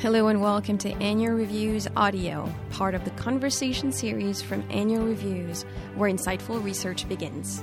Hello 0.00 0.28
and 0.28 0.40
welcome 0.40 0.78
to 0.78 0.92
Annual 0.92 1.34
Reviews 1.34 1.86
Audio, 1.94 2.50
part 2.70 2.94
of 2.94 3.04
the 3.04 3.10
conversation 3.10 3.92
series 3.92 4.40
from 4.40 4.64
Annual 4.70 5.04
Reviews, 5.04 5.66
where 5.94 6.10
insightful 6.10 6.64
research 6.64 7.06
begins. 7.06 7.62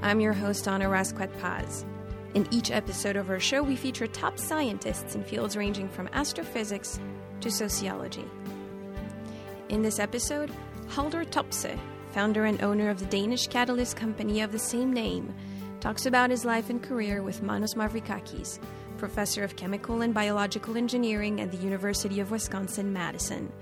I'm 0.00 0.18
your 0.18 0.32
host, 0.32 0.66
Anna 0.66 0.86
Rasquet 0.86 1.38
Paz. 1.38 1.84
In 2.32 2.48
each 2.50 2.70
episode 2.70 3.16
of 3.16 3.28
our 3.28 3.38
show, 3.38 3.62
we 3.62 3.76
feature 3.76 4.06
top 4.06 4.38
scientists 4.38 5.16
in 5.16 5.22
fields 5.22 5.54
ranging 5.54 5.90
from 5.90 6.08
astrophysics 6.14 6.98
to 7.42 7.50
sociology. 7.50 8.24
In 9.68 9.82
this 9.82 9.98
episode, 9.98 10.50
Haldor 10.86 11.26
Topsoe, 11.26 11.78
founder 12.10 12.46
and 12.46 12.62
owner 12.62 12.88
of 12.88 13.00
the 13.00 13.04
Danish 13.04 13.48
catalyst 13.48 13.98
company 13.98 14.40
of 14.40 14.50
the 14.50 14.58
same 14.58 14.94
name, 14.94 15.34
talks 15.80 16.06
about 16.06 16.30
his 16.30 16.46
life 16.46 16.70
and 16.70 16.82
career 16.82 17.22
with 17.22 17.42
Manos 17.42 17.74
Mavrikakis, 17.74 18.60
professor 18.96 19.44
of 19.44 19.56
chemical 19.56 20.02
and 20.02 20.12
biological 20.12 20.76
engineering 20.76 21.40
at 21.40 21.50
the 21.50 21.56
University 21.58 22.20
of 22.20 22.30
Wisconsin 22.30 22.92
Madison. 22.92 23.52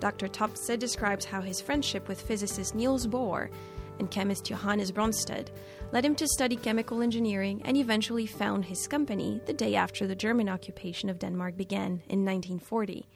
Dr. 0.00 0.28
Topsoe 0.28 0.78
describes 0.78 1.24
how 1.24 1.40
his 1.40 1.60
friendship 1.60 2.08
with 2.08 2.22
physicist 2.22 2.74
Niels 2.74 3.06
Bohr 3.06 3.50
and 3.98 4.10
chemist 4.10 4.46
Johannes 4.46 4.90
Bronsted 4.90 5.50
led 5.92 6.04
him 6.04 6.14
to 6.16 6.26
study 6.26 6.56
chemical 6.56 7.02
engineering 7.02 7.60
and 7.64 7.76
eventually 7.76 8.26
found 8.26 8.64
his 8.64 8.86
company 8.86 9.40
the 9.46 9.52
day 9.52 9.74
after 9.74 10.06
the 10.06 10.14
German 10.14 10.48
occupation 10.48 11.10
of 11.10 11.18
Denmark 11.18 11.56
began 11.56 12.02
in 12.08 12.24
1940. 12.24 13.06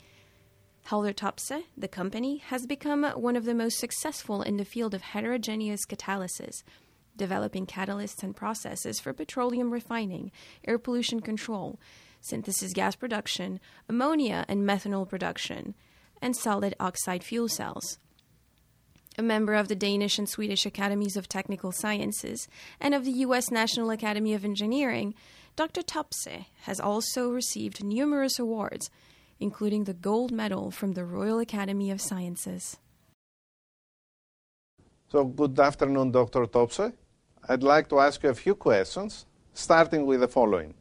Haldor 0.89 1.14
Topsoe, 1.14 1.62
the 1.78 1.89
company, 1.89 2.39
has 2.48 2.66
become 2.66 3.05
one 3.05 3.36
of 3.36 3.47
the 3.47 3.55
most 3.55 3.78
successful 3.78 4.42
in 4.42 4.59
the 4.59 4.66
field 4.66 4.92
of 4.92 5.00
heterogeneous 5.00 5.86
catalysis, 5.86 6.62
developing 7.16 7.66
catalysts 7.66 8.23
and 8.23 8.34
processes 8.34 9.00
for 9.00 9.12
petroleum 9.12 9.72
refining, 9.72 10.30
air 10.66 10.78
pollution 10.78 11.20
control, 11.20 11.78
synthesis 12.20 12.72
gas 12.72 12.96
production, 12.96 13.60
ammonia 13.88 14.44
and 14.48 14.62
methanol 14.62 15.08
production, 15.08 15.74
and 16.22 16.36
solid 16.36 16.74
oxide 16.80 17.22
fuel 17.22 17.48
cells. 17.48 17.98
A 19.16 19.22
member 19.22 19.55
of 19.55 19.69
the 19.69 19.77
Danish 19.77 20.19
and 20.19 20.28
Swedish 20.28 20.66
Academies 20.66 21.16
of 21.16 21.28
Technical 21.28 21.70
Sciences 21.70 22.48
and 22.80 22.94
of 22.94 23.05
the 23.05 23.12
U.S. 23.27 23.50
National 23.50 23.91
Academy 23.91 24.34
of 24.34 24.44
Engineering, 24.44 25.14
Dr. 25.55 25.83
Topsoe 25.83 26.46
has 26.62 26.80
also 26.80 27.30
received 27.30 27.84
numerous 27.84 28.41
awards, 28.41 28.91
including 29.39 29.84
the 29.84 29.94
Gold 29.94 30.33
Medal 30.33 30.72
from 30.72 30.92
the 30.92 31.05
Royal 31.05 31.39
Academy 31.39 31.92
of 31.92 32.00
Sciences. 32.00 32.78
So, 35.11 35.24
good 35.24 35.61
afternoon, 35.61 36.11
Dr. 36.11 36.46
Topsoe. 36.46 36.92
I'd 37.47 37.62
like 37.62 37.89
to 37.89 38.00
ask 38.00 38.23
you 38.23 38.31
a 38.31 38.34
few 38.34 38.55
questions, 38.55 39.27
starting 39.53 40.06
with 40.06 40.20
the 40.20 40.28
following. 40.28 40.73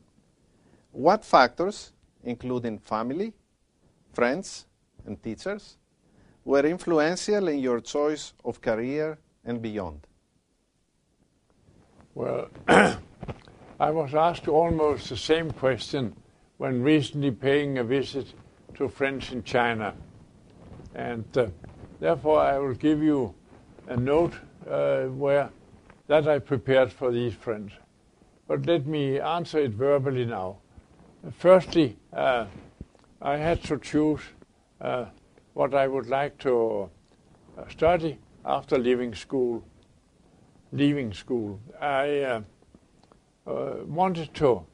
What 0.92 1.26
factors, 1.26 1.92
including 2.24 2.80
family, 2.80 3.34
friends, 4.14 4.66
and 5.06 5.22
teachers, 5.22 5.78
were 6.46 6.66
influential 6.66 7.50
in 7.50 7.60
your 7.60 7.82
choice 7.82 8.34
of 8.46 8.62
career 8.62 9.18
and 9.44 9.62
beyond? 9.62 10.08
Well, 12.16 12.48
I 12.68 13.92
was 13.92 14.16
asked 14.16 14.48
almost 14.48 15.10
the 15.10 15.18
same 15.18 15.52
question 15.52 16.16
when 16.58 16.82
recently 16.82 17.32
paying 17.32 17.80
a 17.80 17.84
visit 17.84 18.34
to 18.76 18.88
friends 18.88 19.32
in 19.34 19.44
China. 19.44 19.94
And 20.96 21.26
uh, 21.38 21.48
therefore, 22.00 22.40
I 22.40 22.58
will 22.58 22.76
give 22.76 23.04
you 23.04 23.34
a 23.88 23.98
note 23.98 24.34
uh, 24.70 25.06
where 25.06 25.50
that 26.08 26.28
I 26.28 26.40
prepared 26.40 26.92
for 26.92 27.12
these 27.12 27.34
friends. 27.34 27.72
But 28.48 28.66
let 28.66 28.86
me 28.86 29.20
answer 29.20 29.60
it 29.60 29.72
verbally 29.72 30.26
now. 30.26 30.58
Firstly, 31.38 31.98
uh, 32.12 32.46
I 33.22 33.38
had 33.38 33.64
to 33.64 33.80
choose 33.80 34.20
uh, 34.82 35.06
what 35.54 35.74
I 35.74 35.88
would 35.88 36.08
like 36.08 36.38
to 36.40 36.90
uh, 37.58 37.70
study 37.70 38.18
after 38.46 38.78
leaving 38.78 39.16
school. 39.16 39.64
Leaving 40.74 41.14
school, 41.14 41.60
I 41.80 42.22
uh, 42.22 42.42
uh, 43.46 43.76
wanted 43.86 44.34
to 44.34 44.66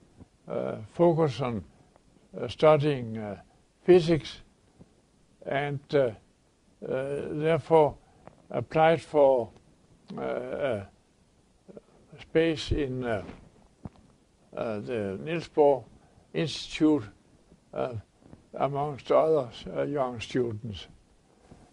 uh, 0.48 0.76
focus 0.94 1.42
on 1.42 1.64
studying 2.48 3.38
physics, 3.84 4.38
and 5.46 5.80
therefore 6.80 7.98
applied 8.50 9.02
for 9.02 9.50
space 12.22 12.72
in 12.72 13.04
uh, 13.04 13.24
uh, 14.56 14.80
the 14.80 15.20
Niels 15.24 15.50
Bohr 15.50 15.84
Institute, 16.34 17.04
uh, 17.74 17.94
amongst 18.54 19.12
others, 19.12 19.66
young 19.88 20.20
students. 20.20 20.88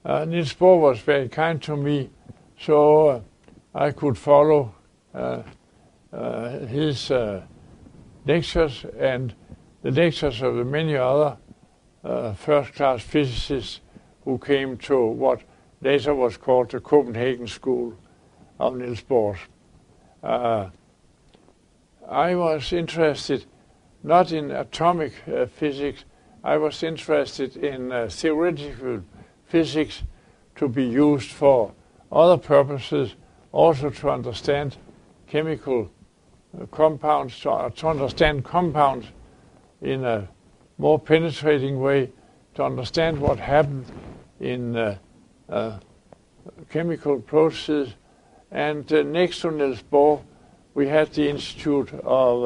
Niels 0.05 0.55
Bohr 0.55 0.81
was 0.81 1.01
very 1.01 1.29
kind 1.29 1.61
to 1.62 1.77
me, 1.77 2.11
so 2.59 3.25
I 3.75 3.91
could 3.91 4.17
follow 4.17 4.75
his 6.12 7.11
lectures 8.27 8.84
and 8.99 9.34
the 9.83 9.91
lectures 9.91 10.43
of 10.43 10.57
the 10.57 10.65
many 10.65 10.97
other 10.97 11.37
uh, 12.05 12.33
first-class 12.34 13.03
physicists 13.03 13.81
who 14.25 14.39
came 14.39 14.77
to 14.77 15.07
what 15.07 15.43
later 15.81 16.15
was 16.15 16.37
called 16.37 16.71
the 16.71 16.81
Copenhagen 16.81 17.47
School 17.47 17.95
of 18.59 18.77
Niels 18.77 19.03
Bohr. 19.03 19.37
Uh, 20.22 20.71
I 22.09 22.34
was 22.34 22.72
interested 22.72 23.44
not 24.03 24.31
in 24.31 24.53
atomic 24.53 25.12
uh, 25.27 25.47
physics, 25.47 26.04
I 26.44 26.59
was 26.59 26.82
interested 26.84 27.56
in 27.56 27.91
uh, 27.91 28.09
theoretical 28.09 29.03
physics 29.47 30.04
to 30.54 30.69
be 30.69 30.84
used 30.84 31.32
for 31.32 31.72
other 32.12 32.37
purposes, 32.37 33.16
also 33.50 33.91
to 33.91 34.10
understand 34.10 34.77
chemical 35.27 35.91
uh, 36.56 36.66
compounds, 36.66 37.41
to, 37.41 37.50
uh, 37.50 37.71
to, 37.71 37.88
understand 37.88 38.44
compounds 38.44 39.09
in 39.83 40.04
a 40.04 40.28
more 40.78 41.00
penetrating 41.00 41.81
way, 41.81 42.12
to 42.54 42.62
understand 42.62 43.21
what 43.21 43.41
happened 43.41 43.87
in 44.38 44.77
uh, 44.77 45.78
chemical 46.71 47.19
processes 47.21 47.94
and 48.51 48.91
uh, 48.93 49.03
next 49.03 49.41
to 49.41 49.51
Niels 49.51 49.83
Bohr, 49.83 50.23
we 50.75 50.89
had 50.89 51.12
the 51.12 51.29
Institute 51.29 51.93
of 52.05 52.45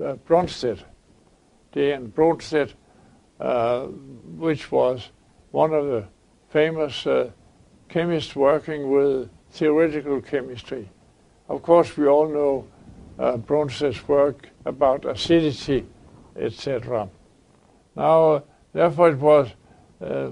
uh, 0.00 0.02
uh, 0.04 0.14
Bronsted, 0.26 0.82
JN 1.74 2.12
Bronsted, 2.12 2.72
uh, 3.40 3.82
which 3.84 4.70
was 4.72 5.10
one 5.50 5.72
of 5.72 5.86
the 5.86 6.04
famous 6.50 7.06
uh, 7.06 7.30
chemists 7.88 8.34
working 8.34 8.90
with 8.90 9.30
theoretical 9.50 10.20
chemistry. 10.20 10.88
Of 11.48 11.62
course, 11.62 11.96
we 11.96 12.06
all 12.06 12.28
know 12.28 12.66
uh, 13.18 13.36
Bronsted's 13.36 14.06
work 14.08 14.48
about 14.64 15.04
acidity, 15.04 15.86
etc. 16.36 17.08
Now, 17.94 18.42
therefore, 18.72 19.10
it 19.10 19.18
was 19.18 19.48
uh, 20.00 20.30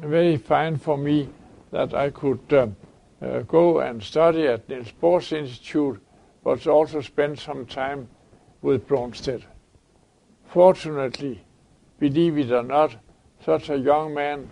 very 0.00 0.36
fine 0.36 0.78
for 0.78 0.96
me 0.96 1.28
that 1.70 1.92
I 1.94 2.10
could 2.10 2.40
um, 2.52 2.76
uh, 3.24 3.40
go 3.40 3.80
and 3.80 4.02
study 4.02 4.46
at 4.46 4.68
Niels 4.68 4.92
Bohr's 5.00 5.32
Institute, 5.32 6.00
but 6.42 6.66
also 6.66 7.00
spend 7.00 7.38
some 7.38 7.64
time 7.66 8.08
with 8.62 8.86
Bronsted. 8.86 9.44
Fortunately, 10.46 11.42
believe 11.98 12.38
it 12.38 12.52
or 12.52 12.62
not, 12.62 12.96
such 13.44 13.70
a 13.70 13.78
young 13.78 14.14
man 14.14 14.50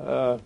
uh, 0.00 0.38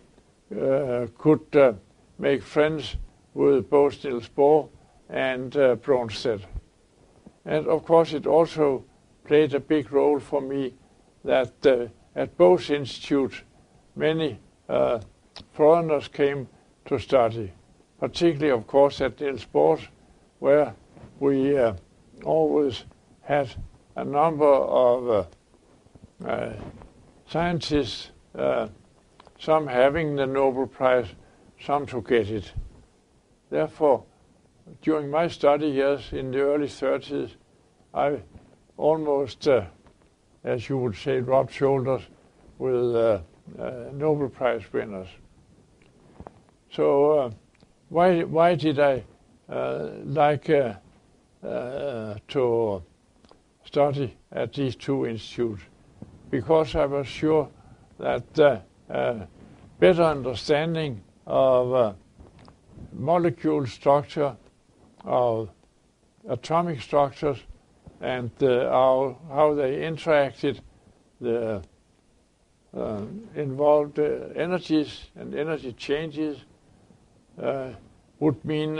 uh, 0.61 1.07
could 1.19 1.57
uh, 1.57 1.73
make 2.19 2.43
friends 2.43 2.97
with 3.35 3.69
both 3.71 4.05
Niels 4.05 4.29
Bohr 4.29 4.69
and 5.09 5.57
uh, 5.57 5.75
Bronsted. 5.77 6.45
And 7.45 7.67
of 7.67 7.85
course, 7.85 8.13
it 8.13 8.27
also 8.27 8.85
played 9.25 9.55
a 9.55 9.61
big 9.61 9.93
role 9.93 10.21
for 10.21 10.41
me 10.41 10.75
that 11.25 11.67
uh, 11.67 11.87
at 12.15 12.37
both 12.37 12.71
institutes, 12.71 13.43
many 13.97 14.39
uh, 14.69 15.01
foreigners 15.53 16.09
came 16.09 16.49
to 16.87 16.99
study, 16.99 17.53
particularly, 17.99 18.51
of 18.51 18.67
course, 18.67 19.01
at 19.01 19.21
Niels 19.21 19.47
Bohr, 19.47 19.81
where 20.39 20.75
we 21.19 21.57
uh, 21.57 21.75
always 22.25 22.85
had 23.23 23.49
a 23.97 24.05
number 24.05 24.45
of 24.45 25.29
uh, 26.23 26.29
uh, 26.29 26.53
scientists, 27.29 28.11
uh, 28.37 28.69
some 29.39 29.67
having 29.67 30.17
the 30.17 30.27
Nobel 30.27 30.67
Prize, 30.67 31.07
some 31.65 31.87
to 31.87 32.03
get 32.03 32.29
it. 32.31 32.53
Therefore, 33.51 34.05
during 34.83 35.11
my 35.11 35.29
study 35.29 35.69
years 35.69 36.13
in 36.13 36.31
the 36.31 36.41
early 36.41 36.67
30s, 36.67 37.31
I 37.93 38.21
almost, 38.77 39.47
uh, 39.47 39.65
as 40.43 40.69
you 40.69 40.79
would 40.79 40.97
say, 40.97 41.21
rubbed 41.21 41.53
shoulders 41.53 42.03
with 42.59 42.97
uh, 42.97 43.21
Nobel 43.93 44.29
Prize 44.29 44.63
winners. 44.73 45.09
So 46.75 47.13
uh, 47.19 47.31
why 47.89 48.23
why 48.25 48.55
did 48.55 48.79
I 48.79 49.05
uh, 49.49 49.89
like 50.05 50.51
uh, 50.51 50.75
to 52.29 52.83
study 53.65 54.17
at 54.33 54.53
these 54.53 54.77
two 54.77 55.07
institutes? 55.07 55.63
because 56.35 56.75
I 56.75 56.87
was 56.87 57.07
sure 57.07 57.49
that 57.99 58.39
uh, 58.41 58.59
uh, 58.91 59.27
better 59.79 60.03
understanding 60.03 61.01
of 61.27 61.73
uh, 61.73 61.93
molecule 62.93 63.67
structure, 63.67 64.37
of 65.05 65.51
atomic 66.29 66.81
structures, 66.81 67.39
and 68.01 68.31
uh, 68.43 68.69
how, 68.69 69.19
how 69.29 69.55
they 69.55 69.77
interacted, 69.77 70.59
the 71.21 71.63
uh, 72.77 73.03
involved 73.37 74.01
uh, 74.01 74.31
energies 74.35 75.07
and 75.15 75.37
energy 75.37 75.73
changes 75.75 76.39
would 77.37 78.45
mean 78.45 78.79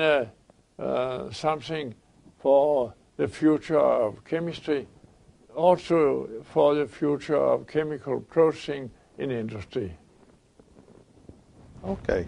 something 1.33 1.95
for 2.39 2.95
the 3.17 3.29
future 3.29 3.79
of 3.79 4.25
chemistry, 4.25 4.87
also 5.55 6.29
for 6.53 6.75
the 6.75 6.87
future 6.87 7.37
of 7.37 7.67
chemical 7.67 8.21
processing 8.21 8.91
in 9.19 9.31
industry. 9.31 9.97
Okay. 11.85 12.27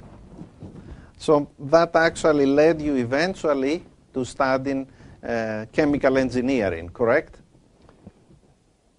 So 1.18 1.48
that 1.58 1.96
actually 1.96 2.46
led 2.46 2.80
you 2.80 2.96
eventually 2.96 3.84
to 4.12 4.24
studying 4.24 4.86
uh, 5.26 5.66
chemical 5.72 6.18
engineering, 6.18 6.90
correct? 6.90 7.38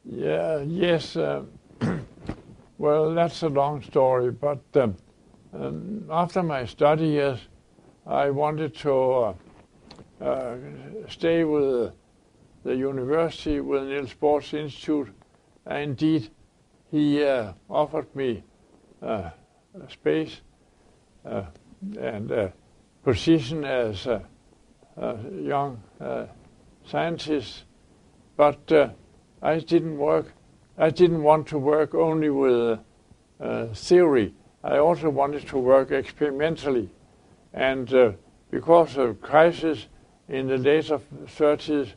Yeah, 0.04 0.60
yes. 0.62 1.16
Uh, 1.16 1.44
well, 2.78 3.14
that's 3.14 3.44
a 3.44 3.50
long 3.50 3.84
story, 3.84 4.32
but 4.32 4.64
um, 4.76 4.96
um, 5.54 6.06
after 6.10 6.44
my 6.44 6.66
study 6.66 7.08
years, 7.08 7.40
I 8.06 8.30
wanted 8.30 8.76
to 8.78 8.94
uh, 8.94 9.34
uh, 10.22 10.56
stay 11.10 11.44
with 11.44 11.94
the 12.64 12.76
university 12.76 13.60
with 13.60 13.84
Niels 13.84 14.14
Bohr's 14.14 14.54
Institute. 14.54 15.10
Indeed, 15.70 16.30
he 16.92 17.24
uh, 17.24 17.54
offered 17.70 18.14
me 18.16 18.44
uh, 19.02 19.30
space 19.90 20.42
uh, 21.26 21.44
and 22.00 22.32
a 22.32 22.54
position 23.04 23.64
as 23.64 24.06
a, 24.08 24.24
a 24.98 25.18
young 25.32 25.82
uh, 26.00 26.26
scientist, 26.86 27.64
but 28.36 28.72
uh, 28.72 28.90
I 29.42 29.60
didn't 29.60 29.98
work. 29.98 30.34
I 30.78 30.90
didn't 30.90 31.24
want 31.24 31.48
to 31.48 31.58
work 31.58 31.94
only 31.94 32.30
with 32.30 32.80
theory. 33.74 34.34
I 34.64 34.78
also 34.78 35.10
wanted 35.10 35.48
to 35.48 35.58
work 35.58 35.92
experimentally, 35.92 36.90
and 37.54 38.18
because 38.50 38.98
of 38.98 39.22
crisis 39.22 39.88
in 40.28 40.48
the 40.48 40.58
later 40.58 41.00
30s, 41.26 41.94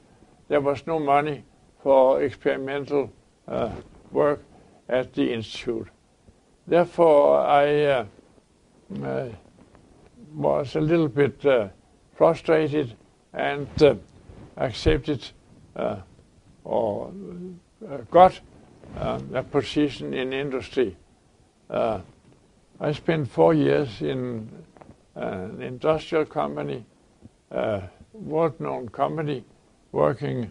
there 0.49 0.61
was 0.61 0.87
no 0.87 0.99
money 0.99 1.45
for 1.83 2.23
experimental 2.23 3.11
uh, 3.49 3.71
work 4.11 4.43
at 4.89 5.13
the 5.15 5.33
institute. 5.33 5.89
Therefore, 6.67 7.41
I 7.41 7.85
uh, 7.85 8.05
uh, 9.03 9.29
was 10.35 10.77
a 10.77 10.81
little 10.81 11.09
bit 11.09 11.45
uh, 11.45 11.69
frustrated 12.15 12.97
and 13.33 13.69
uh, 13.83 13.95
accepted 14.57 15.27
uh, 15.77 15.97
or 16.65 17.13
got 18.11 18.41
a 18.97 19.43
position 19.43 20.13
in 20.13 20.33
industry. 20.33 20.97
I 22.83 22.93
spent 22.93 23.29
four 23.29 23.53
years 23.53 24.01
in 24.01 24.49
an 25.15 25.61
industrial 25.61 26.25
company 26.25 26.87
a 27.51 27.83
world-known 28.13 28.89
company 28.89 29.45
working 29.93 30.51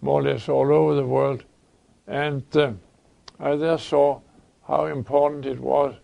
more 0.00 0.20
or 0.20 0.24
less 0.24 0.48
all 0.48 0.72
over 0.72 0.94
the 0.94 1.06
world. 1.06 1.44
And 2.06 2.44
uh, 2.56 2.72
I 3.38 3.54
there 3.56 3.78
saw 3.78 4.20
how 4.66 4.86
important 4.86 5.46
it 5.46 5.60
was 5.60 5.94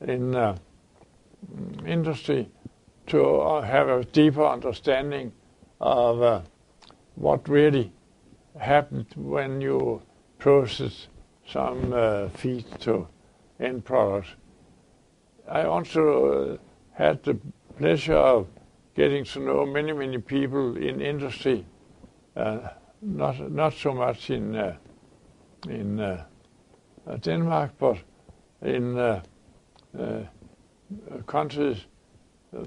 in 0.00 0.34
uh, 0.34 0.56
industry 1.86 2.48
to 3.08 3.22
uh, 3.22 3.62
have 3.62 3.88
a 3.88 4.04
deeper 4.04 4.44
understanding 4.44 5.32
of 5.80 6.22
uh, 6.22 6.40
what 7.14 7.48
really 7.48 7.92
happened 8.58 9.06
when 9.14 9.60
you 9.60 10.02
process 10.38 11.08
some 11.46 11.92
uh, 11.92 12.28
feed 12.30 12.64
to 12.80 13.06
end 13.60 13.84
products. 13.84 14.30
I 15.48 15.64
also 15.64 16.26
uh, 16.26 16.56
had 16.92 17.22
the 17.22 17.38
pleasure 17.78 18.16
of 18.16 18.46
getting 18.94 19.24
to 19.24 19.40
know 19.40 19.66
many, 19.66 19.92
many 19.92 20.18
people 20.18 20.76
in 20.76 21.00
industry, 21.00 21.64
uh, 22.36 22.58
not 23.02 23.50
not 23.50 23.74
so 23.74 23.92
much 23.92 24.30
in 24.30 24.56
uh, 24.56 24.76
in 25.68 26.00
uh, 26.00 26.24
Denmark, 27.20 27.72
but 27.78 27.98
in 28.62 28.98
uh, 28.98 29.22
uh, 29.98 30.22
countries 31.26 31.86
uh, 32.56 32.64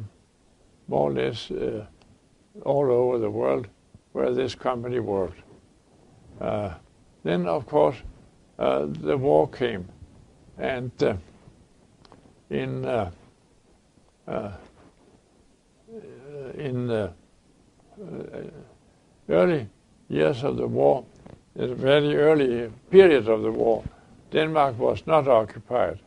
more 0.88 1.10
or 1.10 1.14
less 1.14 1.52
all 2.66 2.92
over 2.92 3.20
the 3.20 3.30
world 3.30 3.68
where 4.14 4.34
this 4.34 4.56
company 4.56 5.00
worked. 5.00 5.42
then, 7.24 7.48
of 7.48 7.66
course, 7.66 7.98
the 8.58 9.18
war 9.18 9.48
came, 9.48 9.88
and 10.58 10.92
in 12.50 12.86
in 16.56 16.88
the 16.88 17.12
uh, 18.02 18.42
early 19.30 19.68
years 20.08 20.44
of 20.44 20.58
the 20.58 20.68
war, 20.68 21.06
the 21.56 21.74
very 21.76 22.16
early 22.16 22.72
period 22.90 23.28
of 23.28 23.42
the 23.42 23.52
war, 23.52 23.84
Denmark 24.32 24.78
was 24.78 25.06
not 25.08 25.28
occupied. 25.28 26.00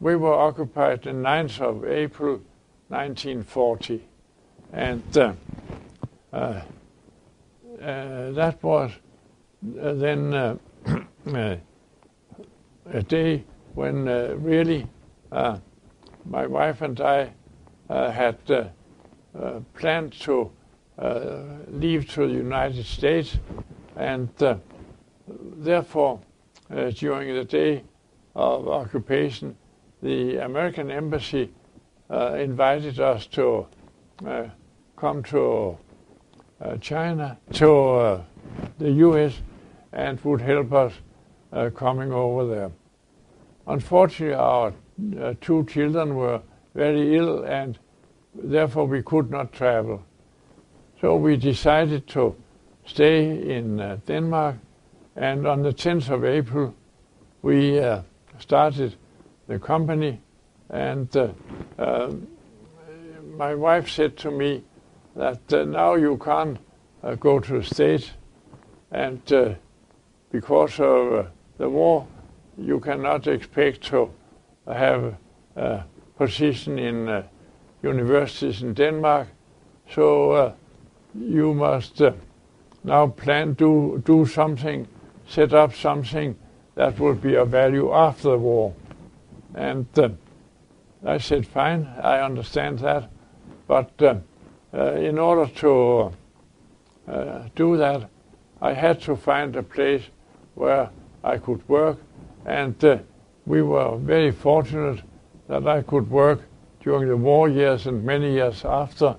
We 0.00 0.16
were 0.16 0.34
occupied 0.34 1.02
the 1.02 1.10
9th 1.10 1.60
of 1.60 1.84
April 1.84 2.40
1940. 2.88 4.02
And 4.72 5.16
uh, 5.16 5.32
uh, 6.32 6.36
uh, 6.36 6.62
that 8.32 8.62
was 8.62 8.90
uh, 9.80 9.92
then 9.94 10.34
uh, 10.34 10.56
a 12.92 13.02
day 13.02 13.44
when 13.74 14.04
really 14.42 14.86
my 16.24 16.46
wife 16.46 16.82
and 16.82 17.00
I 17.00 17.32
uh, 17.88 18.10
had 18.10 18.38
uh, 18.48 18.64
uh, 19.38 19.60
planned 19.74 20.12
to 20.12 20.50
uh, 20.98 21.42
leave 21.68 22.10
to 22.12 22.26
the 22.26 22.32
United 22.32 22.86
States, 22.86 23.38
and 23.96 24.30
uh, 24.42 24.56
therefore, 25.28 26.20
uh, 26.70 26.90
during 26.90 27.34
the 27.34 27.44
day 27.44 27.82
of 28.34 28.68
occupation, 28.68 29.56
the 30.02 30.38
American 30.38 30.90
embassy 30.90 31.52
invited 32.10 33.00
us 33.00 33.26
to 33.26 33.66
come 34.96 35.22
to 35.22 35.76
China, 36.80 37.38
to 37.52 38.22
the 38.78 38.90
U.S., 38.90 39.40
and 39.92 40.20
would 40.20 40.40
help 40.40 40.72
us 40.72 40.92
coming 41.74 42.12
over 42.12 42.46
there. 42.46 42.70
Unfortunately, 43.66 44.34
our 44.34 44.72
two 45.40 45.64
children 45.66 46.14
were 46.14 46.40
very 46.74 47.16
ill 47.16 47.44
and 47.44 47.78
therefore 48.34 48.86
we 48.86 49.02
could 49.02 49.30
not 49.30 49.52
travel. 49.52 50.02
So 51.00 51.16
we 51.16 51.36
decided 51.36 52.06
to 52.08 52.34
stay 52.86 53.56
in 53.56 53.80
uh, 53.80 53.98
Denmark, 54.06 54.56
and 55.16 55.46
on 55.46 55.62
the 55.62 55.72
10th 55.72 56.10
of 56.10 56.24
April, 56.24 56.74
we 57.42 57.78
uh, 57.78 58.02
started 58.38 58.96
the 59.46 59.58
company. 59.58 60.20
And 60.70 61.14
uh, 61.16 61.28
um, 61.78 62.26
my 63.36 63.54
wife 63.54 63.90
said 63.90 64.16
to 64.18 64.30
me 64.30 64.64
that 65.14 65.52
uh, 65.52 65.64
now 65.64 65.94
you 65.94 66.16
can't 66.18 66.58
uh, 67.02 67.14
go 67.14 67.38
to 67.38 67.58
the 67.60 67.64
States, 67.64 68.10
and 68.90 69.20
uh, 69.32 69.54
because 70.32 70.80
of 70.80 71.28
the 71.58 71.68
war, 71.68 72.06
you 72.56 72.80
cannot 72.80 73.26
expect 73.26 73.82
to 73.82 74.10
have 74.66 75.16
a 75.56 75.84
position 76.16 76.78
in 76.78 77.24
universities 77.82 78.62
in 78.62 78.74
Denmark. 78.74 79.28
So 79.90 80.30
uh, 80.32 80.52
you 81.14 81.54
must 81.54 82.00
uh, 82.00 82.12
now 82.82 83.08
plan 83.08 83.54
do 83.54 84.02
do 84.04 84.26
something, 84.26 84.88
set 85.28 85.52
up 85.52 85.74
something 85.74 86.36
that 86.74 86.98
will 86.98 87.14
be 87.14 87.36
of 87.36 87.48
value 87.48 87.92
after 87.92 88.30
the 88.30 88.38
war. 88.38 88.74
And 89.54 89.86
uh, 89.98 90.08
I 91.04 91.18
said, 91.18 91.46
fine, 91.46 91.86
I 92.02 92.20
understand 92.20 92.78
that, 92.78 93.10
but 93.68 93.90
uh, 94.02 94.16
uh, 94.72 94.92
in 94.94 95.18
order 95.18 95.52
to 95.60 96.12
uh, 97.06 97.48
do 97.54 97.76
that, 97.76 98.08
I 98.60 98.72
had 98.72 99.00
to 99.02 99.16
find 99.16 99.54
a 99.56 99.62
place 99.62 100.02
where 100.54 100.88
I 101.22 101.38
could 101.38 101.68
work, 101.68 101.98
and 102.46 102.74
we 103.46 103.62
were 103.62 103.96
very 103.98 104.30
fortunate 104.30 105.02
that 105.48 105.66
I 105.66 105.82
could 105.82 106.10
work 106.10 106.40
during 106.80 107.08
the 107.08 107.16
war 107.16 107.48
years 107.48 107.86
and 107.86 108.04
many 108.04 108.32
years 108.32 108.64
after 108.64 109.16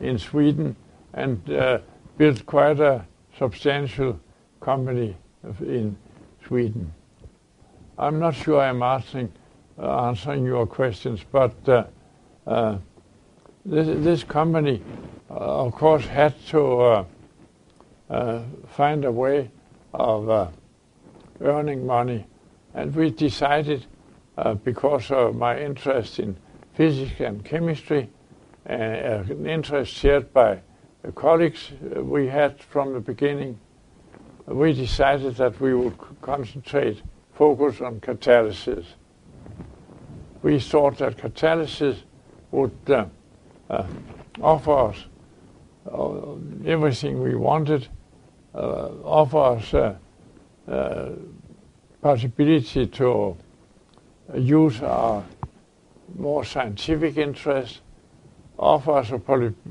in 0.00 0.18
Sweden 0.18 0.76
and 1.14 1.50
uh, 1.50 1.78
built 2.16 2.44
quite 2.46 2.80
a 2.80 3.04
substantial 3.38 4.18
company 4.60 5.16
in 5.60 5.96
Sweden. 6.46 6.92
I'm 7.98 8.18
not 8.18 8.34
sure 8.34 8.60
I'm 8.60 8.82
answering, 8.82 9.32
uh, 9.78 10.06
answering 10.06 10.44
your 10.44 10.66
questions, 10.66 11.24
but 11.30 11.54
uh, 11.68 11.84
uh, 12.46 12.78
this, 13.64 13.86
this 14.04 14.24
company, 14.24 14.82
uh, 15.30 15.34
of 15.66 15.72
course, 15.72 16.04
had 16.06 16.34
to 16.48 17.04
uh, 18.10 18.42
find 18.68 19.04
a 19.04 19.12
way 19.12 19.50
of 19.92 20.52
earning 21.40 21.86
money. 21.86 22.24
And 22.74 22.94
we 22.94 23.10
decided, 23.10 23.86
because 24.64 25.10
of 25.10 25.34
my 25.34 25.58
interest 25.58 26.18
in 26.18 26.36
physics 26.74 27.20
and 27.20 27.44
chemistry, 27.44 28.10
and 28.66 29.30
an 29.30 29.46
interest 29.46 29.92
shared 29.92 30.32
by 30.32 30.60
colleagues 31.14 31.72
we 31.96 32.28
had 32.28 32.60
from 32.60 32.92
the 32.92 33.00
beginning, 33.00 33.58
we 34.46 34.72
decided 34.72 35.36
that 35.36 35.60
we 35.60 35.74
would 35.74 35.96
concentrate, 36.20 37.02
focus 37.34 37.80
on 37.80 38.00
catalysis. 38.00 38.86
We 40.42 40.60
thought 40.60 40.98
that 40.98 41.16
catalysis 41.16 41.98
would 42.50 42.76
uh, 42.88 43.06
uh, 43.68 43.86
offer 44.40 44.90
us 44.90 45.04
uh, 45.92 46.34
everything 46.64 47.22
we 47.22 47.34
wanted, 47.34 47.88
uh, 48.54 48.88
offer 49.04 49.38
us 49.38 49.74
uh, 49.74 49.96
uh, 50.70 51.10
possibility 52.00 52.86
to 52.86 53.36
use 54.34 54.80
our 54.82 55.24
more 56.16 56.44
scientific 56.44 57.16
interest, 57.16 57.80
offer 58.58 58.92
us 58.92 59.10
a 59.10 59.18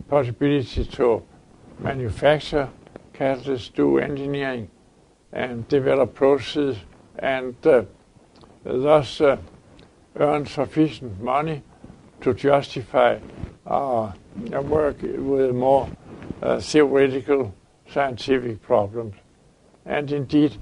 possibility 0.10 0.86
to 0.86 1.24
manufacture 1.80 2.70
catalysts, 3.14 3.74
do 3.74 3.98
engineering, 3.98 4.70
and 5.32 5.68
develop 5.68 6.14
processes, 6.14 6.78
and 7.20 7.56
uh, 7.66 7.84
thus 8.64 9.22
uh, 9.22 9.38
earn 10.18 10.46
sufficient 10.46 11.20
money 11.22 11.62
to 12.22 12.34
justify 12.34 13.20
our 13.66 14.14
work 14.64 14.98
with 15.02 15.54
more 15.54 15.90
uh, 16.42 16.60
theoretical 16.60 17.54
scientific 17.92 18.62
problems. 18.62 19.16
And 19.86 20.12
indeed, 20.12 20.58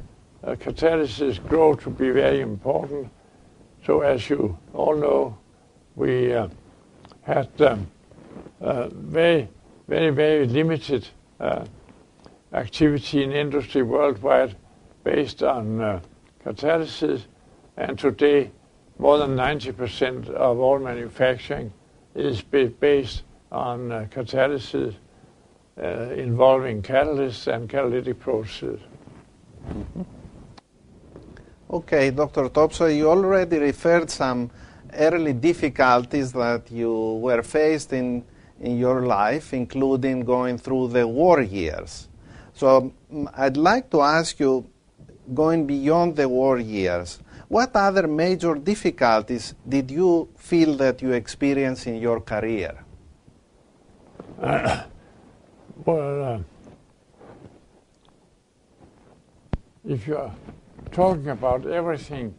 catalysis 0.53 1.39
grow 1.47 1.73
to 1.73 1.89
be 1.89 2.11
very 2.11 2.41
important. 2.41 3.09
So 3.85 4.01
as 4.01 4.29
you 4.29 4.57
all 4.73 4.95
know, 4.95 5.37
we 5.95 6.33
uh, 6.33 6.49
had 7.21 7.49
um, 7.61 7.89
uh, 8.61 8.89
very, 8.89 9.47
very, 9.87 10.09
very 10.11 10.47
limited 10.47 11.07
uh, 11.39 11.65
activity 12.53 13.23
in 13.23 13.31
industry 13.31 13.81
worldwide 13.81 14.55
based 15.03 15.43
on 15.43 16.01
catalysis, 16.43 17.23
and 17.77 17.97
today 17.97 18.51
more 18.97 19.17
than 19.17 19.35
90% 19.35 20.29
of 20.29 20.59
all 20.59 20.79
manufacturing 20.79 21.71
is 22.15 22.41
based 22.41 23.23
on 23.51 23.89
catalysis 24.09 24.95
involving 25.77 26.81
catalysts 26.81 27.53
and 27.53 27.69
catalytic 27.69 28.19
processes. 28.19 28.79
Okay, 31.67 32.11
Dr. 32.11 32.49
Topsøe, 32.49 32.95
you 32.95 33.09
already 33.09 33.57
referred 33.57 34.11
some 34.11 34.51
early 34.93 35.33
difficulties 35.33 36.31
that 36.31 36.69
you 36.69 37.19
were 37.21 37.41
faced 37.41 37.91
in, 37.91 38.23
in 38.59 38.77
your 38.77 39.07
life, 39.07 39.51
including 39.51 40.23
going 40.23 40.59
through 40.59 40.89
the 40.89 41.07
war 41.07 41.41
years. 41.41 42.07
So 42.53 42.93
mm, 43.11 43.27
I'd 43.35 43.57
like 43.57 43.89
to 43.89 44.01
ask 44.01 44.39
you, 44.39 44.69
going 45.33 45.65
beyond 45.65 46.15
the 46.15 46.29
war 46.29 46.59
years, 46.59 47.19
what 47.47 47.75
other 47.75 48.07
major 48.07 48.53
difficulties 48.53 49.55
did 49.67 49.89
you 49.89 50.29
feel 50.37 50.75
that 50.77 51.01
you 51.01 51.13
experienced 51.13 51.87
in 51.87 51.95
your 51.95 52.21
career? 52.21 52.77
Uh, 54.39 54.83
well, 55.85 56.23
uh, 56.23 56.39
if 59.83 60.05
you're 60.05 60.31
talking 60.95 61.27
about 61.27 61.67
everything 61.67 62.33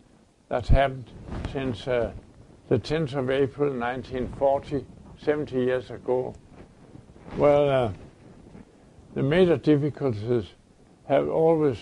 that's 0.49 0.69
happened 0.71 1.11
since 1.53 1.87
uh, 1.87 2.11
the 2.71 2.79
10th 2.79 3.15
of 3.15 3.29
April 3.29 3.69
1940, 3.69 4.83
70 5.19 5.57
years 5.57 5.91
ago, 5.91 6.35
well, 7.37 7.69
uh, 7.69 7.93
the 9.13 9.23
major 9.23 9.59
difficulties 9.59 10.47
have 11.07 11.29
always 11.29 11.77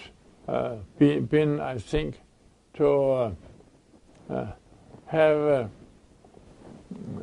uh, 0.48 0.74
be, 0.98 1.20
been, 1.20 1.60
I 1.60 1.78
think, 1.78 2.20
to 2.74 2.88
uh, 2.88 3.30
uh, 4.28 4.46
have 5.06 5.36
uh, 5.36 5.68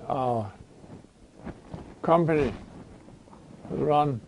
our 0.08 0.54
company 2.02 2.54
run 3.70 4.22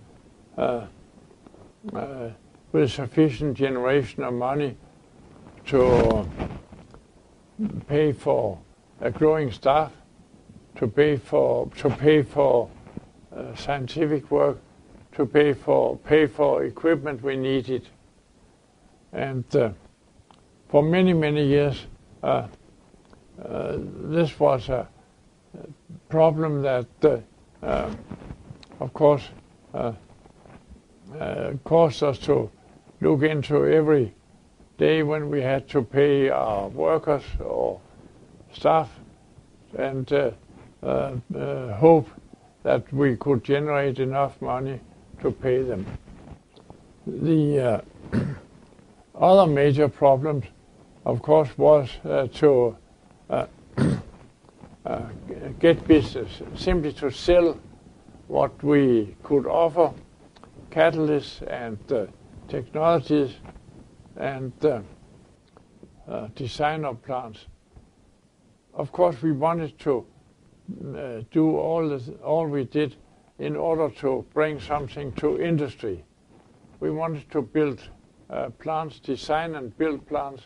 with 2.74 2.92
sufficient 2.92 3.56
generation 3.56 4.24
of 4.24 4.34
money 4.34 4.75
to 5.67 6.29
pay 7.88 8.12
for 8.12 8.60
a 9.01 9.12
growing 9.12 9.51
staff, 9.51 9.91
to 10.75 10.88
pay 10.88 11.17
for 11.17 11.70
to 11.77 11.89
pay 11.89 12.22
for 12.22 12.70
scientific 13.55 14.29
work, 14.29 14.60
to 15.13 15.25
pay 15.25 15.53
for 15.53 15.98
pay 15.98 16.25
for 16.27 16.63
equipment 16.63 17.22
we 17.24 17.36
needed, 17.36 17.88
and 19.12 19.55
uh, 19.55 19.72
for 20.70 20.84
many 20.84 21.13
many 21.13 21.46
years, 21.46 21.86
uh, 22.24 22.48
uh, 23.43 23.77
this 23.77 24.39
was 24.39 24.70
a 24.70 24.88
problem 26.10 26.62
that, 26.62 26.86
uh, 27.03 27.17
uh, 27.65 27.91
of 28.79 28.93
course, 28.93 29.24
uh, 29.74 29.93
caused 31.63 32.03
us 32.03 32.17
to 32.20 32.50
look 33.01 33.24
into 33.24 33.65
every 33.65 34.13
day 34.84 35.02
when 35.02 35.30
we 35.30 35.42
had 35.42 35.70
to 35.70 35.82
pay 35.82 36.30
our 36.30 36.68
workers 36.68 37.24
or 37.40 37.80
staff, 38.52 38.90
and 39.78 40.10
hope 41.88 42.10
that 42.63 42.84
we 42.92 43.16
could 43.16 43.42
generate 43.46 44.00
enough 44.00 44.42
money 44.42 44.78
to 45.22 45.32
pay 45.32 45.62
them. 45.62 45.86
The 47.08 47.60
uh, 47.62 47.82
other 49.16 49.50
major 49.50 49.88
problems, 49.88 50.44
of 51.06 51.22
course, 51.22 51.58
was 51.58 51.90
uh, 52.04 52.28
to 52.40 52.75
uh, 53.30 53.46
uh, 54.86 55.02
get 55.60 55.88
business, 55.88 56.42
simply 56.56 56.92
to 56.94 57.10
sell 57.10 57.58
what 58.28 58.62
we 58.62 59.16
could 59.24 59.48
offer, 59.48 59.94
catalysts 60.72 61.42
and 61.48 61.80
uh, 61.90 62.06
technologies 62.50 63.32
and 64.17 64.53
uh, 64.65 66.27
design 66.36 66.86
of 66.86 67.01
plants. 67.03 67.48
Of 68.74 68.91
course, 68.91 69.22
we 69.22 69.32
wanted 69.32 69.77
to 69.79 70.05
do 71.32 71.58
all, 71.58 72.48
we 72.48 72.63
did 72.63 72.96
in 73.39 73.55
order 73.55 73.89
to 73.89 74.25
bring 74.34 74.60
something 74.60 75.12
to 75.13 75.41
industry. 75.41 76.03
We 76.79 76.91
wanted 76.91 77.29
to 77.32 77.41
build 77.41 77.82
uh, 78.29 78.50
plants, 78.51 79.00
design 79.00 79.55
and 79.55 79.77
build 79.77 80.08
plants 80.08 80.43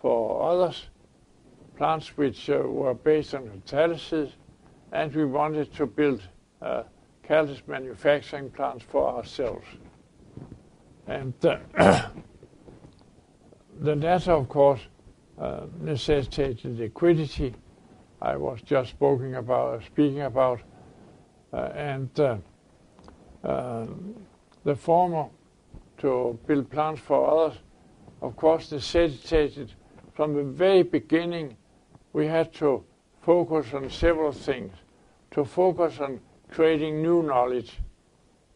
for 0.00 0.50
others, 0.50 0.88
plants 1.76 2.16
which 2.16 2.50
uh, 2.50 2.58
were 2.58 2.94
based 2.94 3.34
on 3.34 3.62
catalysis, 3.66 4.32
and 4.92 5.14
we 5.14 5.24
wanted 5.24 5.72
to 5.74 5.86
build 5.86 6.22
uh, 6.62 6.82
catalyst 7.22 7.66
manufacturing 7.68 8.50
plants 8.50 8.84
for 8.88 9.08
ourselves. 9.16 9.66
The 13.80 13.94
latter, 13.94 14.32
of 14.32 14.48
course, 14.48 14.80
uh, 15.38 15.66
necessitated 15.80 16.78
liquidity. 16.78 17.54
I 18.22 18.36
was 18.36 18.62
just 18.62 18.90
speaking 18.90 19.34
about, 19.34 19.84
speaking 19.84 20.22
about 20.22 20.60
uh, 21.52 21.72
and 21.74 22.20
uh, 22.20 22.38
uh, 23.44 23.86
the 24.64 24.74
former 24.74 25.26
to 25.98 26.38
build 26.46 26.70
plants 26.70 27.02
for 27.02 27.28
others, 27.28 27.58
of 28.22 28.34
course, 28.34 28.72
necessitated 28.72 29.72
from 30.14 30.34
the 30.34 30.42
very 30.42 30.82
beginning 30.82 31.56
we 32.14 32.26
had 32.26 32.54
to 32.54 32.82
focus 33.20 33.74
on 33.74 33.90
several 33.90 34.32
things. 34.32 34.72
To 35.32 35.44
focus 35.44 36.00
on 36.00 36.20
creating 36.50 37.02
new 37.02 37.22
knowledge, 37.22 37.78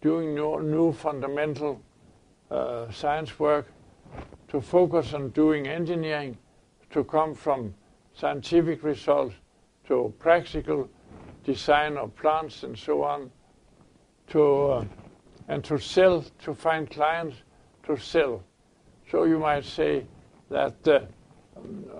doing 0.01 0.35
new, 0.35 0.63
new 0.63 0.93
fundamental 0.93 1.83
uh, 2.51 2.91
science 2.91 3.39
work, 3.39 3.67
to 4.51 4.61
focus 4.61 5.15
on 5.15 5.31
doing 5.31 5.67
engineering, 5.67 6.37
to 6.91 7.05
come 7.05 7.35
from 7.35 7.73
scientific 8.15 8.83
results 8.83 9.35
to 9.87 10.13
practical 10.19 10.89
design 11.45 11.97
of 11.97 12.15
plants 12.17 12.65
and 12.65 12.77
so 12.77 13.03
on, 13.03 13.31
to 14.29 14.43
uh, 14.43 14.85
and 15.49 15.65
to 15.65 15.79
sell, 15.79 16.25
to 16.43 16.55
find 16.55 16.91
clients 16.91 17.37
to 17.85 17.97
sell. 17.97 18.43
So 19.11 19.25
you 19.25 19.39
might 19.39 19.65
say 19.65 20.07
that 20.49 20.87
uh, 20.87 21.01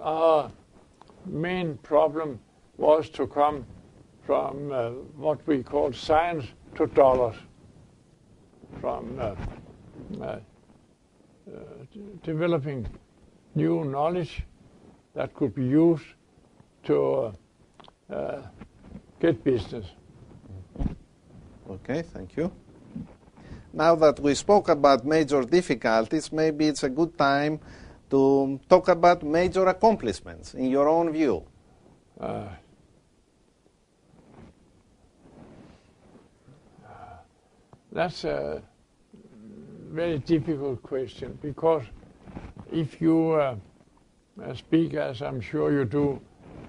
our 0.01 0.51
main 1.27 1.77
problem 1.79 2.39
was 2.77 3.11
to 3.11 3.27
come 3.27 3.67
from 4.25 4.73
uh, 4.73 4.91
what 5.17 5.45
we 5.47 5.63
call 5.63 5.93
science 5.93 6.47
to 6.77 6.87
dollars, 6.87 7.37
from 8.81 9.19
uh, 9.19 9.35
uh, 10.21 10.39
uh 11.49 11.80
developing 12.23 12.87
new 13.55 13.85
knowledge 13.85 14.43
that 15.15 15.35
could 15.35 15.55
be 15.55 15.65
used 15.65 16.05
to 16.85 17.33
uh, 18.11 18.43
get 19.21 19.43
business. 19.45 19.87
Okay, 21.69 22.03
thank 22.03 22.37
you. 22.37 22.53
Now 23.73 23.95
that 23.97 24.19
we 24.19 24.35
spoke 24.35 24.69
about 24.69 25.05
major 25.05 25.43
difficulties, 25.43 26.33
maybe 26.33 26.67
it's 26.67 26.83
a 26.83 26.89
good 26.89 27.17
time 27.17 27.61
to 28.11 28.59
talk 28.69 28.89
about 28.89 29.23
major 29.23 29.67
accomplishments 29.69 30.55
in 30.55 30.69
your 30.71 30.89
own 30.89 31.13
view. 31.13 31.45
Uh, 32.19 32.49
that's 37.93 38.25
a 38.25 38.63
very 39.91 40.19
difficult 40.19 40.83
question 40.83 41.37
because 41.43 41.83
if 42.73 43.01
you 43.01 43.33
uh, 43.33 43.57
speak, 44.55 44.95
as 44.95 45.21
I'm 45.21 45.41
sure 45.41 45.73
you 45.73 45.85
do, 45.85 46.21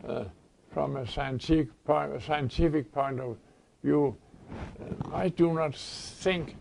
uh, 0.08 0.26
from 0.74 0.98
a 0.98 1.08
scientific 1.08 1.70
point, 1.84 2.14
a 2.16 2.22
scientific 2.22 2.92
point 2.92 3.20
of 3.20 3.38
view, 3.84 4.16
uh, 4.50 5.16
I 5.16 5.30
do 5.30 5.54
not 5.54 5.76
think 5.76 6.56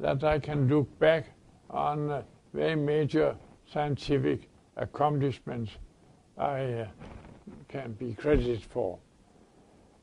that 0.00 0.22
I 0.22 0.38
can 0.38 0.68
look 0.68 0.98
back 0.98 1.26
on 1.70 2.10
uh, 2.10 2.22
very 2.52 2.76
major 2.76 3.34
scientific 3.72 4.50
accomplishments 4.76 5.72
I 6.36 6.60
uh, 6.64 6.86
can 7.68 7.92
be 7.92 8.14
credited 8.14 8.62
for. 8.62 8.98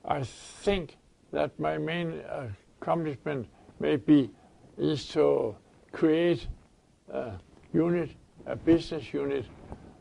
I 0.06 0.24
think 0.24 0.98
that 1.32 1.60
my 1.60 1.78
main 1.78 2.22
accomplishment 2.82 3.48
maybe 3.80 4.32
is 4.78 5.08
to 5.10 5.56
create 5.92 6.48
a 7.12 7.34
unit, 7.74 8.10
a 8.46 8.56
business 8.56 9.14
unit 9.14 9.46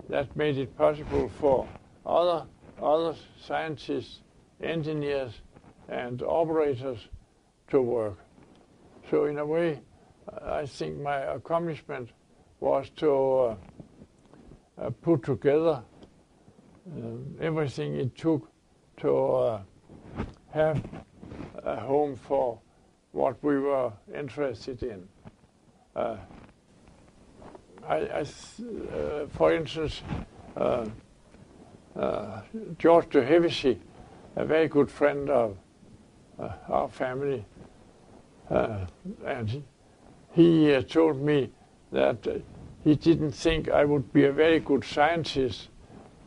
that 0.08 0.34
made 0.36 0.58
it 0.58 0.76
possible 0.76 1.28
for 1.28 1.66
other 2.06 2.46
other 2.82 3.14
scientists, 3.44 4.20
engineers, 4.62 5.32
and 5.88 6.22
operators 6.22 7.08
to 7.70 7.82
work. 7.82 8.18
So 9.10 9.24
in 9.24 9.38
a 9.38 9.46
way, 9.46 9.80
I 10.42 10.66
think 10.66 11.00
my 11.00 11.18
accomplishment 11.18 12.10
was 12.60 12.90
to 12.96 13.12
uh, 13.12 13.56
uh, 14.80 14.90
put 15.02 15.24
together 15.24 15.82
uh, 16.86 17.00
everything 17.40 17.96
it 17.96 18.16
took 18.16 18.50
to 18.98 19.16
uh, 19.16 19.62
have 20.50 20.82
a 21.64 21.76
home 21.76 22.16
for 22.16 22.60
what 23.12 23.42
we 23.42 23.58
were 23.58 23.92
interested 24.14 24.82
in. 24.82 25.08
Uh, 25.98 26.16
I, 27.88 27.96
I 27.96 28.20
uh, 28.20 29.26
for 29.36 29.52
instance, 29.52 30.02
George 32.78 33.08
de 33.10 33.24
Hevesy, 33.24 33.78
a 34.36 34.44
very 34.44 34.68
good 34.68 34.88
friend 34.88 35.28
of 35.28 35.56
our 36.68 36.88
family, 36.88 37.44
and 38.48 39.64
he, 40.34 40.82
told 40.82 41.20
me 41.20 41.50
that 41.90 42.42
he 42.84 42.94
didn't 42.94 43.32
think 43.32 43.68
I 43.68 43.84
would 43.84 44.12
be 44.12 44.26
a 44.26 44.32
very 44.32 44.60
good 44.60 44.84
scientist, 44.84 45.68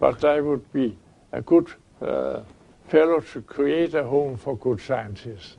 but 0.02 0.26
I 0.26 0.42
would 0.42 0.74
be 0.74 0.98
a 1.32 1.42
good 1.42 1.70
uh, 2.02 2.42
fellow 2.90 3.22
to 3.22 3.42
create 3.42 3.94
a 3.94 4.04
home 4.04 4.36
for 4.36 4.58
good 4.58 4.82
scientists. 4.82 5.56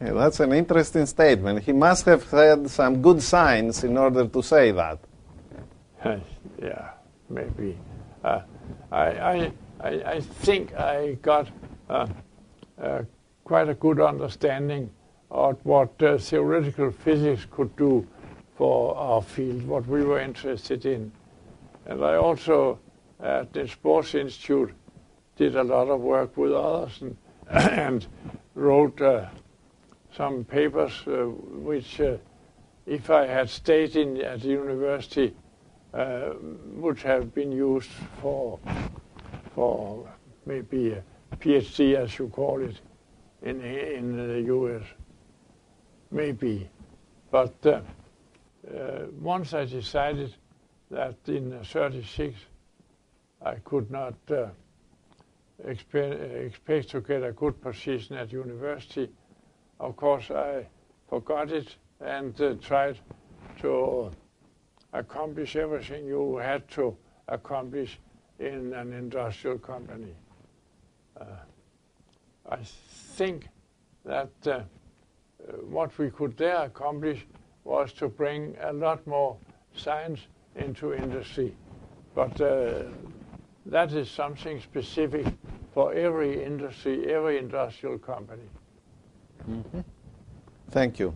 Yeah, 0.00 0.12
that's 0.12 0.40
an 0.40 0.52
interesting 0.52 1.04
statement. 1.04 1.62
He 1.62 1.72
must 1.72 2.06
have 2.06 2.28
had 2.30 2.70
some 2.70 3.02
good 3.02 3.22
signs 3.22 3.84
in 3.84 3.98
order 3.98 4.26
to 4.26 4.42
say 4.42 4.72
that. 4.72 4.98
yeah, 6.62 6.92
maybe. 7.28 7.76
Uh, 8.24 8.40
I, 8.90 9.52
I, 9.78 9.84
I, 9.84 10.20
think 10.20 10.74
I 10.74 11.18
got 11.20 11.48
uh, 11.90 12.06
uh, 12.80 13.02
quite 13.44 13.68
a 13.68 13.74
good 13.74 14.00
understanding 14.00 14.90
of 15.30 15.58
what 15.64 16.02
uh, 16.02 16.16
theoretical 16.16 16.90
physics 16.90 17.46
could 17.50 17.76
do 17.76 18.06
for 18.56 18.96
our 18.96 19.20
field, 19.20 19.66
what 19.66 19.86
we 19.86 20.02
were 20.02 20.20
interested 20.20 20.86
in. 20.86 21.12
And 21.84 22.02
I 22.02 22.16
also, 22.16 22.78
at 23.22 23.52
the 23.52 23.70
Bohr's 23.82 24.14
Institute, 24.14 24.72
did 25.36 25.56
a 25.56 25.64
lot 25.64 25.88
of 25.88 26.00
work 26.00 26.38
with 26.38 26.52
others 26.52 27.02
and, 27.02 27.16
and 27.50 28.06
wrote 28.54 29.00
uh, 29.02 29.26
some 30.16 30.44
papers 30.44 30.92
uh, 31.06 31.26
which, 31.62 32.00
uh, 32.00 32.16
if 32.86 33.10
I 33.10 33.26
had 33.26 33.48
stayed 33.48 33.96
in 33.96 34.20
at 34.22 34.40
the 34.40 34.48
university, 34.48 35.34
uh, 35.94 36.30
would 36.74 36.98
have 37.00 37.34
been 37.34 37.52
used 37.52 37.90
for, 38.20 38.58
for 39.54 40.08
maybe 40.46 40.92
a 40.92 41.02
PhD, 41.36 41.96
as 41.96 42.18
you 42.18 42.28
call 42.28 42.62
it, 42.62 42.80
in, 43.42 43.60
in 43.62 44.16
the 44.16 44.42
US. 44.54 44.82
Maybe. 46.10 46.68
But 47.30 47.54
uh, 47.64 47.80
uh, 48.68 49.06
once 49.20 49.54
I 49.54 49.64
decided 49.64 50.34
that 50.90 51.16
in 51.26 51.58
36 51.62 52.36
I 53.42 53.54
could 53.64 53.90
not 53.90 54.14
uh, 54.30 54.48
expect, 55.64 56.20
expect 56.20 56.90
to 56.90 57.00
get 57.00 57.22
a 57.22 57.32
good 57.32 57.60
position 57.60 58.16
at 58.16 58.32
university, 58.32 59.08
of 59.80 59.96
course 59.96 60.30
I 60.30 60.66
forgot 61.08 61.50
it 61.50 61.74
and 62.00 62.38
uh, 62.40 62.54
tried 62.60 62.98
to 63.60 64.10
accomplish 64.92 65.56
everything 65.56 66.06
you 66.06 66.36
had 66.36 66.68
to 66.70 66.96
accomplish 67.28 67.98
in 68.38 68.72
an 68.74 68.92
industrial 68.92 69.58
company. 69.58 70.14
Uh, 71.20 71.24
I 72.48 72.58
think 72.62 73.48
that 74.04 74.30
uh, 74.46 74.60
what 75.68 75.96
we 75.98 76.10
could 76.10 76.36
there 76.36 76.62
accomplish 76.64 77.26
was 77.64 77.92
to 77.94 78.08
bring 78.08 78.56
a 78.62 78.72
lot 78.72 79.06
more 79.06 79.36
science 79.74 80.20
into 80.56 80.94
industry. 80.94 81.54
But 82.14 82.40
uh, 82.40 82.84
that 83.66 83.92
is 83.92 84.10
something 84.10 84.60
specific 84.60 85.26
for 85.72 85.94
every 85.94 86.42
industry, 86.42 87.12
every 87.12 87.38
industrial 87.38 87.98
company. 87.98 88.48
Mm-hmm. 89.48 89.80
Thank 90.70 90.98
you. 90.98 91.14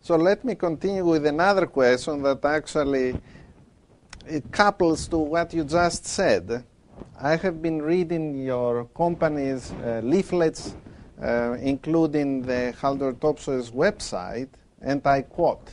So 0.00 0.16
let 0.16 0.44
me 0.44 0.54
continue 0.54 1.04
with 1.04 1.24
another 1.26 1.66
question 1.66 2.22
that 2.22 2.44
actually 2.44 3.16
it 4.26 4.50
couples 4.52 5.08
to 5.08 5.18
what 5.18 5.54
you 5.54 5.64
just 5.64 6.06
said. 6.06 6.64
I 7.20 7.36
have 7.36 7.62
been 7.62 7.80
reading 7.80 8.34
your 8.36 8.84
company's 8.86 9.72
uh, 9.72 10.00
leaflets, 10.04 10.74
uh, 11.22 11.56
including 11.60 12.42
the 12.42 12.74
Haldor 12.80 13.18
Topsoe's 13.18 13.70
website, 13.70 14.48
and 14.80 15.06
I 15.06 15.22
quote, 15.22 15.70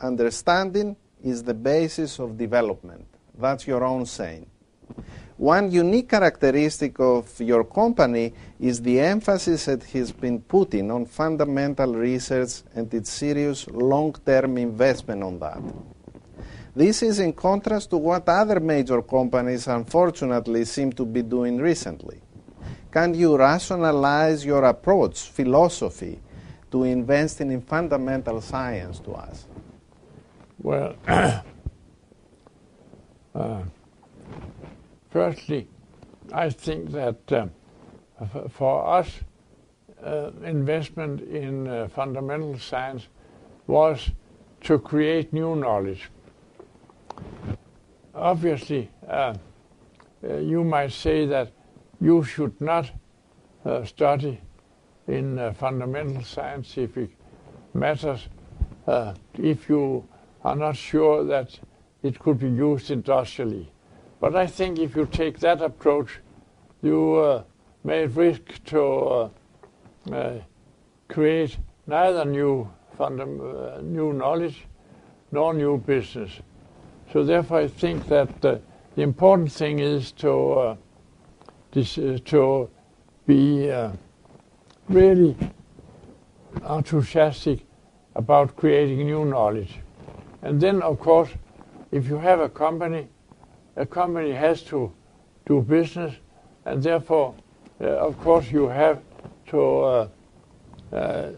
understanding 0.00 0.96
is 1.22 1.42
the 1.42 1.54
basis 1.54 2.18
of 2.18 2.36
development. 2.36 3.06
That's 3.38 3.66
your 3.66 3.84
own 3.84 4.06
saying. 4.06 4.46
One 5.38 5.70
unique 5.70 6.08
characteristic 6.08 6.98
of 6.98 7.38
your 7.40 7.64
company 7.64 8.32
is 8.58 8.80
the 8.80 9.00
emphasis 9.00 9.66
that 9.66 9.84
has 9.84 10.10
been 10.10 10.40
putting 10.40 10.90
on 10.90 11.04
fundamental 11.04 11.94
research 11.94 12.62
and 12.74 12.92
its 12.94 13.10
serious 13.10 13.66
long-term 13.68 14.56
investment 14.56 15.22
on 15.22 15.38
that. 15.40 15.60
This 16.74 17.02
is 17.02 17.20
in 17.20 17.34
contrast 17.34 17.90
to 17.90 17.98
what 17.98 18.26
other 18.28 18.60
major 18.60 19.02
companies 19.02 19.66
unfortunately 19.66 20.64
seem 20.64 20.92
to 20.92 21.04
be 21.04 21.22
doing 21.22 21.58
recently. 21.58 22.20
Can 22.90 23.12
you 23.12 23.36
rationalize 23.36 24.44
your 24.44 24.64
approach, 24.64 25.20
philosophy, 25.20 26.18
to 26.70 26.84
investing 26.84 27.50
in 27.52 27.60
fundamental 27.60 28.40
science 28.40 29.00
to 29.00 29.12
us? 29.12 29.46
Well, 30.62 30.96
uh, 31.06 31.42
firstly, 35.16 35.66
I 36.30 36.50
think 36.50 36.90
that 36.90 37.32
uh, 37.32 37.46
for 38.50 38.86
us, 38.86 39.08
uh, 40.04 40.30
investment 40.44 41.22
in 41.22 41.66
uh, 41.66 41.88
fundamental 41.88 42.58
science 42.58 43.08
was 43.66 44.10
to 44.60 44.78
create 44.78 45.32
new 45.32 45.56
knowledge. 45.56 46.10
Obviously, 48.14 48.90
you 50.22 50.64
might 50.64 50.92
say 50.92 51.24
that 51.26 51.50
you 51.98 52.22
should 52.22 52.60
not 52.60 52.90
study 53.84 54.38
in 55.08 55.54
fundamental 55.54 56.22
scientific 56.22 57.10
matters 57.72 58.28
if 59.38 59.68
you 59.68 60.06
are 60.44 60.56
not 60.56 60.76
sure 60.76 61.24
that 61.24 61.58
it 62.02 62.18
could 62.18 62.38
be 62.38 62.48
used 62.48 62.90
industrially. 62.90 63.70
But 64.20 64.34
I 64.34 64.46
think 64.46 64.78
if 64.78 64.96
you 64.96 65.06
take 65.06 65.38
that 65.40 65.60
approach, 65.60 66.20
you 66.82 67.16
uh, 67.16 67.42
may 67.84 68.06
risk 68.06 68.64
to 68.66 68.82
uh, 68.82 69.28
uh, 70.12 70.32
create 71.08 71.58
neither 71.86 72.24
new 72.24 72.68
fundam- 72.98 73.40
uh, 73.40 73.80
new 73.80 74.12
knowledge 74.12 74.66
nor 75.32 75.54
new 75.54 75.78
business. 75.78 76.30
So 77.12 77.24
therefore, 77.24 77.60
I 77.60 77.68
think 77.68 78.08
that 78.08 78.44
uh, 78.44 78.58
the 78.94 79.02
important 79.02 79.52
thing 79.52 79.78
is 79.78 80.12
to 80.12 80.52
uh, 80.52 80.76
this, 81.72 81.98
uh, 81.98 82.18
to 82.24 82.70
be 83.26 83.70
really 84.88 85.36
enthusiastic 86.68 87.66
about 88.14 88.56
creating 88.56 89.06
new 89.06 89.24
knowledge. 89.24 89.80
And 90.42 90.60
then, 90.60 90.80
of 90.82 90.98
course, 90.98 91.28
if 91.90 92.08
you 92.08 92.18
have 92.18 92.40
a 92.40 92.48
company, 92.48 93.08
a 93.76 93.86
company 93.86 94.32
has 94.32 94.62
to 94.62 94.92
do 95.46 95.60
business, 95.62 96.14
and 96.64 96.82
therefore, 96.82 97.34
uh, 97.80 97.84
of 97.84 98.18
course, 98.18 98.50
you 98.50 98.68
have 98.68 99.00
to 99.46 99.60
uh, 99.60 100.08
uh, 100.92 101.30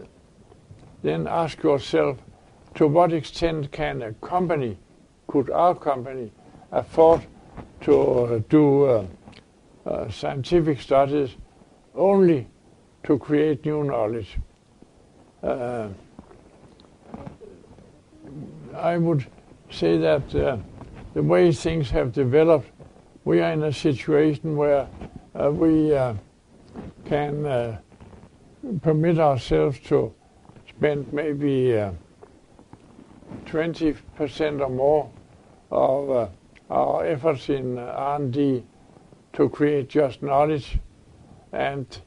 then 1.03 1.27
ask 1.27 1.61
yourself 1.61 2.17
to 2.75 2.87
what 2.87 3.13
extent 3.13 3.71
can 3.71 4.01
a 4.01 4.13
company, 4.13 4.77
could 5.27 5.49
our 5.49 5.75
company, 5.75 6.31
afford 6.71 7.21
to 7.81 8.43
do 8.49 9.07
scientific 10.09 10.79
studies 10.81 11.35
only 11.95 12.47
to 13.03 13.17
create 13.17 13.65
new 13.65 13.83
knowledge? 13.83 14.37
I 15.43 15.89
would 18.97 19.25
say 19.71 19.97
that 19.97 20.61
the 21.13 21.23
way 21.23 21.51
things 21.51 21.89
have 21.89 22.11
developed, 22.11 22.69
we 23.25 23.41
are 23.41 23.51
in 23.51 23.63
a 23.63 23.73
situation 23.73 24.55
where 24.55 24.87
uh, 25.35 25.51
we 25.51 25.93
uh, 25.95 26.13
can 27.05 27.45
uh, 27.45 27.77
permit 28.81 29.19
ourselves 29.19 29.79
to 29.79 30.13
spend 30.67 31.11
maybe 31.11 31.77
uh, 31.77 31.91
20% 33.45 34.61
or 34.61 34.69
more 34.69 35.09
of 35.71 36.09
uh, 36.09 36.27
our 36.69 37.05
efforts 37.05 37.49
in 37.49 37.77
uh, 37.77 37.81
R&D 37.81 38.63
to 39.33 39.49
create 39.49 39.89
just 39.89 40.21
knowledge, 40.21 40.79
and 41.51 42.01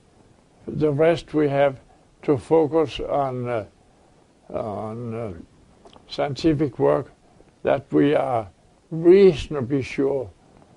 the 0.66 0.90
rest 0.90 1.34
we 1.34 1.48
have 1.48 1.80
to 2.22 2.38
focus 2.38 3.00
on 3.00 3.48
uh, 3.48 3.64
on 4.50 5.14
uh, 5.14 5.32
scientific 6.08 6.78
work 6.78 7.10
that 7.62 7.90
we 7.92 8.14
are 8.14 8.48
reasonably 8.92 9.82
sure 9.82 10.30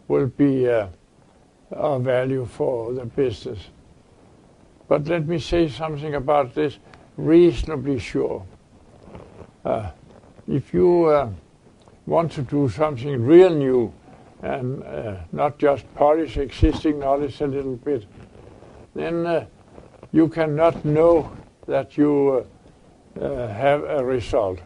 will 0.08 0.28
be 0.28 0.67
uh, 0.67 0.88
of 1.71 2.04
value 2.04 2.45
for 2.45 2.93
the 2.93 3.06
business. 3.06 3.60
But 4.88 5.06
let 5.08 5.28
me 5.28 5.38
say 5.38 5.67
something 5.67 6.15
about 6.15 6.56
this 6.56 6.80
reasonably 7.17 7.99
sure. 7.99 8.45
Uh, 9.63 9.91
if 10.47 10.73
you 10.73 11.06
uh, 11.06 11.30
want 12.06 12.32
to 12.34 12.41
do 12.41 12.69
something 12.69 13.21
real 13.21 13.49
new 13.49 13.93
and 14.41 14.84
uh, 14.84 15.17
not 15.32 15.58
just 15.58 15.91
polish 15.95 16.38
existing 16.38 16.99
knowledge 16.99 17.41
a 17.41 17.47
little 17.47 17.75
bit, 17.75 18.06
then 18.93 19.25
uh, 19.25 19.45
you 20.12 20.30
cannot 20.30 20.86
know 20.86 21.32
that 21.65 21.97
you 21.97 22.45
uh, 23.19 23.25
uh, 23.25 23.47
have 23.54 23.84
a 23.84 24.06
result. 24.06 24.60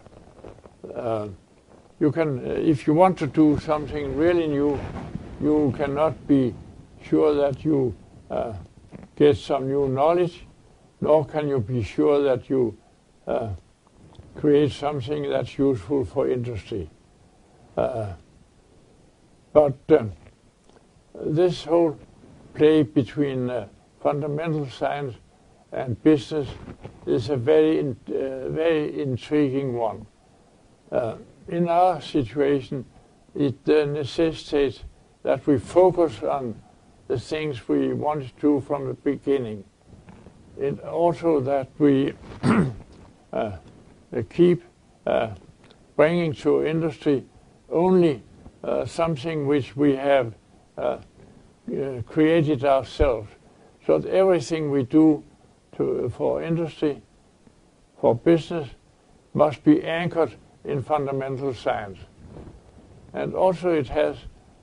Uh, 2.00 2.06
you 2.06 2.12
can, 2.12 2.40
uh, 2.40 2.52
if 2.52 2.88
you 2.88 2.94
want 2.94 3.18
to 3.20 3.28
do 3.28 3.60
something 3.60 4.16
really 4.18 4.48
new, 4.48 4.80
you 5.42 5.74
cannot 5.78 6.28
be 6.28 6.54
sure 7.02 7.34
that 7.34 7.64
you 7.64 7.96
uh, 8.30 8.54
get 9.16 9.38
some 9.38 9.68
new 9.68 9.88
knowledge, 9.88 10.46
nor 11.02 11.26
can 11.26 11.48
you 11.48 11.60
be 11.60 11.84
sure 11.84 12.22
that 12.22 12.50
you 12.50 12.78
uh, 13.28 13.50
create 14.36 14.72
something 14.72 15.30
that's 15.30 15.58
useful 15.58 16.06
for 16.06 16.30
industry. 16.30 16.90
Uh, 17.78 18.14
but 19.54 19.78
um, 19.90 20.12
this 21.26 21.64
whole 21.66 21.98
play 22.54 22.84
between 22.84 23.50
uh, 23.50 23.68
fundamental 24.02 24.70
science 24.70 25.16
and 25.72 26.02
business 26.04 26.48
is 27.06 27.30
a 27.30 27.38
very, 27.38 27.80
uh, 27.80 28.50
very 28.50 29.02
intriguing 29.02 29.74
one. 29.74 30.06
Uh, 31.50 31.56
in 31.56 31.68
our 31.68 32.02
situation, 32.02 32.86
it 33.36 33.58
uh, 33.68 33.86
necessitates 33.86 34.84
that 35.24 35.46
we 35.46 35.58
focus 35.58 36.22
on 36.24 36.60
the 37.08 37.20
things 37.20 37.68
we 37.68 37.94
want 37.94 38.24
to 38.24 38.42
do 38.42 38.62
from 38.62 38.88
the 38.88 38.94
beginning. 38.94 39.64
It 40.58 40.80
also 40.82 41.40
that 41.42 41.70
we 41.78 42.14
uh, 43.34 43.52
keep 44.30 44.64
uh, 45.06 45.30
bringing 45.96 46.34
to 46.34 46.66
industry 46.66 47.26
only 47.70 48.24
uh, 48.64 48.86
something 48.86 49.48
which 49.48 49.76
we 49.76 49.96
have 49.96 50.34
uh, 50.78 50.82
uh, 50.82 52.02
created 52.08 52.66
ourselves. 52.66 53.30
So 53.86 54.00
that 54.00 54.10
everything 54.10 54.70
we 54.70 54.84
do 54.84 55.24
to, 55.78 56.12
for 56.16 56.44
industry, 56.44 57.02
for 58.00 58.14
business, 58.14 58.70
must 59.34 59.64
be 59.64 59.84
anchored 59.84 60.36
in 60.70 60.82
fundamental 60.82 61.54
science. 61.54 62.00
And 63.14 63.34
also 63.34 63.72
it 63.72 63.88
has 63.88 64.18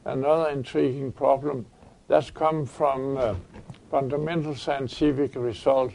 another 0.04 0.50
intriguing 0.50 1.12
problem 1.12 1.66
that's 2.08 2.30
come 2.30 2.64
from 2.64 3.16
uh, 3.16 3.34
fundamental 3.90 4.54
scientific 4.54 5.32
results 5.34 5.94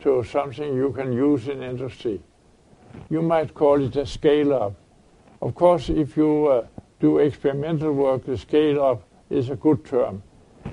to 0.00 0.24
something 0.24 0.74
you 0.74 0.92
can 0.92 1.12
use 1.12 1.48
in 1.48 1.62
industry. 1.62 2.20
You 3.08 3.22
might 3.22 3.54
call 3.54 3.82
it 3.82 3.96
a 3.96 4.06
scale 4.06 4.52
up. 4.52 4.74
Of 5.40 5.54
course, 5.54 5.88
if 5.88 6.16
you 6.16 6.46
uh, 6.46 6.66
do 6.98 7.18
experimental 7.18 7.92
work, 7.92 8.24
the 8.24 8.36
scale 8.36 8.82
up 8.82 9.08
is 9.30 9.50
a 9.50 9.56
good 9.56 9.84
term. 9.84 10.22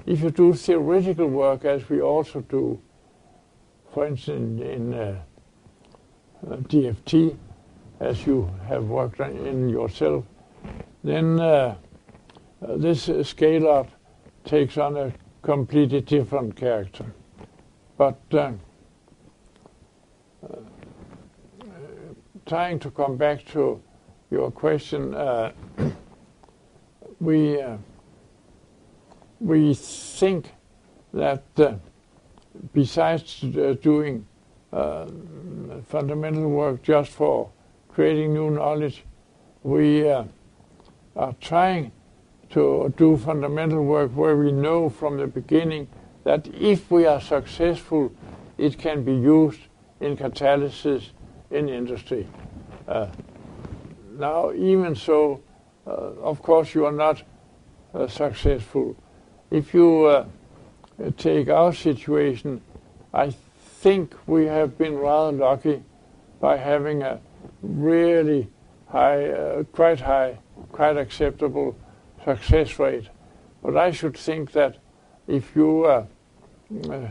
If 0.05 0.21
you 0.21 0.31
do 0.31 0.53
theoretical 0.53 1.27
work, 1.27 1.65
as 1.65 1.87
we 1.89 2.01
also 2.01 2.41
do, 2.41 2.81
for 3.93 4.07
instance, 4.07 4.61
in 4.61 4.93
uh 4.93 5.21
DFT, 6.45 7.37
as 8.03 8.27
you 8.27 8.49
have 8.67 8.83
worked 8.83 9.21
in 9.21 9.69
yourself, 9.69 10.25
then 11.03 11.39
uh, 11.39 11.75
this 12.61 13.09
scale 13.23 13.69
up 13.69 13.89
takes 14.43 14.77
on 14.77 14.97
a 14.97 15.13
completely 15.41 16.01
different 16.01 16.55
character. 16.55 17.05
But 17.97 18.19
uh, 18.33 18.51
uh, 20.43 20.57
trying 22.45 22.79
to 22.79 22.91
come 22.91 23.15
back 23.15 23.45
to 23.53 23.81
your 24.29 24.51
question, 24.51 25.15
uh, 25.15 25.53
we 27.21 27.61
uh, 27.61 27.77
we 29.39 29.73
think 29.73 30.51
that 31.13 31.43
besides 32.73 33.41
doing 33.81 34.25
fundamental 35.85 36.49
work 36.49 36.81
just 36.81 37.11
for 37.11 37.51
creating 37.93 38.33
new 38.33 38.49
knowledge, 38.49 39.03
we 39.61 40.07
are 40.09 40.25
trying 41.39 41.91
to 42.49 42.93
do 42.97 43.17
fundamental 43.17 43.83
work 43.83 44.11
where 44.11 44.35
we 44.35 44.51
know 44.51 44.89
from 44.89 45.17
the 45.17 45.27
beginning 45.27 45.87
that 46.23 46.47
if 46.53 46.89
we 46.89 47.05
are 47.05 47.21
successful, 47.21 48.11
it 48.57 48.77
can 48.77 49.03
be 49.03 49.13
used 49.13 49.59
in 49.99 50.17
catalysis 50.17 51.09
in 51.51 51.69
industry. 51.69 52.27
Uh, 52.87 53.07
now, 54.17 54.51
even 54.53 54.95
so, 54.95 55.41
uh, 55.85 55.89
of 55.89 56.41
course, 56.41 56.73
you 56.73 56.85
are 56.85 56.91
not 56.91 57.23
uh, 57.93 58.07
successful. 58.07 58.95
If 59.51 59.73
you 59.73 60.05
uh, 60.05 60.25
take 61.17 61.49
our 61.49 61.73
situation, 61.73 62.61
I 63.13 63.31
think 63.81 64.15
we 64.27 64.45
have 64.45 64.77
been 64.77 64.97
rather 64.97 65.35
lucky 65.35 65.83
by 66.39 66.57
having 66.57 67.03
a 67.03 67.19
really 67.61 68.49
high, 68.87 69.29
uh, 69.29 69.63
quite 69.63 69.99
high, 69.99 70.37
quite 70.71 70.97
acceptable 70.97 71.75
success 72.23 72.79
rate. 72.79 73.09
But 73.61 73.77
I 73.77 73.91
should 73.91 74.17
think 74.17 74.51
that 74.51 74.77
if 75.27 75.55
you 75.55 75.85
uh, 75.85 76.05
uh, 76.89 77.09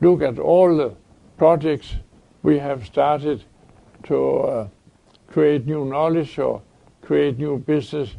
look 0.00 0.22
at 0.22 0.38
all 0.38 0.76
the 0.76 0.94
projects 1.36 1.94
we 2.42 2.58
have 2.58 2.86
started 2.86 3.44
to 4.04 4.38
uh, 4.38 4.68
create 5.28 5.66
new 5.66 5.84
knowledge 5.84 6.38
or 6.38 6.62
create 7.02 7.38
new 7.38 7.58
business, 7.58 8.16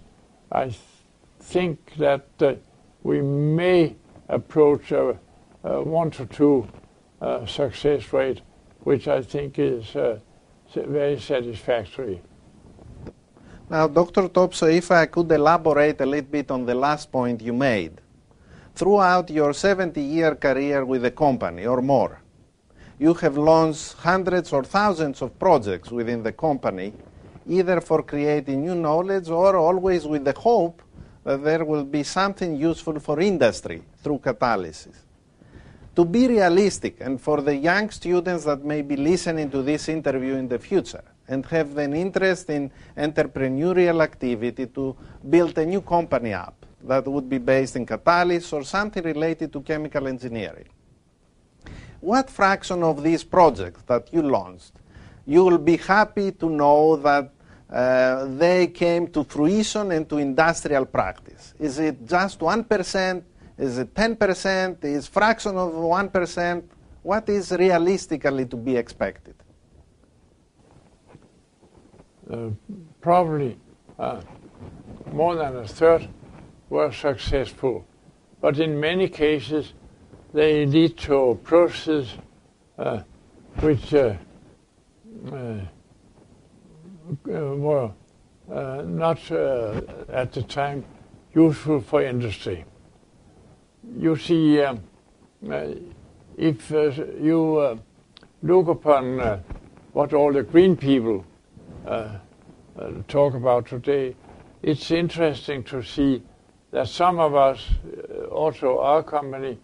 I 0.51 0.65
th 0.65 0.77
think 1.39 1.77
that 1.97 2.25
uh, 2.39 2.53
we 3.03 3.21
may 3.21 3.95
approach 4.27 4.91
a, 4.91 5.17
a 5.63 5.81
one 5.81 6.11
to 6.11 6.25
two 6.25 6.67
uh, 7.21 7.45
success 7.45 8.13
rate, 8.13 8.41
which 8.83 9.07
I 9.07 9.21
think 9.21 9.59
is 9.59 9.95
uh, 9.95 10.19
very 10.75 11.19
satisfactory. 11.19 12.21
Now, 13.69 13.87
Dr. 13.87 14.27
Topsoe, 14.27 14.75
if 14.75 14.91
I 14.91 15.05
could 15.05 15.31
elaborate 15.31 16.01
a 16.01 16.05
little 16.05 16.29
bit 16.29 16.51
on 16.51 16.65
the 16.65 16.75
last 16.75 17.11
point 17.11 17.41
you 17.41 17.53
made. 17.53 18.01
Throughout 18.75 19.29
your 19.29 19.53
70 19.53 20.01
year 20.01 20.35
career 20.35 20.83
with 20.85 21.03
the 21.03 21.11
company 21.11 21.65
or 21.65 21.81
more, 21.81 22.21
you 22.99 23.13
have 23.15 23.37
launched 23.37 23.93
hundreds 23.93 24.53
or 24.53 24.63
thousands 24.63 25.21
of 25.21 25.37
projects 25.39 25.91
within 25.91 26.21
the 26.23 26.31
company, 26.31 26.93
either 27.47 27.81
for 27.81 28.03
creating 28.03 28.61
new 28.61 28.75
knowledge 28.75 29.29
or 29.29 29.55
always 29.55 30.05
with 30.05 30.23
the 30.23 30.33
hope 30.37 30.81
that 31.23 31.43
there 31.43 31.65
will 31.65 31.85
be 31.85 32.03
something 32.03 32.55
useful 32.55 32.99
for 32.99 33.19
industry 33.19 33.83
through 34.03 34.19
catalysis. 34.19 34.95
To 35.95 36.05
be 36.05 36.27
realistic, 36.27 37.01
and 37.01 37.19
for 37.19 37.41
the 37.41 37.55
young 37.55 37.89
students 37.89 38.45
that 38.45 38.63
may 38.63 38.81
be 38.81 38.95
listening 38.95 39.51
to 39.51 39.61
this 39.61 39.89
interview 39.89 40.35
in 40.35 40.47
the 40.47 40.57
future, 40.57 41.03
and 41.27 41.45
have 41.47 41.77
an 41.77 41.93
interest 41.93 42.49
in 42.49 42.71
entrepreneurial 42.95 44.01
activity 44.01 44.67
to 44.67 44.95
build 45.29 45.57
a 45.57 45.65
new 45.65 45.81
company 45.81 46.33
up 46.33 46.65
that 46.83 47.05
would 47.05 47.29
be 47.29 47.37
based 47.37 47.75
in 47.75 47.85
catalysis 47.85 48.53
or 48.53 48.63
something 48.63 49.03
related 49.03 49.51
to 49.51 49.61
chemical 49.61 50.07
engineering. 50.07 50.67
What 51.99 52.29
fraction 52.29 52.83
of 52.83 53.03
these 53.03 53.23
projects 53.23 53.83
that 53.83 54.13
you 54.13 54.21
launched, 54.21 54.73
you 55.25 55.43
will 55.43 55.57
be 55.57 55.77
happy 55.77 56.31
to 56.31 56.49
know 56.49 56.95
that 56.95 57.31
uh, 57.69 58.25
they 58.25 58.67
came 58.67 59.07
to 59.07 59.23
fruition 59.23 59.91
and 59.91 60.09
to 60.09 60.17
industrial 60.17 60.85
practice? 60.85 61.53
Is 61.59 61.79
it 61.79 62.05
just 62.07 62.39
1%? 62.39 63.23
Is 63.57 63.77
it 63.77 63.93
10%? 63.93 64.83
Is 64.83 65.07
fraction 65.07 65.57
of 65.57 65.73
1%? 65.73 66.63
What 67.03 67.29
is 67.29 67.51
realistically 67.51 68.45
to 68.45 68.55
be 68.55 68.75
expected? 68.75 69.35
Uh, 72.31 72.49
probably 73.01 73.57
uh, 73.99 74.21
more 75.11 75.35
than 75.35 75.57
a 75.57 75.67
third 75.67 76.07
were 76.69 76.91
successful. 76.91 77.85
But 78.39 78.59
in 78.59 78.79
many 78.79 79.09
cases, 79.09 79.73
they 80.33 80.65
lead 80.65 80.97
to 80.99 81.39
processes 81.43 82.13
uh, 82.77 83.01
which 83.59 83.93
uh, 83.93 84.15
uh, 85.31 85.59
were 87.25 87.91
not 88.47 89.31
at 89.31 90.31
the 90.31 90.43
time 90.47 90.85
useful 91.33 91.81
for 91.81 92.01
industry. 92.01 92.65
You 93.97 94.15
see, 94.15 94.61
um, 94.61 94.81
if 96.37 96.71
you 96.71 97.79
look 98.43 98.67
upon 98.67 99.41
what 99.93 100.13
all 100.13 100.31
the 100.31 100.43
green 100.43 100.75
people 100.77 101.25
uh, 101.85 102.17
uh, 102.79 102.91
talk 103.07 103.33
about 103.33 103.67
today, 103.67 104.15
it's 104.61 104.91
interesting 104.91 105.63
to 105.63 105.83
see 105.83 106.21
that 106.71 106.87
some 106.87 107.19
of 107.19 107.35
us, 107.35 107.67
uh, 108.09 108.25
also 108.25 108.79
our 108.79 109.03
company, 109.03 109.57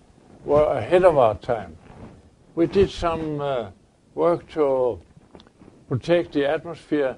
were 0.44 0.66
ahead 0.66 1.06
of 1.06 1.18
our 1.18 1.36
time. 1.36 1.78
We 2.56 2.68
did 2.68 2.90
some 2.90 3.40
uh, 3.40 3.72
work 4.16 4.50
to 4.52 5.00
protect 5.88 6.34
the 6.34 6.50
atmosphere 6.50 7.16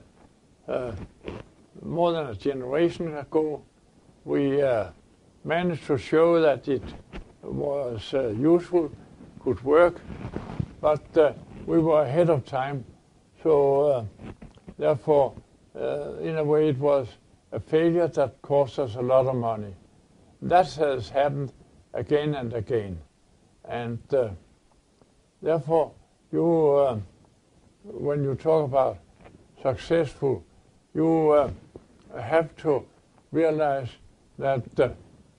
uh, 0.68 0.92
more 1.82 2.12
than 2.12 2.28
a 2.28 2.36
generation 2.36 3.18
ago. 3.18 3.64
We 4.26 4.62
uh, 4.62 4.90
managed 5.44 5.86
to 5.88 5.98
show 5.98 6.42
that 6.42 6.68
it 6.68 6.84
was 7.42 8.14
useful, 8.14 8.92
could 9.40 9.64
work, 9.64 10.02
but 10.82 11.02
we 11.66 11.80
were 11.80 12.04
ahead 12.04 12.30
of 12.30 12.46
time. 12.46 12.84
So 13.44 14.08
Therefore, 14.80 15.34
uh, 15.78 16.14
in 16.22 16.38
a 16.38 16.44
way, 16.44 16.70
it 16.70 16.78
was 16.78 17.10
a 17.52 17.60
failure 17.60 18.08
that 18.08 18.42
cost 18.42 18.80
us 18.80 18.96
a 18.96 19.02
lot 19.02 19.28
of 19.28 19.36
money. 19.36 19.76
That 20.42 20.72
has 20.76 21.10
happened 21.10 21.52
again 21.94 22.34
and 22.34 22.54
again. 22.54 22.98
And 23.66 24.00
uh, 24.14 24.30
therefore, 25.42 25.92
you, 26.32 26.70
uh, 26.70 27.00
when 27.84 28.24
you 28.24 28.36
talk 28.36 28.64
about 28.64 29.00
successful, 29.62 30.46
you 30.94 31.32
uh, 31.32 31.52
have 32.18 32.56
to 32.58 32.86
realize 33.34 33.90
that 34.38 34.80
uh, 34.80 34.90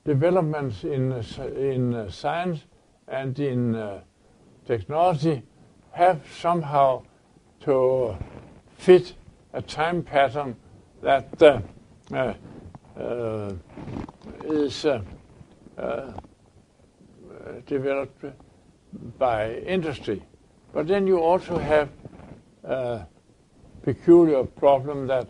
developments 0.04 0.84
in, 0.84 1.12
in 1.56 1.94
uh, 1.94 2.10
science 2.10 2.64
and 3.08 3.38
in 3.38 3.74
uh, 3.74 4.00
technology 4.66 5.42
have 5.92 6.20
somehow 6.40 7.02
to 7.60 8.16
fit 8.78 9.14
a 9.52 9.60
time 9.60 10.02
pattern 10.02 10.56
that 11.02 11.42
uh, 11.42 11.60
uh, 12.12 12.34
uh, 12.98 13.52
is 14.44 14.86
developed 17.66 18.24
by 19.18 19.54
industry. 19.54 20.22
But 20.72 20.86
then 20.86 21.06
you 21.06 21.18
also 21.18 21.58
have 21.58 21.88
a 22.64 23.06
peculiar 23.82 24.44
problem 24.44 25.06
that 25.06 25.28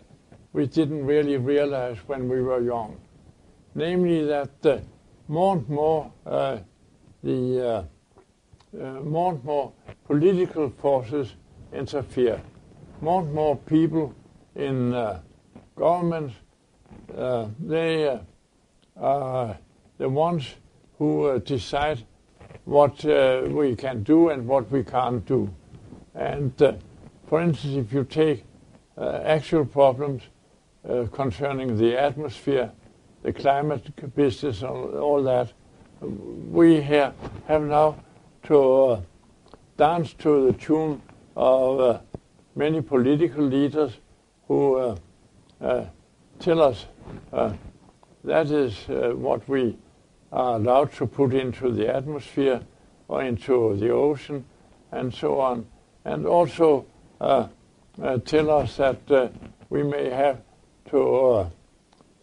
we 0.53 0.67
didn't 0.67 1.05
really 1.05 1.37
realize 1.37 1.97
when 2.07 2.27
we 2.27 2.41
were 2.41 2.61
young. 2.61 2.99
Namely 3.73 4.25
that 4.25 4.65
uh, 4.65 4.79
more 5.27 5.55
and 5.57 5.69
more 5.69 6.11
uh, 6.25 6.57
the 7.23 7.87
uh, 8.73 8.77
more 9.03 9.33
and 9.33 9.43
more 9.43 9.71
political 10.07 10.69
forces 10.69 11.35
interfere 11.73 12.41
more 13.01 13.23
and 13.23 13.33
more 13.33 13.55
people 13.55 14.13
in 14.55 14.91
governments, 15.75 16.35
uh, 17.17 17.47
they 17.59 18.19
are 18.97 19.57
the 19.97 20.07
ones 20.07 20.55
who 20.97 21.39
decide 21.39 22.05
what 22.65 23.03
we 23.03 23.75
can 23.75 24.03
do 24.03 24.29
and 24.29 24.47
what 24.47 24.69
we 24.69 24.83
can't 24.83 25.25
do. 25.25 25.51
And 26.13 26.53
for 27.27 27.41
instance, 27.41 27.75
if 27.75 27.91
you 27.91 28.03
take 28.03 28.45
actual 28.97 29.65
problems 29.65 30.21
concerning 31.11 31.77
the 31.77 31.99
atmosphere, 31.99 32.71
the 33.23 33.33
climate 33.33 34.15
business, 34.15 34.61
and 34.61 34.95
all 34.95 35.23
that, 35.23 35.51
we 36.01 36.81
here 36.81 37.13
have 37.47 37.61
now 37.61 37.95
to 38.43 39.03
dance 39.77 40.13
to 40.13 40.47
the 40.47 40.53
tune 40.53 41.01
of 41.35 42.01
many 42.55 42.81
political 42.81 43.43
leaders 43.43 43.93
who 44.47 44.75
uh, 44.75 44.95
uh, 45.61 45.85
tell 46.39 46.61
us 46.61 46.85
uh, 47.31 47.53
that 48.23 48.47
is 48.47 48.89
uh, 48.89 49.11
what 49.15 49.47
we 49.47 49.77
are 50.31 50.55
allowed 50.55 50.91
to 50.93 51.05
put 51.05 51.33
into 51.33 51.71
the 51.71 51.87
atmosphere 51.93 52.61
or 53.07 53.23
into 53.23 53.75
the 53.77 53.89
ocean 53.89 54.43
and 54.91 55.13
so 55.13 55.39
on, 55.39 55.65
and 56.05 56.25
also 56.25 56.85
uh, 57.19 57.47
uh, 58.01 58.17
tell 58.19 58.49
us 58.49 58.77
that 58.77 59.31
we 59.69 59.83
may 59.83 60.09
have 60.09 60.41
to 60.89 61.49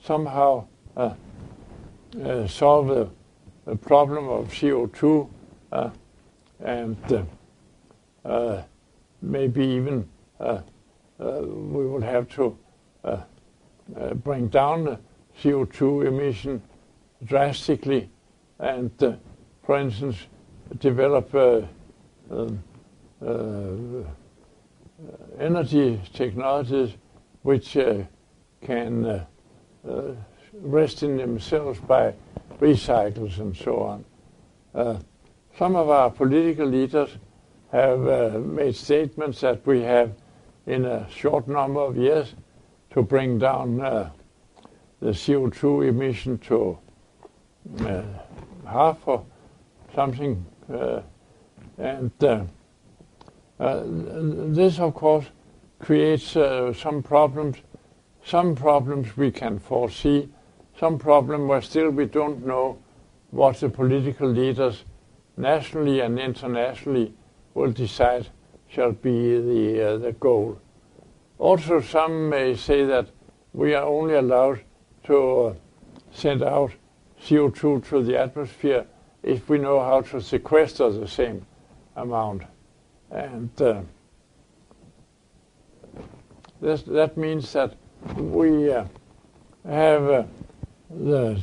somehow 0.04 0.66
Uh, 0.98 1.14
uh, 2.24 2.44
solve 2.48 2.88
the, 2.88 3.08
the, 3.66 3.76
problem 3.76 4.28
of 4.28 4.48
CO2 4.48 5.28
uh, 5.70 5.90
and 6.58 7.26
maybe 9.22 9.64
even 9.64 10.08
uh, 10.40 10.60
uh, 11.20 11.40
we 11.42 11.86
will 11.86 12.00
have 12.00 12.28
to 12.28 12.58
uh, 13.04 13.20
bring 14.24 14.48
down 14.48 14.86
the 14.86 14.98
CO2 15.40 16.08
emission 16.08 16.60
drastically 17.24 18.10
and, 18.58 18.90
for 19.62 19.78
instance, 19.78 20.16
develop 20.80 21.32
um, 22.28 22.58
energy 25.38 26.00
technologies 26.12 26.90
which 27.42 27.76
can 28.62 29.24
rest 30.60 31.02
in 31.02 31.16
themselves 31.16 31.78
by 31.80 32.14
recycles 32.60 33.38
and 33.38 33.56
so 33.56 33.80
on. 33.80 34.04
Uh, 34.74 34.98
some 35.56 35.76
of 35.76 35.88
our 35.90 36.10
political 36.10 36.66
leaders 36.66 37.10
have 37.72 38.06
uh, 38.06 38.38
made 38.38 38.74
statements 38.74 39.40
that 39.40 39.64
we 39.66 39.82
have 39.82 40.12
in 40.66 40.84
a 40.84 41.08
short 41.10 41.48
number 41.48 41.80
of 41.80 41.96
years 41.96 42.34
to 42.90 43.02
bring 43.02 43.38
down 43.38 43.80
uh, 43.80 44.10
the 45.00 45.10
CO2 45.10 45.88
emission 45.88 46.38
to 46.38 46.78
uh, 47.80 48.02
half 48.66 48.96
or 49.06 49.24
something. 49.94 50.44
Uh, 50.72 51.00
and 51.76 52.12
uh, 52.22 52.44
this, 53.86 54.78
of 54.78 54.94
course, 54.94 55.26
creates 55.78 56.36
some 56.78 57.02
problems. 57.02 57.56
Some 58.24 58.54
problems 58.54 59.16
we 59.16 59.30
can 59.30 59.58
foresee, 59.58 60.28
some 60.78 60.98
problem 60.98 61.48
where 61.48 61.60
still 61.60 61.90
we 61.90 62.06
don't 62.06 62.46
know 62.46 62.78
what 63.30 63.58
the 63.60 63.68
political 63.68 64.28
leaders 64.28 64.84
nationally 65.36 66.00
and 66.00 66.18
internationally 66.18 67.12
will 67.54 67.72
decide 67.72 68.28
shall 68.68 68.92
be 68.92 69.40
the, 69.40 69.82
uh, 69.82 69.98
the 69.98 70.12
goal. 70.12 70.60
Also, 71.38 71.80
some 71.80 72.28
may 72.28 72.54
say 72.54 72.84
that 72.84 73.08
we 73.52 73.74
are 73.74 73.84
only 73.84 74.14
allowed 74.14 74.60
to 75.04 75.40
uh, 75.40 75.54
send 76.12 76.42
out 76.42 76.72
CO2 77.22 77.88
to 77.88 78.02
the 78.02 78.18
atmosphere 78.18 78.86
if 79.22 79.48
we 79.48 79.58
know 79.58 79.80
how 79.80 80.00
to 80.00 80.20
sequester 80.20 80.90
the 80.90 81.08
same 81.08 81.44
amount. 81.96 82.42
And 83.10 83.50
uh, 83.60 83.80
this, 86.60 86.82
that 86.82 87.16
means 87.16 87.52
that 87.52 87.74
we 88.16 88.72
uh, 88.72 88.84
have 89.64 90.10
uh, 90.10 90.24
the 90.90 91.40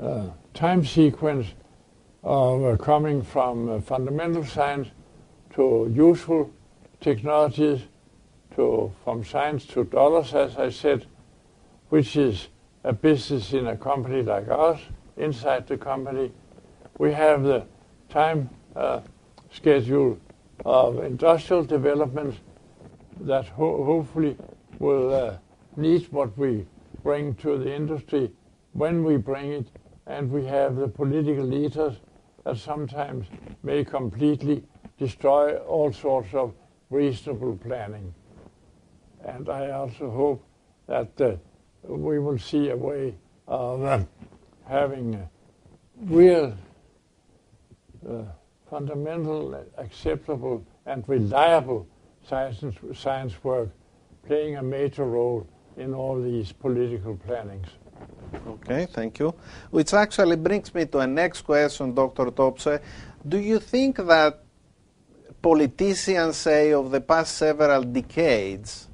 uh, 0.00 0.28
time 0.54 0.84
sequence 0.84 1.46
of 2.22 2.64
uh, 2.64 2.76
coming 2.76 3.22
from 3.22 3.68
uh, 3.68 3.80
fundamental 3.80 4.44
science 4.44 4.88
to 5.54 5.90
useful 5.94 6.50
technologies, 7.00 7.82
to 8.54 8.92
from 9.04 9.24
science 9.24 9.64
to 9.66 9.84
dollars, 9.84 10.34
as 10.34 10.56
I 10.56 10.70
said, 10.70 11.06
which 11.88 12.16
is 12.16 12.48
a 12.84 12.92
business 12.92 13.52
in 13.52 13.66
a 13.68 13.76
company 13.76 14.22
like 14.22 14.48
ours, 14.48 14.80
inside 15.16 15.66
the 15.66 15.76
company. 15.76 16.32
We 16.98 17.12
have 17.12 17.42
the 17.42 17.66
time 18.08 18.50
uh, 18.74 19.00
schedule 19.52 20.18
of 20.64 21.02
industrial 21.04 21.64
development 21.64 22.34
that 23.20 23.46
ho- 23.46 23.84
hopefully 23.84 24.36
will 24.78 25.14
uh, 25.14 25.36
need 25.76 26.10
what 26.10 26.36
we 26.36 26.66
bring 27.02 27.34
to 27.36 27.58
the 27.58 27.74
industry 27.74 28.30
when 28.76 29.04
we 29.04 29.16
bring 29.16 29.52
it, 29.52 29.66
and 30.06 30.30
we 30.30 30.44
have 30.44 30.76
the 30.76 30.88
political 30.88 31.44
leaders 31.44 31.94
that 32.44 32.58
sometimes 32.58 33.26
may 33.62 33.84
completely 33.84 34.62
destroy 34.98 35.56
all 35.56 35.92
sorts 35.92 36.32
of 36.34 36.54
reasonable 36.90 37.56
planning. 37.56 38.14
And 39.24 39.48
I 39.48 39.70
also 39.70 40.10
hope 40.10 40.46
that 40.86 41.20
uh, 41.20 41.36
we 41.82 42.18
will 42.18 42.38
see 42.38 42.68
a 42.68 42.76
way 42.76 43.14
of 43.48 43.82
uh, 43.82 44.00
having 44.68 45.28
real 46.02 46.56
uh, 48.08 48.22
fundamental, 48.70 49.64
acceptable, 49.78 50.64
and 50.84 51.02
reliable 51.08 51.88
science, 52.28 52.62
science 52.94 53.32
work 53.42 53.70
playing 54.26 54.56
a 54.56 54.62
major 54.62 55.04
role 55.04 55.48
in 55.76 55.94
all 55.94 56.20
these 56.20 56.52
political 56.52 57.16
plannings. 57.16 57.68
Okay, 58.46 58.86
thank 58.86 59.18
you. 59.18 59.34
Which 59.70 59.94
actually 59.94 60.36
brings 60.36 60.74
me 60.74 60.86
to 60.86 60.98
a 60.98 61.06
next 61.06 61.42
question, 61.42 61.94
Dr. 61.94 62.26
Topsøe. 62.26 62.80
Do 63.26 63.38
you 63.38 63.58
think 63.58 63.96
that 63.96 64.42
politicians, 65.42 66.36
say, 66.36 66.72
of 66.72 66.90
the 66.90 67.00
past 67.00 67.36
several 67.36 67.82
decades 67.82 68.88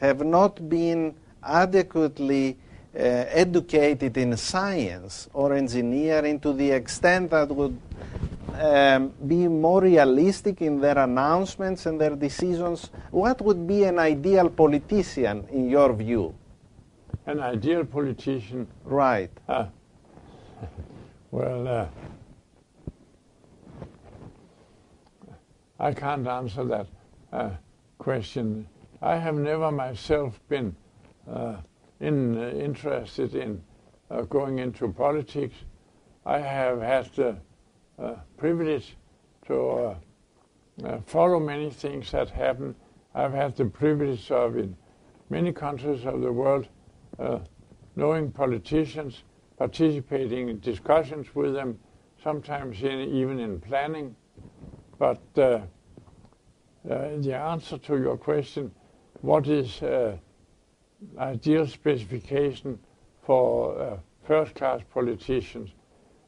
have 0.00 0.24
not 0.24 0.68
been 0.68 1.14
adequately 1.42 2.56
uh, 2.94 2.98
educated 2.98 4.16
in 4.16 4.36
science 4.36 5.28
or 5.32 5.54
engineering 5.54 6.40
to 6.40 6.52
the 6.52 6.70
extent 6.72 7.30
that 7.30 7.48
would 7.48 7.78
um, 8.54 9.12
be 9.26 9.46
more 9.46 9.82
realistic 9.82 10.60
in 10.60 10.80
their 10.80 10.98
announcements 10.98 11.86
and 11.86 12.00
their 12.00 12.16
decisions? 12.16 12.90
What 13.10 13.40
would 13.42 13.66
be 13.66 13.84
an 13.84 13.98
ideal 13.98 14.50
politician 14.50 15.46
in 15.52 15.70
your 15.70 15.92
view? 15.92 16.34
An 17.30 17.38
ideal 17.38 17.84
politician? 17.84 18.66
Right. 18.84 19.30
Uh, 19.48 19.66
well, 21.30 21.68
uh, 21.68 21.86
I 25.78 25.92
can't 25.92 26.26
answer 26.26 26.64
that 26.64 26.88
uh, 27.32 27.50
question. 27.98 28.66
I 29.00 29.14
have 29.14 29.36
never 29.36 29.70
myself 29.70 30.40
been 30.48 30.74
uh, 31.30 31.58
in, 32.00 32.36
uh, 32.36 32.50
interested 32.50 33.36
in 33.36 33.62
uh, 34.10 34.22
going 34.22 34.58
into 34.58 34.88
politics. 34.88 35.54
I 36.26 36.40
have 36.40 36.80
had 36.82 37.14
the 37.14 37.36
uh, 37.96 38.14
privilege 38.38 38.96
to 39.46 39.60
uh, 39.60 39.94
uh, 40.82 41.00
follow 41.06 41.38
many 41.38 41.70
things 41.70 42.10
that 42.10 42.30
happen. 42.30 42.74
I've 43.14 43.34
had 43.34 43.56
the 43.56 43.66
privilege 43.66 44.32
of, 44.32 44.56
in 44.56 44.76
many 45.28 45.52
countries 45.52 46.04
of 46.04 46.22
the 46.22 46.32
world, 46.32 46.66
Uh, 47.18 47.38
knowing 47.96 48.30
politicians, 48.30 49.24
participating 49.58 50.48
in 50.48 50.60
discussions 50.60 51.34
with 51.34 51.54
them, 51.54 51.78
sometimes 52.22 52.82
in, 52.82 53.00
even 53.00 53.38
in 53.38 53.60
planning. 53.60 54.14
But 54.98 55.22
uh, 55.36 55.40
uh, 55.40 55.60
the 57.18 57.34
answer 57.34 57.78
to 57.78 57.98
your 57.98 58.16
question, 58.16 58.70
what 59.20 59.48
is 59.48 59.82
ideal 61.18 61.66
specification 61.66 62.78
for 63.22 63.80
uh, 63.80 63.96
first 64.26 64.54
class 64.54 64.80
politicians. 64.92 65.70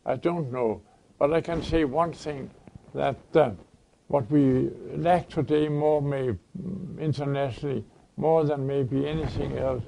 I 0.05 0.17
don't 0.17 0.53
know, 0.53 0.83
but 1.19 1.33
I 1.33 1.41
can 1.41 1.63
say 1.63 1.85
one 1.85 2.13
thing 2.13 2.51
that 2.95 3.17
uh, 3.35 3.51
what 4.09 4.31
we 4.31 4.71
lack 4.97 5.29
today 5.29 5.69
more 5.69 6.03
may 6.03 6.31
mm, 6.31 7.01
internationally 7.01 7.85
more 8.17 8.45
than 8.45 8.67
maybe 8.67 9.07
anything 9.07 9.57
else 9.59 9.83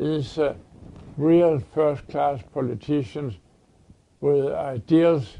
is 0.00 0.38
uh, 0.38 0.54
real 1.18 1.60
first 1.74 2.08
class 2.08 2.40
politicians 2.54 3.34
with 4.20 4.46
ideals 4.52 5.36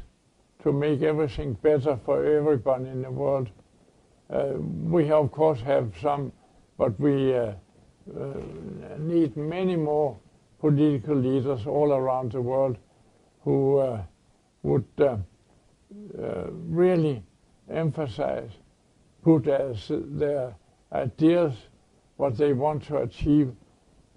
to 0.61 0.71
make 0.71 1.01
everything 1.01 1.53
better 1.53 1.97
for 2.05 2.23
everyone 2.23 2.85
in 2.85 3.01
the 3.01 3.09
world. 3.09 3.49
Uh, 4.29 4.53
we 4.59 5.09
of 5.11 5.31
course 5.31 5.59
have 5.61 5.91
some, 5.99 6.31
but 6.77 6.97
we 6.99 7.35
uh, 7.35 7.53
uh, 8.19 8.33
need 8.99 9.35
many 9.35 9.75
more 9.75 10.15
political 10.59 11.15
leaders 11.15 11.65
all 11.65 11.91
around 11.91 12.31
the 12.31 12.41
world 12.41 12.77
who 13.43 13.77
uh, 13.77 14.01
would 14.61 14.85
uh, 14.99 15.17
really 16.69 17.23
emphasize, 17.69 18.51
put 19.23 19.47
as 19.47 19.87
their 19.89 20.53
ideas 20.93 21.53
what 22.17 22.37
they 22.37 22.53
want 22.53 22.83
to 22.83 22.97
achieve 22.97 23.51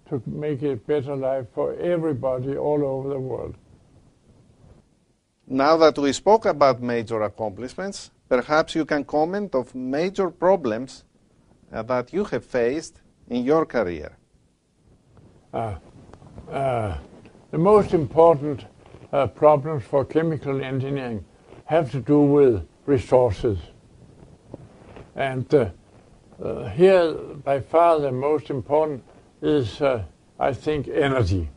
to 0.08 0.22
make 0.26 0.62
a 0.62 0.76
better 0.76 1.16
life 1.16 1.46
for 1.54 1.74
everybody 1.74 2.56
all 2.56 2.84
over 2.84 3.08
the 3.08 3.18
world. 3.18 3.54
Now 5.46 5.76
that 5.76 5.98
we 5.98 6.12
spoke 6.12 6.46
about 6.46 6.80
major 6.80 7.22
accomplishments, 7.22 8.10
perhaps 8.28 8.74
you 8.74 8.84
can 8.84 9.04
comment 9.04 9.54
of 9.54 9.74
major 9.74 10.30
problems 10.30 11.04
uh, 11.72 11.82
that 11.82 12.12
you 12.12 12.24
have 12.24 12.44
faced 12.44 13.00
in 13.28 13.44
your 13.44 13.66
career? 13.66 14.16
Uh, 15.52 15.76
uh, 16.50 16.96
the 17.50 17.58
most 17.58 17.94
important 17.94 18.64
uh, 19.12 19.26
problems 19.26 19.84
for 19.84 20.04
chemical 20.04 20.62
engineering 20.62 21.24
have 21.66 21.90
to 21.92 22.00
do 22.00 22.20
with 22.20 22.66
resources. 22.86 23.58
And 25.14 25.52
uh, 25.54 25.70
uh, 26.42 26.68
here, 26.70 27.12
by 27.12 27.60
far, 27.60 28.00
the 28.00 28.10
most 28.10 28.50
important 28.50 29.04
is, 29.42 29.80
uh, 29.80 30.04
I 30.38 30.52
think, 30.52 30.88
energy. 30.88 31.48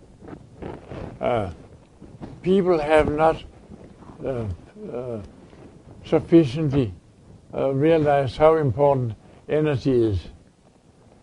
people 2.41 2.79
have 2.79 3.11
not 3.11 3.43
sufficiently 6.03 6.93
realized 7.53 8.37
how 8.37 8.55
important 8.55 9.13
energy 9.49 9.91
is. 9.91 10.19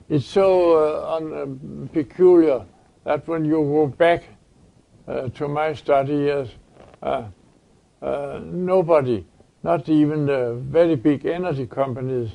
It's 0.08 0.26
so 0.26 0.76
uh, 0.76 1.16
un, 1.16 1.32
uh, 1.32 1.92
peculiar 1.92 2.66
that 3.04 3.26
when 3.26 3.44
you 3.44 3.52
go 3.52 3.86
back 3.86 4.24
uh, 5.08 5.28
to 5.30 5.48
my 5.48 5.72
study 5.72 6.12
years, 6.12 6.48
uh, 7.02 7.24
uh, 8.02 8.40
nobody, 8.44 9.24
not 9.62 9.88
even 9.88 10.26
the 10.26 10.54
very 10.60 10.94
big 10.94 11.24
energy 11.24 11.66
companies, 11.66 12.30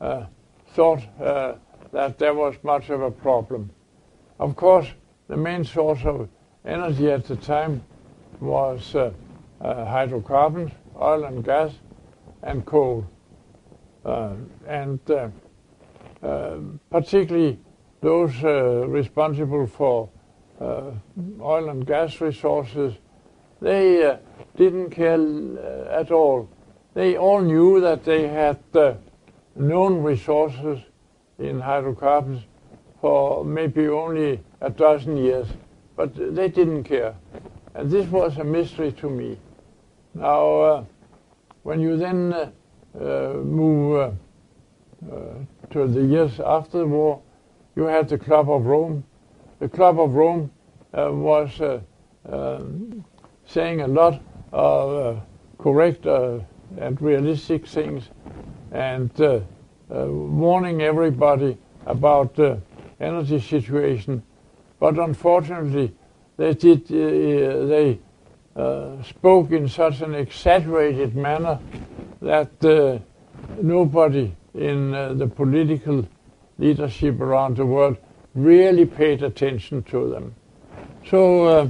uh, 0.00 0.24
thought 0.68 1.02
that 1.94 2.18
there 2.18 2.34
was 2.34 2.56
much 2.64 2.90
of 2.90 3.00
a 3.02 3.10
problem. 3.10 3.70
Of 4.40 4.56
course, 4.56 4.88
the 5.28 5.36
main 5.36 5.62
source 5.62 6.04
of 6.04 6.28
energy 6.64 7.08
at 7.08 7.24
the 7.24 7.36
time 7.36 7.84
was 8.40 8.96
uh, 8.96 9.12
uh, 9.60 9.84
hydrocarbons, 9.84 10.72
oil 11.00 11.24
and 11.24 11.44
gas, 11.44 11.70
and 12.42 12.66
coal. 12.66 13.06
Uh, 14.04 14.32
and 14.66 14.98
uh, 15.08 16.58
particularly 16.90 17.60
those 18.00 18.32
uh, 18.42 18.88
responsible 18.88 19.68
for 19.68 20.10
uh, 20.60 20.90
oil 21.40 21.68
and 21.68 21.86
gas 21.86 22.20
resources, 22.20 22.92
they 23.60 24.18
didn't 24.56 24.90
care 24.90 25.16
at 25.90 26.10
all. 26.10 26.50
They 26.92 27.16
all 27.16 27.40
knew 27.40 27.80
that 27.80 28.04
they 28.04 28.26
had 28.26 28.58
known 29.54 30.02
resources 30.02 30.80
in 31.38 31.60
hydrocarbons 31.60 32.42
for 33.00 33.44
maybe 33.44 33.88
only 33.88 34.40
a 34.60 34.70
dozen 34.70 35.16
years, 35.16 35.46
but 35.96 36.14
they 36.34 36.48
didn't 36.48 36.84
care. 36.84 37.14
And 37.74 37.90
this 37.90 38.06
was 38.06 38.38
a 38.38 38.44
mystery 38.44 38.92
to 38.92 39.10
me. 39.10 39.38
Now, 40.14 40.60
uh, 40.60 40.84
when 41.64 41.80
you 41.80 41.96
then 41.96 42.32
uh, 42.32 42.50
uh, 43.00 43.32
move 43.42 44.14
to 45.70 45.86
the 45.86 46.02
years 46.02 46.40
after 46.40 46.78
the 46.78 46.86
war, 46.86 47.20
you 47.74 47.84
had 47.84 48.08
the 48.08 48.18
Club 48.18 48.48
of 48.48 48.66
Rome, 48.66 49.04
the 49.58 49.68
Club 49.68 49.98
of 49.98 50.14
Rome 50.14 50.50
uh, 50.96 51.10
was 51.10 51.60
uh, 51.60 51.80
um, 52.28 53.04
saying 53.46 53.80
a 53.80 53.88
lot 53.88 54.22
of 54.52 55.16
uh, 55.16 55.20
correct 55.58 56.06
and 56.06 57.00
realistic 57.02 57.66
things 57.66 58.08
and 58.72 59.10
warning 60.06 60.82
everybody 60.82 61.56
about 61.86 62.34
the 62.34 62.60
energy 63.00 63.40
situation. 63.40 64.22
But 64.80 64.98
unfortunately, 64.98 65.94
they 66.36 66.54
did 66.54 66.86
they 66.88 67.98
uh, 68.56 69.02
spoke 69.02 69.50
in 69.50 69.68
such 69.68 70.00
an 70.00 70.14
exaggerated 70.14 71.16
manner 71.16 71.58
that 72.22 72.64
uh, 72.64 72.98
nobody 73.60 74.32
in 74.54 74.94
uh, 74.94 75.12
the 75.14 75.26
political 75.26 76.06
leadership 76.58 77.20
around 77.20 77.56
the 77.56 77.66
world 77.66 77.96
really 78.34 78.86
paid 78.86 79.22
attention 79.22 79.82
to 79.82 80.08
them. 80.08 80.34
So 81.08 81.44
uh, 81.44 81.68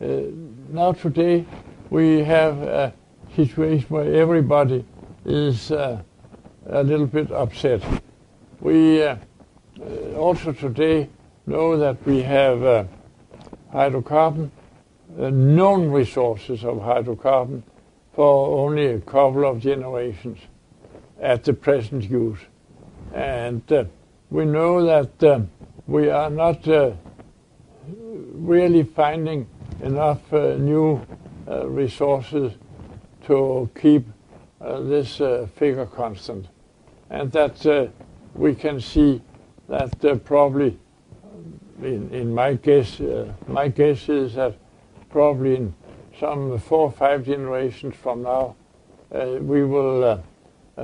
uh, 0.00 0.22
now 0.70 0.92
today 0.92 1.44
we 1.90 2.22
have 2.22 2.58
a 2.62 2.94
situation 3.34 3.86
where 3.88 4.14
everybody 4.14 4.84
is 5.24 5.72
uh, 5.72 6.00
a 6.68 6.82
little 6.82 7.06
bit 7.06 7.30
upset. 7.32 7.82
We 8.60 9.02
uh, 9.02 9.16
also 10.16 10.52
today 10.52 11.08
know 11.46 11.78
that 11.78 12.04
we 12.04 12.22
have 12.22 12.62
uh, 12.62 12.84
hydrocarbon, 13.72 14.50
uh, 15.18 15.30
known 15.30 15.90
resources 15.90 16.64
of 16.64 16.78
hydrocarbon 16.78 17.62
for 18.12 18.66
only 18.66 18.86
a 18.86 19.00
couple 19.00 19.46
of 19.46 19.60
generations 19.60 20.38
at 21.20 21.44
the 21.44 21.54
present 21.54 22.04
use. 22.04 22.38
And 23.14 23.62
uh, 23.72 23.84
we 24.30 24.44
know 24.44 24.84
that 24.84 25.22
uh, 25.22 25.40
we 25.86 26.10
are 26.10 26.30
not 26.30 26.68
uh, 26.68 26.92
really 27.86 28.82
finding 28.82 29.46
enough 29.82 30.30
new 30.32 31.00
resources 31.46 32.52
to 33.26 33.70
keep 33.80 34.06
this 34.60 35.16
figure 35.56 35.86
constant. 35.86 36.46
And 37.10 37.32
that 37.32 37.64
uh, 37.66 37.86
we 38.34 38.54
can 38.54 38.80
see 38.80 39.22
that 39.68 40.04
uh, 40.04 40.16
probably, 40.16 40.78
in, 41.82 42.10
in 42.10 42.34
my 42.34 42.54
guess, 42.54 43.00
uh, 43.00 43.32
my 43.46 43.68
guess 43.68 44.08
is 44.08 44.34
that 44.34 44.54
probably 45.08 45.56
in 45.56 45.74
some 46.20 46.58
four 46.58 46.80
or 46.80 46.92
five 46.92 47.24
generations 47.24 47.94
from 47.96 48.22
now, 48.22 48.56
we 49.10 49.64
will 49.64 50.22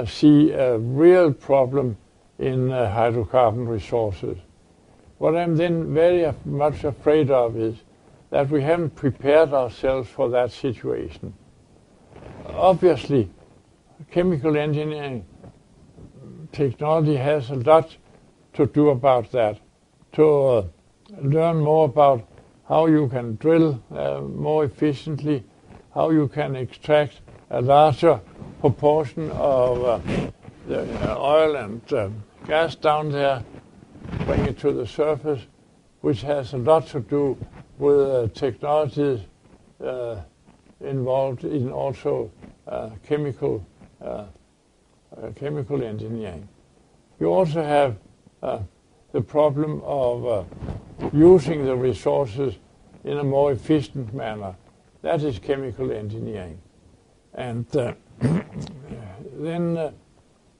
see 0.07 0.53
a 0.53 0.79
real 0.79 1.33
problem 1.33 1.97
in 2.39 2.69
hydrocarbon 2.69 3.69
resources. 3.69 4.39
What 5.19 5.37
I'm 5.37 5.57
then 5.57 5.93
very 5.93 6.33
much 6.45 6.85
afraid 6.85 7.31
of 7.31 7.57
is 7.57 7.77
that 8.31 8.49
we 8.49 8.63
haven't 8.63 8.95
prepared 8.95 9.53
ourselves 9.53 10.09
for 10.09 10.31
that 10.31 10.53
situation. 10.53 11.35
Obviously, 12.47 13.29
chemical 14.11 14.57
engineering 14.57 15.25
technology 16.55 17.17
has 17.17 17.51
a 17.51 17.57
lot 17.57 17.97
to 18.55 18.67
do 18.67 18.91
about 18.91 19.31
that, 19.33 19.59
to 20.13 20.27
uh, 20.27 20.67
learn 21.21 21.59
more 21.59 21.85
about 21.85 22.27
how 22.69 22.87
you 22.87 23.09
can 23.09 23.37
drill 23.37 23.83
uh, 23.91 24.21
more 24.21 24.65
efficiently, 24.65 25.45
how 25.93 26.11
you 26.11 26.29
can 26.29 26.57
extract 26.57 27.21
a 27.51 27.61
larger 27.61 28.21
proportion 28.61 29.31
of 29.33 29.85
uh, 29.85 30.01
the 30.67 31.17
oil 31.19 31.57
and 31.57 31.93
uh, 31.93 32.09
gas 32.47 32.75
down 32.75 33.11
there 33.11 33.45
bring 34.27 34.45
it 34.47 34.59
to 34.59 34.73
the 34.73 34.87
surface, 34.87 35.43
which 36.01 36.23
has 36.23 36.53
a 36.53 36.59
lot 36.59 36.87
to 36.87 37.01
do 37.01 37.37
with 37.79 38.01
uh, 38.01 38.29
technologies 38.35 39.21
uh, 39.85 40.17
involved 40.81 41.45
in 41.45 41.71
also 41.71 42.31
uh, 42.67 42.91
chemical 43.07 43.65
uh, 45.17 45.27
uh, 45.27 45.33
chemical 45.33 45.83
engineering. 45.83 46.49
You 47.21 47.27
also 47.29 47.63
have 47.63 47.97
uh, 48.43 48.61
the 49.13 49.21
problem 49.21 49.81
of 49.85 50.47
using 51.13 51.65
the 51.65 51.77
resources 51.77 52.55
in 53.05 53.19
a 53.19 53.25
more 53.25 53.53
efficient 53.53 54.13
manner. 54.15 54.57
That 55.03 55.23
is 55.23 55.39
chemical 55.39 55.93
engineering. 55.93 56.59
And 57.35 57.67
then, 59.39 59.93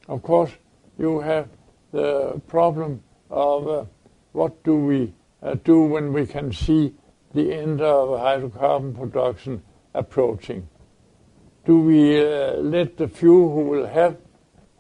of 0.09 0.23
course, 0.23 0.51
you 0.99 1.21
have 1.21 1.49
the 1.93 2.41
problem 2.47 3.03
of 3.31 3.69
uh, 3.69 3.85
what 4.33 4.63
do 4.65 4.77
we 4.77 5.13
uh, 5.43 5.55
do 5.65 5.83
when 5.83 6.13
we 6.13 6.27
can 6.27 6.53
see 6.53 6.95
the 7.35 7.53
end 7.53 7.81
of 7.81 8.09
hydrocarbon 8.21 8.97
production 8.97 9.63
approaching. 9.95 10.69
Do 11.65 11.81
we 11.81 12.21
uh, 12.21 12.55
let 12.57 12.97
the 12.97 13.09
few 13.09 13.49
who 13.49 13.61
will 13.61 13.87
have 13.87 14.17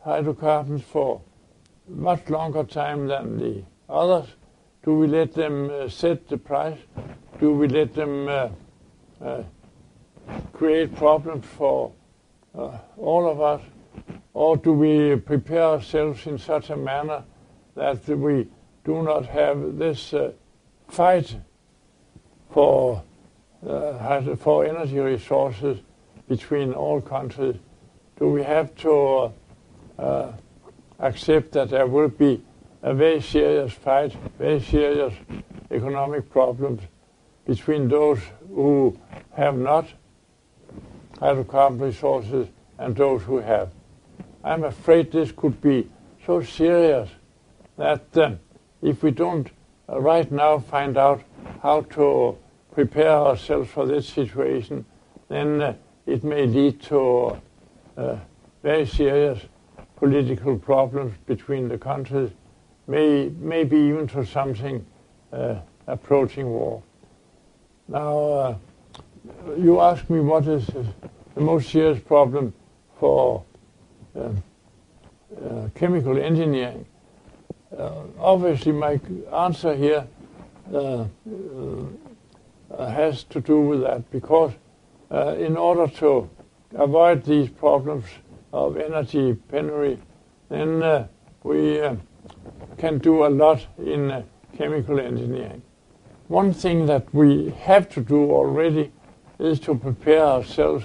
hydrocarbons 0.05 0.83
for 0.83 1.21
much 1.89 2.29
longer 2.29 2.63
time 2.63 3.07
than 3.07 3.39
the 3.39 3.65
others? 3.89 4.29
Do 4.83 4.99
we 4.99 5.07
let 5.07 5.33
them 5.33 5.71
uh, 5.71 5.89
set 5.89 6.29
the 6.29 6.37
price? 6.37 6.79
Do 7.41 7.55
we 7.55 7.69
let 7.69 7.95
them 7.95 8.29
uh, 8.29 8.49
uh, 9.25 9.43
create 10.53 10.95
problems 10.95 11.47
for 11.47 11.93
all 12.55 13.29
of 13.29 13.41
us? 13.41 13.63
Or 14.35 14.57
do 14.57 14.73
we 14.73 15.17
prepare 15.17 15.63
ourselves 15.63 16.27
in 16.27 16.39
such 16.39 16.71
a 16.71 16.77
manner 16.77 17.25
that 17.75 18.07
we 18.09 18.49
do 18.85 19.03
not 19.03 19.27
have 19.27 19.79
this 19.79 20.13
fight 20.89 21.37
for 22.51 23.03
for 24.39 24.67
energy 24.67 24.99
resources 24.99 25.81
between 26.29 26.75
all 26.75 27.01
countries? 27.01 27.57
Do 28.19 28.29
we 28.29 28.43
have 28.43 28.75
to 28.77 29.33
uh, 29.99 30.32
accept 30.99 31.53
that 31.53 31.70
there 31.70 31.86
will 31.86 32.09
be 32.09 32.42
a 32.82 32.95
very 32.95 33.20
serious 33.20 33.72
fight, 33.72 34.12
very 34.38 34.61
serious 34.61 35.14
economic 35.70 36.30
problems 36.30 36.82
between 37.47 37.88
those 37.88 38.20
who 38.49 38.99
have 39.32 39.57
not 39.57 39.86
hydrocarbon 41.14 41.80
resources 41.80 42.49
and 42.78 42.97
those 42.97 43.22
who 43.22 43.38
have? 43.38 43.70
I'm 44.42 44.64
afraid 44.64 45.11
this 45.11 45.32
could 45.32 45.61
be 45.61 45.88
so 46.26 46.42
serious 46.42 47.09
that 47.76 48.16
uh, 48.16 48.32
if 48.82 49.03
we 49.03 49.11
don't 49.11 49.49
uh, 49.88 50.01
right 50.01 50.30
now 50.30 50.59
find 50.59 50.97
out 50.97 51.22
how 51.62 51.82
to 51.82 52.36
prepare 52.72 53.11
ourselves 53.11 53.70
for 53.70 53.86
this 53.86 54.09
situation, 54.09 54.84
then 55.28 55.62
uh, 55.62 55.74
it 56.07 56.24
may 56.24 56.47
lead 56.47 56.80
to 56.82 57.40
uh, 57.97 58.16
very 58.62 58.86
serious 58.86 59.40
political 59.97 60.59
problems 60.59 61.14
between 61.26 61.68
the 61.68 61.78
countries, 61.78 62.30
may 62.86 63.30
maybe 63.38 63.76
even 63.76 64.07
to 64.09 64.24
something 64.24 64.84
uh, 65.32 65.57
approaching 65.86 66.49
war. 66.49 66.82
Now, 67.88 68.18
uh, 68.18 68.57
you 69.57 69.80
ask 69.80 70.09
me 70.11 70.20
what 70.20 70.47
is 70.47 70.66
the 70.66 71.40
most 71.40 71.70
serious 71.70 72.01
problem 72.01 72.53
for 72.99 73.45
chemical 75.74 76.18
engineering. 76.18 76.86
Uh, 77.76 78.03
obviously, 78.18 78.72
my 78.72 79.01
answer 79.32 79.74
here 79.74 80.07
uh, 80.72 81.05
uh, 82.70 82.86
has 82.86 83.24
to 83.24 83.40
do 83.40 83.61
with 83.61 83.80
that 83.80 84.09
because 84.11 84.53
in 85.38 85.57
order 85.57 85.86
to 85.86 86.28
avoid 86.74 87.24
these 87.24 87.49
problems 87.49 88.05
of 88.55 88.77
energy 88.77 89.35
penury, 89.49 89.99
then 90.49 91.09
we 91.43 91.83
can 92.79 92.99
do 92.99 93.27
a 93.27 93.29
lot 93.29 93.67
in 93.79 94.25
chemical 94.57 95.01
engineering. 95.01 95.61
One 96.29 96.55
thing 96.55 96.87
that 96.87 97.13
we 97.13 97.51
have 97.51 97.89
to 97.91 98.01
do 98.01 98.31
already 98.31 98.93
is 99.39 99.59
to 99.61 99.75
prepare 99.75 100.23
ourselves 100.23 100.85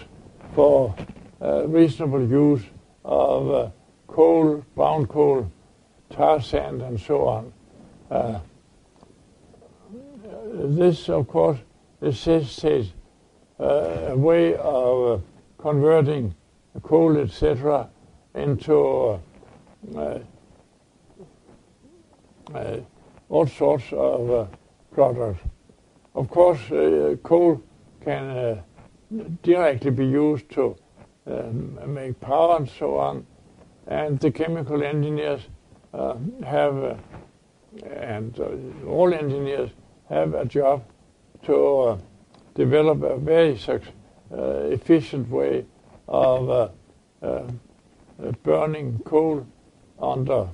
for 0.56 0.96
uh, 1.42 1.68
reasonable 1.68 2.28
use 2.28 2.64
of 3.06 3.52
uh, 3.52 3.70
coal, 4.08 4.66
brown 4.76 5.06
coal, 5.06 5.50
tar 6.10 6.42
sand, 6.42 6.82
and 6.82 7.00
so 7.00 7.28
on. 7.28 7.54
Uh, 8.10 8.40
this, 10.52 11.08
of 11.08 11.28
course, 11.28 11.60
necessitates 12.02 12.90
uh, 13.60 14.10
a 14.10 14.18
way 14.18 14.56
of 14.56 15.20
uh, 15.20 15.24
converting 15.62 16.34
coal, 16.82 17.18
etc., 17.18 17.90
into 18.36 19.20
uh, 19.96 20.20
uh, 22.54 22.78
all 23.30 23.48
sorts 23.48 23.86
of 23.92 24.32
uh, 24.32 24.46
products. 24.92 25.42
Of 26.16 26.30
course, 26.30 26.60
coal 27.24 27.62
can 28.04 28.64
directly 29.44 29.92
be 29.92 30.06
used 30.06 30.50
to 30.52 30.76
um, 31.28 31.94
make 31.94 32.20
power 32.20 32.58
and 32.58 32.70
so 32.70 32.98
on, 32.98 33.26
and 33.88 34.20
the 34.20 34.32
chemical 34.32 34.84
engineers 34.84 35.42
uh, 35.94 36.16
have, 36.44 36.78
uh, 36.84 36.96
and 37.86 38.40
uh, 38.40 38.88
all 38.88 39.14
engineers 39.14 39.70
have 40.10 40.34
a 40.34 40.46
job 40.46 40.84
to 41.44 41.80
uh, 41.80 41.98
develop 42.56 43.02
a 43.04 43.18
very 43.18 43.60
uh, 43.70 43.80
efficient 44.72 45.30
way 45.30 45.66
of 46.10 46.50
uh, 46.50 46.70
uh, 47.26 47.44
burning 48.44 49.00
coal 49.06 49.46
under 50.02 50.50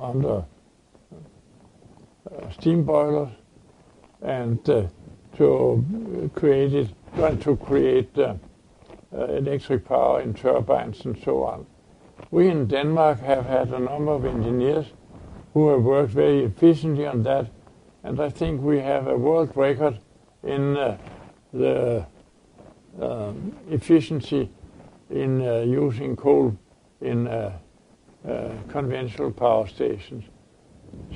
under 0.00 0.44
steam 2.52 2.84
boilers 2.84 3.28
and 4.22 4.64
to 4.64 4.90
create 6.34 6.72
it, 6.72 6.88
trying 7.14 7.38
to 7.38 7.56
create 7.56 8.10
electric 9.12 9.84
power 9.84 10.20
in 10.20 10.34
turbines 10.34 11.04
and 11.04 11.16
so 11.22 11.44
on. 11.44 11.66
We 12.30 12.48
in 12.48 12.66
Denmark 12.66 13.20
have 13.20 13.46
had 13.46 13.68
a 13.68 13.78
number 13.78 14.12
of 14.12 14.24
engineers 14.24 14.86
who 15.54 15.68
have 15.68 15.82
worked 15.82 16.12
very 16.12 16.44
efficiently 16.44 17.06
on 17.06 17.22
that, 17.24 17.50
and 18.02 18.20
I 18.20 18.30
think 18.30 18.62
we 18.62 18.80
have 18.80 19.06
a 19.06 19.16
world 19.16 19.52
record 19.54 19.98
in 20.42 20.76
uh, 20.76 20.96
the 21.52 22.06
Um, 23.00 23.56
efficiency 23.70 24.50
in 25.10 25.40
uh, 25.46 25.60
using 25.60 26.16
coal 26.16 26.58
in 27.00 27.28
uh, 27.28 27.56
uh 28.26 28.50
conventional 28.66 29.30
power 29.30 29.68
stations. 29.68 30.24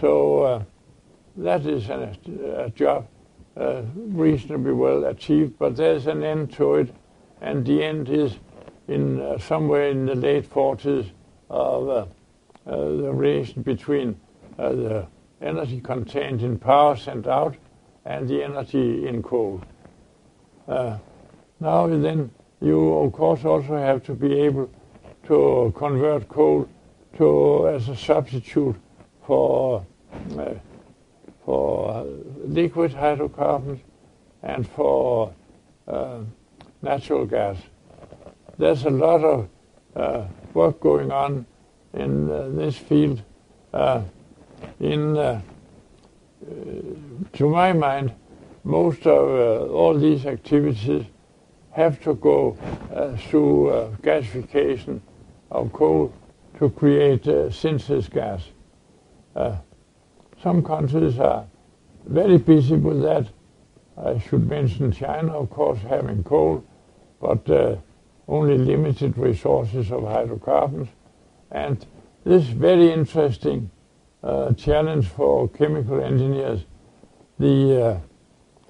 So 0.00 0.42
uh, 0.44 0.64
that 1.38 1.66
is 1.66 1.88
a, 1.88 2.72
job 2.76 3.08
uh, 3.56 3.82
reasonably 3.96 4.72
well 4.72 5.06
achieved, 5.06 5.58
but 5.58 5.74
there's 5.74 6.06
an 6.06 6.22
end 6.22 6.52
to 6.52 6.76
it, 6.76 6.94
and 7.40 7.66
the 7.66 7.82
end 7.82 8.08
is 8.08 8.36
in 8.86 9.20
uh, 9.20 9.38
somewhere 9.38 9.88
in 9.88 10.06
the 10.06 10.14
late 10.14 10.48
40s 10.48 11.10
of 11.50 12.08
the 12.64 13.12
relation 13.12 13.62
between 13.62 14.20
the 14.56 15.04
energy 15.40 15.80
contained 15.80 16.42
in 16.42 16.60
power 16.60 16.94
sent 16.94 17.26
out 17.26 17.56
and 18.04 18.28
the 18.28 18.44
energy 18.44 19.08
in 19.08 19.20
coal. 19.20 19.60
Uh, 21.62 21.86
now 21.86 21.86
then, 21.86 22.30
you 22.60 22.92
of 22.94 23.12
course 23.12 23.44
also 23.44 23.76
have 23.76 24.02
to 24.04 24.14
be 24.14 24.40
able 24.40 24.70
to 25.26 25.72
convert 25.76 26.28
coal 26.28 26.68
to 27.16 27.68
as 27.68 27.88
a 27.88 27.96
substitute 27.96 28.76
for 29.26 29.84
uh, 30.38 30.54
for 31.44 32.04
liquid 32.44 32.92
hydrocarbons 32.92 33.80
and 34.42 34.68
for 34.68 35.32
natural 36.82 37.26
gas 37.26 37.56
there's 38.58 38.84
a 38.84 38.90
lot 38.90 39.24
of 39.24 39.48
uh, 39.96 40.24
work 40.54 40.78
going 40.80 41.10
on 41.10 41.46
in 41.94 42.30
uh, 42.30 42.48
this 42.50 42.76
field. 42.76 43.22
Uh, 43.72 44.02
in, 44.80 45.16
uh, 45.16 45.40
uh, 46.46 46.54
to 47.32 47.48
my 47.48 47.72
mind, 47.72 48.12
most 48.64 49.06
of 49.06 49.28
uh, 49.28 49.72
all 49.72 49.98
these 49.98 50.26
activities 50.26 51.06
have 51.72 52.00
to 52.02 52.14
go 52.14 52.56
through 53.18 53.90
gasification 54.02 55.00
of 55.50 55.72
coal 55.72 56.12
to 56.58 56.70
create 56.70 57.24
synthesis 57.52 58.08
gas. 58.08 58.42
some 60.42 60.62
countries 60.62 61.18
are 61.18 61.46
very 62.06 62.38
busy 62.38 62.76
with 62.76 63.02
that. 63.02 63.26
I 63.96 64.18
should 64.18 64.48
mention 64.48 64.92
China, 64.92 65.32
of 65.32 65.50
course, 65.50 65.78
having 65.80 66.22
coal, 66.24 66.64
but 67.20 67.48
only 68.28 68.58
limited 68.58 69.16
resources 69.18 69.90
of 69.90 70.04
hydrocarbons. 70.04 70.88
And 71.50 71.84
this 72.24 72.44
very 72.44 72.92
interesting 72.92 73.70
uh, 74.22 74.52
challenge 74.54 75.08
for 75.08 75.48
chemical 75.48 76.02
engineers, 76.02 76.64
the 77.38 78.00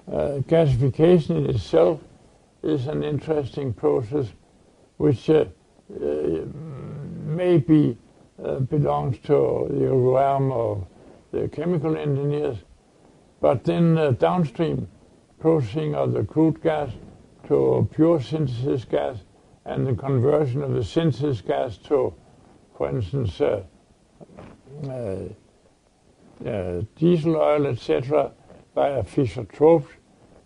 uh, 0.09 0.11
uh, 0.11 0.39
gasification 0.41 1.37
in 1.37 1.49
itself 1.49 2.01
is 2.63 2.87
an 2.87 3.03
interesting 3.03 3.73
process 3.73 4.27
which 4.97 5.29
uh, 5.29 5.45
uh, 6.01 6.45
maybe 7.25 7.97
uh, 8.43 8.59
belongs 8.59 9.17
to 9.19 9.67
the 9.69 9.89
realm 9.89 10.51
of 10.51 10.85
the 11.31 11.47
chemical 11.49 11.97
engineers, 11.97 12.57
but 13.41 13.63
then 13.63 14.15
downstream 14.15 14.87
processing 15.39 15.93
of 15.93 16.13
the 16.13 16.23
crude 16.23 16.61
gas 16.61 16.89
to 17.47 17.87
pure 17.93 18.21
synthesis 18.21 18.85
gas 18.85 19.17
and 19.65 19.85
the 19.85 19.93
conversion 19.93 20.61
of 20.61 20.73
the 20.73 20.83
synthesis 20.83 21.41
gas 21.41 21.77
to, 21.77 22.13
for 22.77 22.89
instance, 22.89 23.41
uh, 23.41 23.63
uh, 24.87 25.17
uh, 26.47 26.81
diesel 26.95 27.35
oil, 27.35 27.67
etc., 27.67 28.31
via 28.75 29.03
Fischer-Tropsch, 29.03 29.87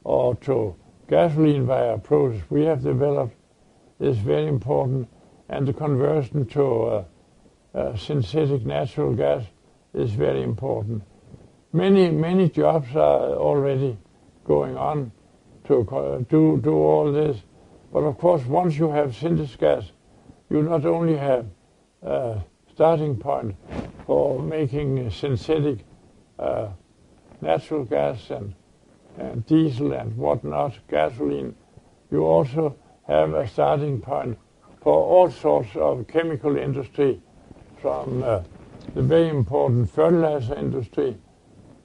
or 0.04 0.36
to 0.36 0.76
gasoline 1.08 1.66
via 1.66 1.98
process 1.98 2.42
we 2.50 2.64
have 2.66 2.84
developed 2.84 3.36
is 4.00 4.18
very 4.18 4.48
important, 4.48 5.08
and 5.50 5.68
the 5.68 5.74
conversion 5.74 6.46
to 6.46 6.66
uh, 6.66 7.04
uh, 7.74 7.96
synthetic 7.96 8.66
natural 8.66 9.14
gas 9.14 9.44
is 9.94 10.12
very 10.12 10.44
important. 10.44 11.02
Many, 11.74 12.10
many 12.12 12.50
jobs 12.50 12.96
are 12.96 13.36
already 13.36 13.98
going 14.46 14.78
on 14.78 15.12
to 15.66 16.26
do, 16.30 16.60
do 16.64 16.74
all 16.74 17.12
this, 17.12 17.38
but 17.92 18.00
of 18.00 18.18
course, 18.18 18.46
once 18.46 18.78
you 18.78 18.90
have 18.92 19.16
synthesis 19.16 19.56
gas, 19.56 19.92
you 20.50 20.62
not 20.62 20.86
only 20.86 21.18
have 21.18 21.46
a 22.04 22.42
starting 22.74 23.18
point 23.18 23.56
for 24.06 24.42
making 24.42 25.10
synthetic 25.12 25.80
uh, 26.40 26.70
natural 27.42 27.84
gas 27.84 28.30
and, 28.30 28.54
and 29.18 29.46
diesel 29.46 29.94
and 29.94 30.16
whatnot, 30.16 30.78
gasoline, 30.90 31.56
you 32.12 32.24
also 32.24 32.76
have 33.08 33.34
a 33.34 33.48
starting 33.48 34.00
point 34.00 34.38
for 34.82 34.94
all 34.94 35.30
sorts 35.30 35.76
of 35.76 36.08
chemical 36.08 36.58
industry, 36.58 37.22
from 37.82 38.24
uh, 38.24 38.42
the 38.96 39.02
very 39.02 39.30
important 39.30 39.90
fertilizer 39.90 40.56
industry 40.56 41.18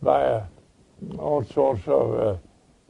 via 0.02 0.42
all 1.18 1.44
sorts 1.44 1.82
of 1.86 2.20
uh, 2.20 2.36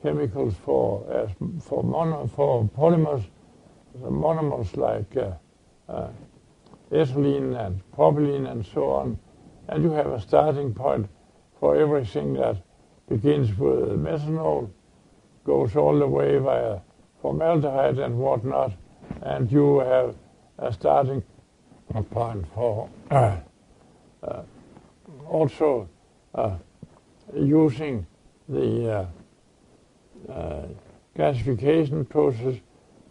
chemicals 0.02 0.54
for 0.64 1.10
as 1.12 1.30
for 1.62 1.82
mono, 1.82 2.26
for 2.26 2.64
polymers, 2.76 3.24
the 3.94 4.10
monomers 4.10 4.76
like 4.76 5.16
uh, 5.16 5.32
uh, 5.90 6.08
ethylene 6.90 7.58
and 7.66 7.80
propylene 7.96 8.50
and 8.50 8.66
so 8.66 8.90
on, 8.90 9.18
and 9.68 9.82
you 9.82 9.90
have 9.90 10.06
a 10.06 10.20
starting 10.20 10.74
point 10.74 11.08
for 11.58 11.76
everything 11.76 12.34
that 12.34 12.56
begins 13.12 13.56
with 13.58 13.90
methanol, 13.90 14.70
goes 15.44 15.76
all 15.76 15.98
the 15.98 16.06
way 16.06 16.38
via 16.38 16.78
formaldehyde 17.20 17.98
and 17.98 18.16
whatnot, 18.18 18.72
and 19.22 19.52
you 19.52 19.80
have 19.80 20.14
a 20.58 20.72
starting 20.72 21.22
point 22.10 22.46
for 22.54 22.88
uh, 23.10 23.36
uh 24.22 24.42
also 25.28 25.88
uh, 26.34 26.56
using 27.34 28.06
the 28.48 28.90
uh, 30.28 30.32
uh, 30.32 30.66
gasification 31.16 32.08
process 32.08 32.56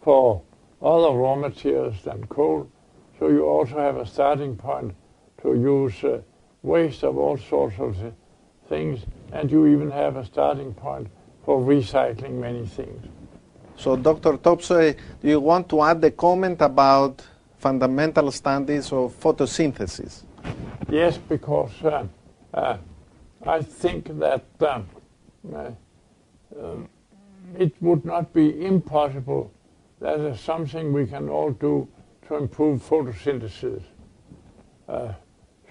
for 0.02 0.42
other 0.82 1.16
raw 1.16 1.36
materials 1.36 2.02
than 2.04 2.26
coal. 2.28 2.68
So 3.20 3.28
you 3.30 3.46
also 3.46 3.78
have 3.78 3.98
a 3.98 4.06
starting 4.06 4.56
point 4.56 4.96
to 5.44 5.50
use 5.50 6.04
uh, 6.04 6.22
waste 6.64 7.04
of 7.04 7.18
all 7.18 7.38
sorts 7.38 7.78
of 7.80 7.96
things, 8.68 9.06
and 9.32 9.52
you 9.52 9.68
even 9.68 9.92
have 9.92 10.18
a 10.18 10.26
starting 10.26 10.74
point 10.74 11.08
for 11.46 11.60
recycling 11.60 12.34
many 12.40 12.66
things. 12.66 13.08
So, 13.78 13.96
Dr. 13.96 14.38
Topsøe, 14.38 14.96
do 15.22 15.28
you 15.28 15.40
want 15.40 15.70
to 15.70 15.82
add 15.82 16.04
a 16.04 16.12
comment 16.12 16.62
about 16.62 17.22
fundamental 17.58 18.32
studies 18.32 18.92
of 18.92 19.14
photosynthesis? 19.20 20.24
Yes, 20.90 21.18
because 21.18 21.72
uh, 21.84 22.06
uh, 22.54 22.78
I 23.46 23.62
think 23.62 24.20
that 24.20 24.46
um, 24.60 24.86
uh, 25.56 25.72
it 27.58 27.74
would 27.82 28.06
not 28.06 28.34
be 28.34 28.66
impossible. 28.66 29.52
That 30.00 30.20
is 30.20 30.40
something 30.40 30.94
we 30.94 31.06
can 31.06 31.30
all 31.30 31.52
do 31.52 31.88
to 32.28 32.36
improve 32.36 32.82
photosynthesis. 32.82 33.84
Uh, 34.88 35.14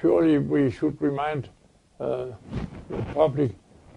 surely 0.00 0.38
we 0.38 0.70
should 0.70 1.00
remind 1.00 1.48
the 2.00 2.34
public 3.14 3.52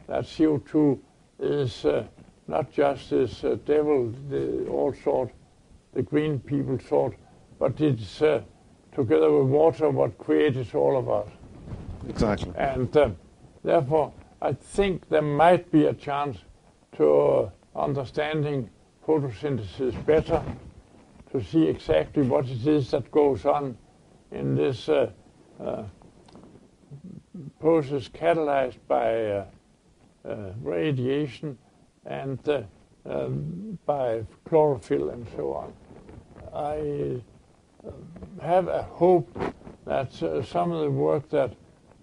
that 0.07 0.25
CO2 0.25 0.99
is 1.39 1.85
uh, 1.85 2.05
not 2.47 2.71
just 2.71 3.09
this 3.09 3.43
uh, 3.43 3.57
devil, 3.65 4.13
the 4.29 4.65
all 4.67 4.93
sort, 4.93 5.31
the 5.93 6.01
green 6.01 6.39
people 6.39 6.77
sort, 6.79 7.15
but 7.59 7.79
it's 7.79 8.21
uh, 8.21 8.41
together 8.93 9.31
with 9.31 9.47
water 9.47 9.89
what 9.89 10.17
created 10.17 10.73
all 10.75 10.97
of 10.97 11.09
us. 11.09 11.29
Exactly. 12.09 12.51
And 12.57 12.95
uh, 12.97 13.09
therefore, 13.63 14.13
I 14.41 14.53
think 14.53 15.07
there 15.09 15.21
might 15.21 15.71
be 15.71 15.85
a 15.85 15.93
chance 15.93 16.37
to 16.97 17.49
understanding 17.75 18.69
photosynthesis 19.07 20.05
better, 20.05 20.43
to 21.31 21.43
see 21.43 21.63
exactly 21.63 22.23
what 22.23 22.47
it 22.47 22.67
is 22.67 22.91
that 22.91 23.09
goes 23.11 23.45
on 23.45 23.77
in 24.31 24.55
this 24.55 24.89
uh, 24.89 25.09
uh, 25.59 25.83
process 27.59 28.07
catalyzed 28.09 28.77
by 28.87 29.25
uh, 29.25 29.45
uh, 30.25 30.51
radiation 30.61 31.57
and 32.05 32.39
uh, 32.47 32.61
um, 33.05 33.77
by 33.85 34.23
chlorophyll 34.45 35.09
and 35.09 35.27
so 35.35 35.53
on. 35.53 35.73
I 36.53 37.21
have 38.41 38.67
a 38.67 38.83
hope 38.83 39.37
that 39.85 40.13
some 40.13 40.71
of 40.71 40.81
the 40.81 40.91
work 40.91 41.29
that 41.29 41.53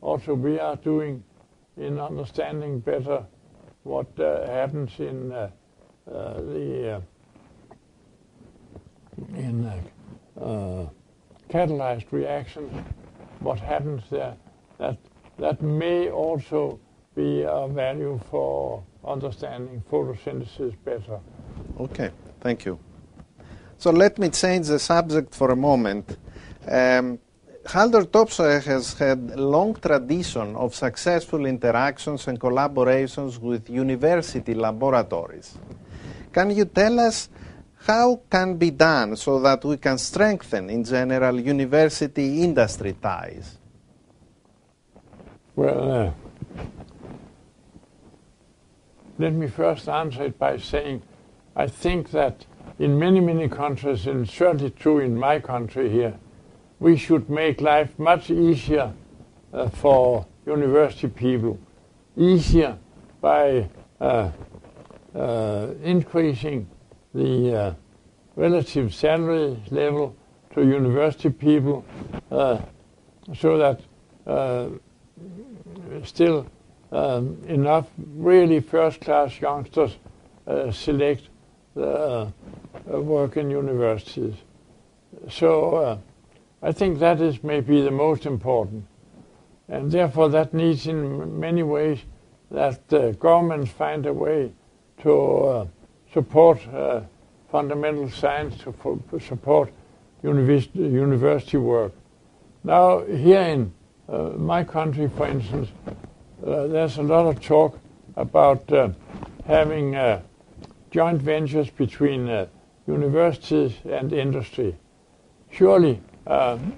also 0.03 0.35
we 0.35 0.59
are 0.59 0.77
doing 0.77 1.23
in 1.77 1.99
understanding 1.99 2.81
better 2.81 3.25
what 3.85 4.09
happens 4.17 4.91
in 4.99 5.31
the 5.31 7.03
in 9.35 9.71
uh, 10.41 10.87
catalyzed 11.49 12.07
reactions, 12.11 12.73
what 13.41 13.59
happens 13.59 14.03
there, 14.11 14.37
that, 14.79 14.97
that 15.41 15.61
may 15.63 16.11
also 16.11 16.79
be 17.17 17.43
a 17.43 17.67
value 17.69 18.21
for 18.31 18.85
understanding 19.05 19.83
photosynthesis 19.91 20.75
better. 20.85 21.19
Okay, 21.79 22.11
thank 22.41 22.65
you. 22.65 22.79
So 23.79 23.91
let 23.91 24.19
me 24.19 24.29
change 24.29 24.69
the 24.69 24.79
subject 24.79 25.35
for 25.35 25.51
a 25.51 25.57
moment. 25.57 26.17
Um, 26.69 27.19
Haldor 27.65 28.05
Topsoe 28.07 28.63
has 28.63 28.95
had 28.95 29.33
a 29.35 29.41
long 29.41 29.75
tradition 29.75 30.57
of 30.57 30.75
successful 30.75 31.47
interactions 31.47 32.27
and 32.29 32.39
collaborations 32.39 33.39
with 33.39 33.69
university 33.69 34.55
laboratories. 34.55 35.59
Can 36.33 36.51
you 36.51 36.65
tell 36.67 37.01
us 37.01 37.29
how 37.87 38.21
can 38.31 38.57
be 38.57 38.71
done 38.71 39.17
so 39.17 39.41
that 39.41 39.65
we 39.65 39.77
can 39.79 39.99
strengthen, 39.99 40.71
in 40.71 40.85
general, 40.85 41.41
university 41.41 42.43
industry 42.43 42.95
ties? 43.01 43.60
Well, 45.61 45.93
uh, 45.93 46.13
let 49.19 49.35
me 49.35 49.47
first 49.47 49.91
answer 49.91 50.25
it 50.25 50.39
by 50.39 50.57
saying 50.57 51.03
I 51.55 51.67
think 51.67 52.13
that 52.13 52.47
in 52.79 52.99
many, 52.99 53.21
many 53.21 53.47
countries, 53.47 54.07
and 54.07 54.27
certainly 54.27 54.71
true 54.71 55.01
in 55.01 55.19
my 55.19 55.39
country 55.39 55.91
here, 55.91 56.15
we 56.79 56.97
should 56.97 57.29
make 57.29 57.61
life 57.61 57.99
much 57.99 58.31
easier 58.31 58.95
uh, 59.53 59.69
for 59.69 60.27
university 60.47 61.09
people. 61.09 61.59
Easier 62.17 62.79
by 63.21 63.69
uh, 64.01 64.31
uh, 65.15 65.67
increasing 65.83 66.71
the 67.13 67.55
uh, 67.55 67.75
relative 68.35 68.95
salary 68.95 69.63
level 69.71 70.17
to 70.55 70.63
university 70.63 71.29
people 71.29 71.85
uh, 72.31 72.59
so 73.35 73.59
that 73.59 73.83
uh, 74.27 74.71
still 76.05 76.47
um, 76.93 77.43
enough 77.47 77.89
really 78.17 78.61
first-class 78.61 79.41
youngsters 79.41 79.97
uh, 80.47 80.71
select 80.73 81.29
the 81.75 81.87
uh, 82.93 83.01
work 83.01 83.37
in 83.37 83.51
universities. 83.51 84.35
So 85.29 85.75
uh, 85.77 85.99
I 86.63 86.73
think 86.73 86.99
that 86.99 87.21
is 87.21 87.43
maybe 87.43 87.81
the 87.83 87.91
most 87.91 88.27
important. 88.27 88.85
And 89.69 89.91
therefore 89.91 90.29
that 90.31 90.53
needs 90.53 90.87
in 90.87 91.39
many 91.39 91.63
ways 91.63 92.01
that 92.51 92.89
governments 93.21 93.71
find 93.71 94.05
a 94.07 94.13
way 94.13 94.53
to 95.03 95.69
support 96.13 96.67
uh, 96.69 97.03
fundamental 97.51 98.11
science, 98.11 98.57
to 98.59 99.21
support 99.21 99.73
university, 100.23 100.81
university 100.81 101.57
work. 101.57 101.93
Now, 102.65 103.05
here 103.05 103.43
in 103.43 103.73
uh, 104.11 104.31
my 104.37 104.65
country, 104.65 105.09
for 105.17 105.27
instance, 105.27 105.69
uh, 106.45 106.67
there's 106.67 106.99
a 106.99 107.03
lot 107.03 107.27
of 107.27 107.41
talk 107.41 107.79
about 108.17 108.71
uh, 108.73 108.89
having 109.47 109.95
uh, 109.95 110.21
joint 110.91 111.23
ventures 111.23 111.71
between 111.71 112.29
uh, 112.29 112.47
universities 112.87 113.75
and 113.89 114.13
industry. 114.13 114.77
Surely, 115.51 116.01
um, 116.27 116.75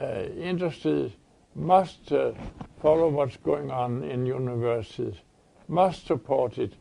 industries 0.00 1.12
must 1.54 2.12
follow 2.80 3.08
what's 3.08 3.36
going 3.38 3.70
on 3.70 4.02
in 4.04 4.26
universities, 4.26 5.14
must 5.68 6.06
support 6.06 6.58
it, 6.58 6.74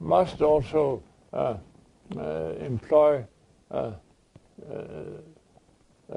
must 0.00 0.42
also 0.42 1.02
uh, 1.32 1.56
uh, 2.16 2.52
employ 2.60 3.24
uh, 3.70 3.92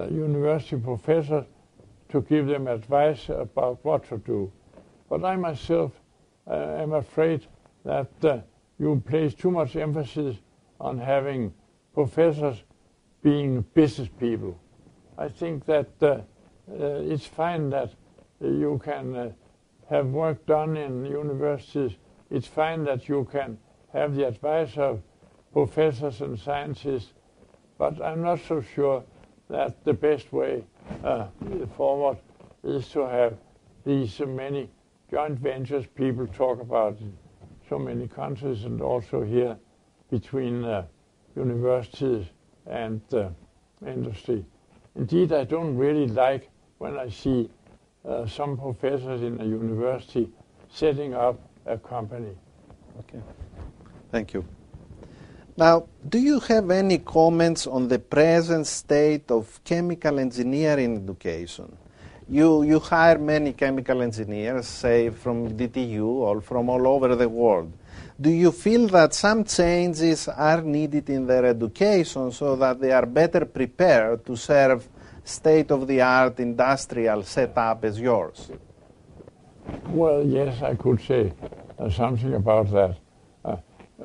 university 0.09 0.77
professors 0.77 1.45
to 2.09 2.21
give 2.21 2.47
them 2.47 2.67
advice 2.67 3.29
about 3.29 3.83
what 3.83 4.07
to 4.09 4.17
do. 4.17 4.51
But 5.09 5.23
I 5.23 5.35
myself 5.35 5.91
am 6.47 6.93
afraid 6.93 7.45
that 7.83 8.43
you 8.79 9.01
place 9.07 9.33
too 9.33 9.51
much 9.51 9.75
emphasis 9.75 10.37
on 10.79 10.97
having 10.97 11.53
professors 11.93 12.63
being 13.23 13.61
business 13.73 14.09
people. 14.19 14.59
I 15.17 15.29
think 15.29 15.65
that 15.65 15.89
uh, 16.01 16.05
uh, 16.05 16.21
it's 16.69 17.25
fine 17.25 17.69
that 17.71 17.91
you 18.39 18.79
can 18.83 19.15
uh, 19.15 19.31
have 19.89 20.07
work 20.07 20.45
done 20.45 20.77
in 20.77 21.05
universities. 21.05 21.93
It's 22.29 22.45
fine 22.45 22.83
that 22.83 23.09
you 23.09 23.27
can 23.31 23.57
have 23.93 24.15
the 24.15 24.27
advice 24.27 24.77
of 24.77 25.01
professors 25.53 26.21
and 26.21 26.37
scientists, 26.37 27.13
but 27.79 27.99
I'm 28.01 28.21
not 28.21 28.39
so 28.47 28.61
sure 28.61 29.03
that 29.49 29.83
the 29.85 29.93
best 29.93 30.31
way 30.31 30.63
uh, 31.03 31.27
forward 31.75 32.17
is 32.63 32.87
to 32.89 33.01
have 33.07 33.37
these 33.85 34.19
many 34.19 34.69
joint 35.09 35.39
ventures 35.39 35.85
people 35.95 36.27
talk 36.27 36.61
about 36.61 36.99
in 36.99 37.13
so 37.69 37.79
many 37.79 38.07
countries 38.07 38.63
and 38.65 38.81
also 38.81 39.21
here 39.23 39.57
between 40.09 40.63
uh, 40.63 40.85
universities 41.35 42.25
and 42.65 43.01
uh, 43.13 43.29
industry. 43.85 44.45
Indeed, 44.95 45.31
I 45.31 45.43
don't 45.43 45.77
really 45.77 46.07
like 46.07 46.49
when 46.79 46.97
I 46.97 47.09
see 47.09 47.49
uh, 48.05 48.25
some 48.25 48.57
professors 48.57 49.21
in 49.21 49.39
a 49.39 49.45
university 49.45 50.29
setting 50.69 51.13
up 51.13 51.39
a 51.65 51.77
company. 51.77 52.35
Okay. 52.99 53.21
Thank 54.11 54.33
you. 54.33 54.45
Now, 55.57 55.87
do 56.07 56.19
you 56.19 56.39
have 56.41 56.69
any 56.69 56.99
comments 56.99 57.65
on 57.65 57.87
the 57.87 57.97
present 57.97 58.67
state 58.67 59.31
of 59.31 59.59
chemical 59.63 60.19
engineering 60.19 60.97
education? 60.97 61.75
You, 62.29 62.61
you 62.61 62.79
hire 62.79 63.17
many 63.17 63.53
chemical 63.53 64.03
engineers, 64.03 64.67
say 64.67 65.09
from 65.09 65.57
DTU 65.57 66.05
or 66.05 66.41
from 66.41 66.69
all 66.69 66.87
over 66.87 67.15
the 67.15 67.27
world. 67.27 67.73
Do 68.21 68.29
you 68.29 68.51
feel 68.51 68.85
that 68.89 69.15
some 69.15 69.45
changes 69.45 70.27
are 70.27 70.61
needed 70.61 71.09
in 71.09 71.25
their 71.25 71.45
education 71.45 72.31
so 72.31 72.55
that 72.57 72.79
they 72.79 72.91
are 72.91 73.07
better 73.07 73.43
prepared 73.43 74.27
to 74.27 74.35
serve 74.35 74.87
state 75.23 75.71
of 75.71 75.87
the 75.87 76.01
art 76.01 76.39
industrial 76.39 77.23
setup 77.23 77.83
as 77.83 77.99
yours? 77.99 78.51
Well, 79.87 80.23
yes, 80.23 80.61
I 80.61 80.75
could 80.75 81.01
say 81.01 81.33
uh, 81.79 81.89
something 81.89 82.35
about 82.35 82.69
that. 82.73 82.97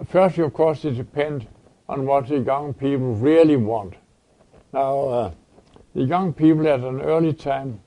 First, 0.06 0.38
of 0.38 0.52
course, 0.52 0.84
it 0.84 0.92
depends 0.92 1.44
on 1.88 2.06
what 2.06 2.28
the 2.28 2.38
young 2.38 2.72
people 2.72 3.14
really 3.14 3.56
want. 3.56 3.94
Now, 4.72 4.98
uh, 5.00 5.30
the 5.94 6.04
young 6.04 6.32
people 6.32 6.66
at 6.66 6.80
an 6.80 7.02
early 7.02 7.34
time, 7.34 7.80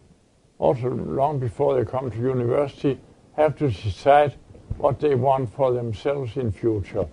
also 0.60 0.90
long 0.90 1.40
before 1.40 1.76
they 1.76 1.90
come 1.90 2.12
to 2.12 2.18
university, 2.18 3.00
have 3.36 3.58
to 3.58 3.70
decide 3.70 4.36
what 4.78 5.00
they 5.00 5.16
want 5.16 5.52
for 5.54 5.72
themselves 5.72 6.38
in 6.38 6.52
future. 6.52 7.08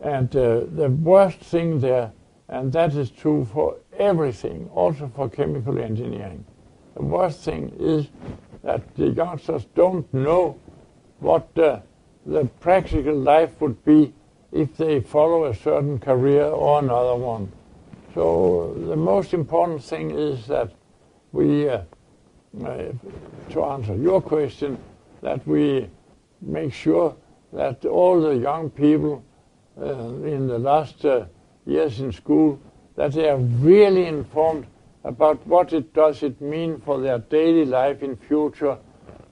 And 0.00 0.34
uh, 0.36 0.60
the 0.72 0.90
worst 1.02 1.40
thing 1.40 1.80
there, 1.80 2.12
and 2.48 2.72
that 2.72 2.94
is 2.94 3.10
true 3.10 3.44
for 3.52 3.76
everything, 3.98 4.70
also 4.72 5.10
for 5.14 5.28
chemical 5.28 5.78
engineering, 5.78 6.44
the 6.94 7.02
worst 7.02 7.40
thing 7.40 7.72
is 7.78 8.08
that 8.62 8.94
the 8.94 9.08
youngsters 9.08 9.66
don't 9.74 10.12
know 10.14 10.58
what 11.18 11.48
uh, 11.58 11.80
the 12.28 12.44
practical 12.60 13.14
life 13.14 13.58
would 13.58 13.82
be 13.86 14.12
if 14.52 14.76
they 14.76 15.00
follow 15.00 15.44
a 15.44 15.54
certain 15.54 15.98
career 15.98 16.44
or 16.44 16.78
another 16.78 17.16
one. 17.16 17.50
So 18.14 18.74
the 18.86 18.96
most 18.96 19.32
important 19.32 19.82
thing 19.82 20.10
is 20.10 20.46
that 20.46 20.70
we, 21.32 21.68
uh, 21.68 21.82
uh, 22.62 22.92
to 23.50 23.64
answer 23.64 23.96
your 23.96 24.20
question, 24.20 24.78
that 25.22 25.46
we 25.46 25.88
make 26.42 26.74
sure 26.74 27.16
that 27.54 27.86
all 27.86 28.20
the 28.20 28.36
young 28.36 28.68
people 28.68 29.24
uh, 29.80 29.84
in 29.84 30.46
the 30.48 30.58
last 30.58 31.04
uh, 31.06 31.24
years 31.64 32.00
in 32.00 32.12
school, 32.12 32.60
that 32.96 33.12
they 33.12 33.30
are 33.30 33.38
really 33.38 34.04
informed 34.04 34.66
about 35.04 35.46
what 35.46 35.72
it 35.72 35.94
does 35.94 36.22
it 36.22 36.38
mean 36.42 36.78
for 36.80 37.00
their 37.00 37.18
daily 37.18 37.64
life 37.64 38.02
in 38.02 38.16
future 38.16 38.76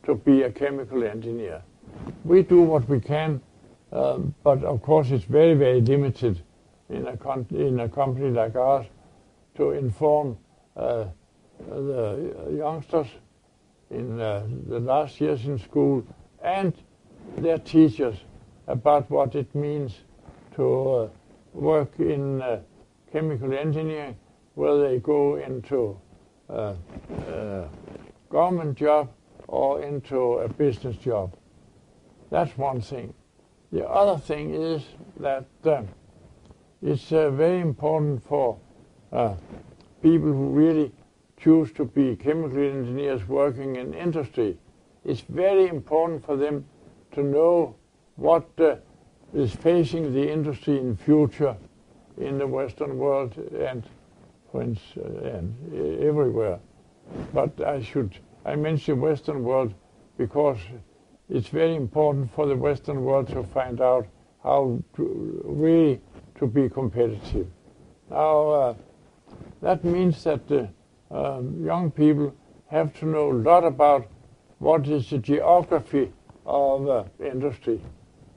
to 0.04 0.14
be 0.14 0.42
a 0.42 0.50
chemical 0.50 1.04
engineer 1.04 1.62
we 2.24 2.42
do 2.42 2.62
what 2.62 2.88
we 2.88 3.00
can, 3.00 3.40
um, 3.92 4.34
but 4.42 4.62
of 4.64 4.82
course 4.82 5.10
it's 5.10 5.24
very, 5.24 5.54
very 5.54 5.80
limited 5.80 6.42
in 6.88 7.06
a, 7.08 7.16
company 7.16 8.30
like 8.30 8.54
ours 8.56 8.86
to 9.56 9.70
inform 9.72 10.36
uh, 10.76 11.06
the 11.68 12.54
youngsters 12.56 13.08
in 13.90 14.20
uh, 14.20 14.46
the 14.68 14.80
last 14.80 15.20
years 15.20 15.44
in 15.46 15.58
school 15.58 16.04
and 16.42 16.74
their 17.38 17.58
teachers 17.58 18.16
about 18.66 19.10
what 19.10 19.34
it 19.34 19.52
means 19.54 19.94
to 20.54 20.90
uh, 20.90 21.08
work 21.52 21.92
in 21.98 22.42
chemical 23.12 23.52
engineering, 23.52 24.16
whether 24.54 24.88
they 24.88 24.98
go 24.98 25.36
into 25.36 25.98
a 26.48 26.74
government 28.30 28.76
job 28.76 29.10
or 29.48 29.82
into 29.82 30.34
a 30.38 30.48
business 30.48 30.96
job. 30.96 31.35
That's 32.30 32.56
one 32.56 32.80
thing. 32.80 33.14
The 33.72 33.88
other 33.88 34.18
thing 34.18 34.54
is 34.54 34.82
that 35.20 35.46
uh, 35.64 35.82
it's 36.82 37.12
uh, 37.12 37.30
very 37.30 37.60
important 37.60 38.22
for 38.24 38.58
uh, 39.12 39.34
people 40.02 40.32
who 40.32 40.48
really 40.50 40.92
choose 41.36 41.72
to 41.72 41.84
be 41.84 42.16
chemical 42.16 42.58
engineers 42.58 43.26
working 43.28 43.76
in 43.76 43.94
industry. 43.94 44.56
It's 45.04 45.20
very 45.20 45.68
important 45.68 46.24
for 46.24 46.36
them 46.36 46.64
to 47.12 47.22
know 47.22 47.76
what 48.16 48.48
uh, 48.58 48.76
is 49.34 49.54
facing 49.54 50.12
the 50.12 50.30
industry 50.30 50.78
in 50.78 50.96
future 50.96 51.56
in 52.18 52.38
the 52.38 52.46
Western 52.46 52.96
world 52.96 53.36
and, 53.58 53.84
and 54.54 56.02
everywhere. 56.02 56.58
But 57.32 57.60
I 57.60 57.82
should 57.82 58.18
I 58.44 58.56
mention 58.56 59.00
Western 59.00 59.42
world 59.42 59.74
because 60.16 60.58
it's 61.28 61.48
very 61.48 61.74
important 61.74 62.32
for 62.32 62.46
the 62.46 62.56
Western 62.56 63.02
world 63.04 63.28
to 63.28 63.42
find 63.42 63.80
out 63.80 64.06
how 64.42 64.80
to 64.94 65.42
really 65.44 66.00
to 66.38 66.46
be 66.46 66.68
competitive. 66.68 67.48
Now, 68.10 68.48
uh, 68.48 68.74
that 69.62 69.84
means 69.84 70.22
that 70.24 70.46
the 70.46 70.68
uh, 71.10 71.40
young 71.60 71.90
people 71.90 72.34
have 72.68 72.96
to 73.00 73.06
know 73.06 73.32
a 73.32 73.34
lot 73.34 73.64
about 73.64 74.06
what 74.58 74.86
is 74.86 75.10
the 75.10 75.18
geography 75.18 76.12
of 76.44 76.88
uh, 76.88 77.04
industry. 77.20 77.80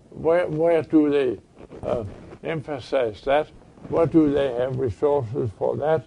Where, 0.09 0.47
where 0.47 0.81
do 0.81 1.09
they 1.09 1.39
uh, 1.87 2.03
emphasize 2.43 3.21
that? 3.21 3.47
What 3.89 4.11
do 4.11 4.33
they 4.33 4.53
have 4.53 4.79
resources 4.79 5.51
for 5.57 5.77
that? 5.77 6.05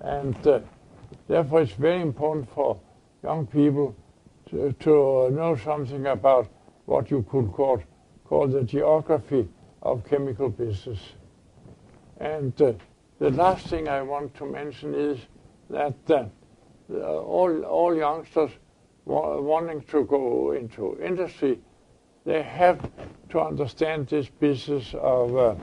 And 0.00 0.46
uh, 0.46 0.60
therefore, 1.28 1.62
it's 1.62 1.72
very 1.72 2.00
important 2.00 2.50
for 2.50 2.80
young 3.22 3.46
people 3.46 3.96
to, 4.80 5.30
know 5.30 5.56
something 5.64 6.06
about 6.06 6.48
what 6.86 7.10
you 7.10 7.24
could 7.30 7.52
call, 7.52 7.82
call 8.24 8.46
the 8.46 8.62
geography 8.62 9.48
of 9.82 10.04
chemical 10.08 10.48
business. 10.48 10.98
And 12.18 12.60
uh, 12.60 12.72
the 13.18 13.30
last 13.30 13.66
thing 13.66 13.88
I 13.88 14.02
want 14.02 14.34
to 14.36 14.46
mention 14.46 14.94
is 14.94 15.18
that 15.70 15.94
uh, 16.08 16.26
all, 16.96 17.64
all 17.64 17.94
youngsters 17.94 18.50
wa- 19.04 19.40
wanting 19.40 19.82
to 19.82 20.04
go 20.04 20.52
into 20.52 20.98
industry, 21.02 21.58
they 22.24 22.42
have 22.42 22.90
to 23.30 23.40
understand 23.40 24.08
this 24.08 24.28
business 24.28 24.94
of 24.94 25.36
uh, 25.36 25.54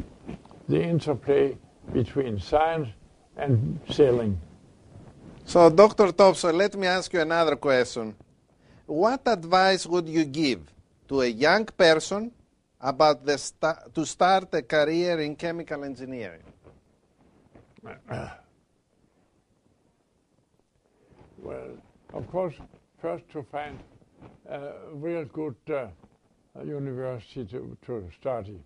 the 0.68 0.82
interplay 0.82 1.58
between 1.94 2.39
science 2.39 2.89
and 3.38 3.80
selling. 3.89 4.38
So, 5.46 5.70
Dr. 5.70 6.12
Topsøe, 6.12 6.52
let 6.52 6.76
me 6.76 6.88
ask 6.88 7.14
you 7.14 7.22
another 7.22 7.56
question. 7.56 8.16
What 8.86 9.21
advice 9.25 9.86
would 9.86 10.07
you 10.07 10.25
give 10.25 10.61
to 11.07 11.21
a 11.21 11.27
young 11.27 11.65
person 11.65 12.32
about 12.79 13.25
the 13.25 13.38
sta- 13.38 13.88
to 13.93 14.05
start 14.05 14.53
a 14.53 14.61
career 14.61 15.19
in 15.19 15.36
chemical 15.36 15.84
engineering? 15.84 16.43
Well, 21.38 21.77
of 22.13 22.29
course, 22.29 22.53
first 23.01 23.27
to 23.32 23.43
find 23.43 23.79
a 24.49 24.71
real 24.93 25.25
good 25.25 25.55
uh, 25.69 25.88
university 26.63 27.45
to, 27.45 27.77
to 27.86 28.09
study. 28.19 28.59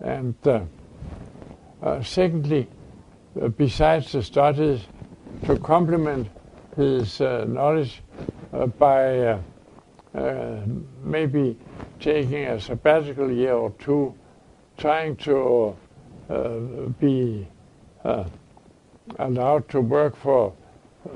And 0.00 0.34
uh, 0.46 0.60
uh, 1.82 2.02
secondly, 2.02 2.68
besides 3.56 4.12
the 4.12 4.22
studies, 4.22 4.80
to 5.46 5.58
complement 5.58 6.28
his 6.76 7.20
uh, 7.20 7.44
knowledge 7.48 8.02
by 8.78 9.18
uh, 9.18 9.38
uh, 10.14 10.60
maybe 11.02 11.56
taking 12.00 12.44
a 12.44 12.60
sabbatical 12.60 13.30
year 13.30 13.54
or 13.54 13.70
two, 13.78 14.14
trying 14.78 15.16
to 15.16 15.76
uh, 16.28 16.58
be 17.00 17.46
allowed 19.18 19.68
to 19.68 19.80
work 19.80 20.16
for 20.16 20.52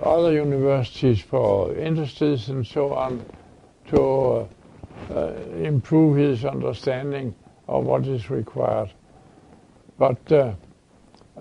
other 0.03 0.33
universities, 0.33 1.21
for 1.21 1.75
industries 1.75 2.49
and 2.49 2.67
so 2.67 2.93
on, 2.93 3.25
to 3.87 4.49
improve 5.63 6.17
his 6.17 6.45
understanding 6.45 7.35
of 7.69 7.85
what 7.85 8.07
is 8.07 8.31
required. 8.31 8.91
But 9.99 10.57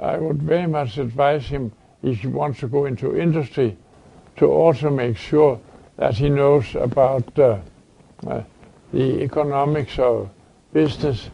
I 0.01 0.17
would 0.17 0.41
very 0.41 0.67
much 0.67 0.97
advise 0.97 1.45
him 1.45 1.71
if 2.03 2.19
he 2.19 2.27
wants 2.27 2.59
to 2.59 2.67
go 2.67 2.85
into 2.85 3.17
industry, 3.17 3.77
to 4.37 4.45
also 4.45 4.89
make 4.89 5.17
sure 5.17 5.59
that 5.97 6.13
he 6.15 6.29
knows 6.29 6.75
about 6.75 7.37
uh, 7.39 7.59
uh, 8.27 8.41
the 8.93 9.21
economics 9.21 9.99
of 9.99 10.29
business. 10.73 11.29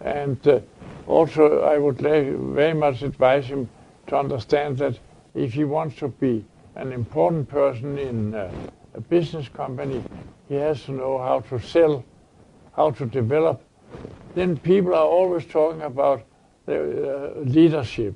And 0.00 0.46
uh, 0.46 0.60
also, 1.06 1.62
I 1.62 1.78
would 1.78 1.98
very 1.98 2.74
much 2.74 3.02
advise 3.02 3.46
him 3.46 3.68
to 4.06 4.16
understand 4.16 4.78
that 4.78 4.98
if 5.34 5.52
he 5.52 5.64
wants 5.64 5.96
to 5.96 6.08
be 6.08 6.44
an 6.76 6.92
important 6.92 7.48
person 7.48 7.98
in 7.98 8.34
uh, 8.34 8.50
a 8.94 9.00
business 9.00 9.48
company, 9.48 10.02
he 10.48 10.54
has 10.54 10.82
to 10.84 10.92
know 10.92 11.18
how 11.18 11.40
to 11.40 11.58
sell, 11.58 12.04
how 12.76 12.90
to 12.92 13.06
develop. 13.06 13.62
Then 14.34 14.56
people 14.56 14.94
are 14.94 15.06
always 15.06 15.44
talking 15.44 15.82
about 15.82 16.24
uh, 16.68 16.72
leadership. 17.40 18.14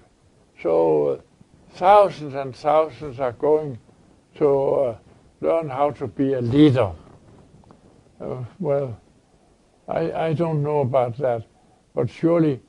So 0.62 1.08
uh, 1.08 1.20
thousands 1.72 2.34
and 2.34 2.54
thousands 2.54 3.20
are 3.20 3.32
going 3.32 3.78
to 4.38 4.48
uh, 4.48 4.96
learn 5.40 5.68
how 5.68 5.90
to 5.92 6.06
be 6.06 6.32
a 6.34 6.40
leader. 6.40 6.90
Uh, 8.20 8.44
well, 8.58 9.00
I, 9.86 10.12
I 10.12 10.32
don't 10.32 10.62
know 10.62 10.80
about 10.80 11.16
that, 11.18 11.44
but 11.94 12.10
surely 12.10 12.60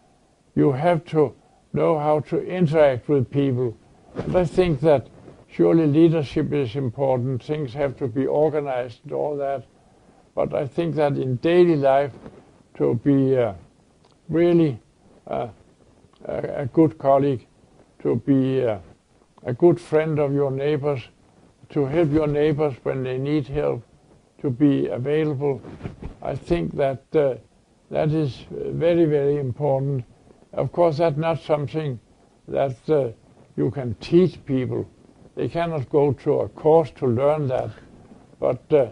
you 0.56 0.72
have 0.72 1.06
to 1.06 1.34
know 1.74 1.98
how 1.98 2.20
to 2.20 2.44
interact 2.46 3.10
with 3.10 3.30
people. 3.30 3.78
And 4.16 4.36
I 4.36 4.46
think 4.46 4.82
that 4.82 5.08
surely 5.48 5.88
leadership 5.88 6.54
is 6.54 6.76
important. 6.76 7.44
Things 7.44 7.74
have 7.74 7.98
to 7.98 8.08
be 8.08 8.26
organized 8.26 9.00
and 9.04 9.14
all 9.14 9.38
that. 9.38 9.66
But 10.36 10.54
I 10.54 10.68
think 10.68 10.96
that 10.96 11.18
in 11.18 11.36
daily 11.38 11.76
life, 11.76 12.12
to 12.76 12.96
be 13.04 13.38
uh, 13.38 13.54
really 14.30 14.80
uh, 15.28 15.50
a, 16.26 16.66
good 16.66 16.98
colleague, 16.98 17.46
to 18.02 18.16
be 18.16 18.64
uh, 18.64 18.78
a 19.44 19.54
good 19.54 19.80
friend 19.80 20.18
of 20.18 20.34
your 20.34 20.50
neighbors, 20.50 21.02
to 21.70 21.86
help 21.86 22.12
your 22.12 22.28
neighbors 22.28 22.76
when 22.84 23.04
they 23.04 23.18
need 23.18 23.48
help, 23.48 23.84
to 24.42 24.50
be 24.50 24.88
available. 24.88 25.62
I 26.22 26.36
think 26.36 26.76
that 26.76 27.04
uh, 27.14 27.36
that 27.92 28.12
is 28.12 28.46
very, 28.52 29.06
very 29.06 29.38
important. 29.38 30.04
Of 30.54 30.72
course, 30.72 30.98
that's 30.98 31.18
not 31.18 31.42
something 31.42 32.00
that 32.48 32.78
uh, 32.90 33.10
you 33.56 33.72
can 33.72 33.96
teach 33.96 34.44
people. 34.46 34.90
They 35.36 35.48
cannot 35.48 35.90
go 35.90 36.14
to 36.14 36.40
a 36.40 36.50
course 36.50 36.92
to 36.98 37.08
learn 37.08 37.48
that, 37.48 37.72
but 38.40 38.62
uh, 38.72 38.88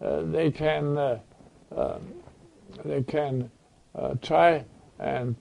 uh 0.00 0.22
they 0.22 0.50
can 0.50 0.96
uh, 0.96 1.18
uh, 1.76 1.98
they 2.84 3.02
can 3.02 3.50
try 4.22 4.64
and 4.98 5.36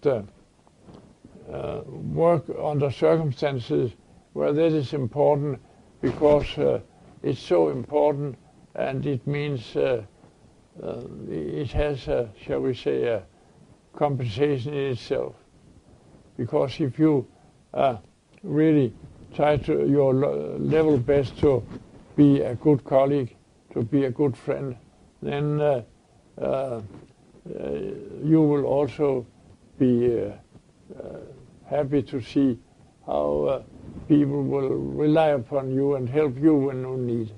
work 2.14 2.46
under 2.62 2.92
circumstances 2.92 3.92
well, 4.34 4.54
that 4.54 4.72
is 4.72 4.94
important 4.94 5.60
because 6.02 6.58
uh, 6.58 6.80
it's 7.24 7.40
so 7.40 7.70
important 7.70 8.38
and 8.76 9.06
it 9.06 9.26
means 9.28 9.76
uh, 9.76 10.02
uh, 10.82 11.02
it 11.30 11.72
has, 11.72 12.08
a, 12.08 12.30
shall 12.42 12.62
we 12.62 12.74
say, 12.74 13.04
a 13.04 13.24
compensation 13.96 14.74
in 14.74 14.92
itself. 14.92 15.36
Because 16.38 16.80
if 16.80 16.98
you 16.98 17.28
uh, 17.74 17.98
really 18.44 18.94
try 19.36 19.58
to 19.58 19.88
your 19.88 20.14
level 20.14 20.98
best 20.98 21.38
to 21.40 21.64
be 22.16 22.42
a 22.42 22.56
good 22.56 22.84
colleague, 22.86 23.36
to 23.74 23.84
be 23.84 24.06
a 24.06 24.10
good 24.10 24.38
friend, 24.38 24.78
then 25.22 25.60
uh, 25.60 25.84
uh, 26.42 26.82
you 28.24 28.42
will 28.42 28.66
also 28.66 29.26
be 29.78 30.32
happy 31.70 32.02
to 32.02 32.22
see 32.22 32.58
how 33.06 33.64
people 34.10 34.44
will 34.44 34.70
rely 34.70 35.28
upon 35.28 35.72
you 35.72 35.96
and 35.96 36.10
help 36.10 36.36
you 36.38 36.56
when 36.56 36.82
you 36.82 36.98
need. 36.98 37.32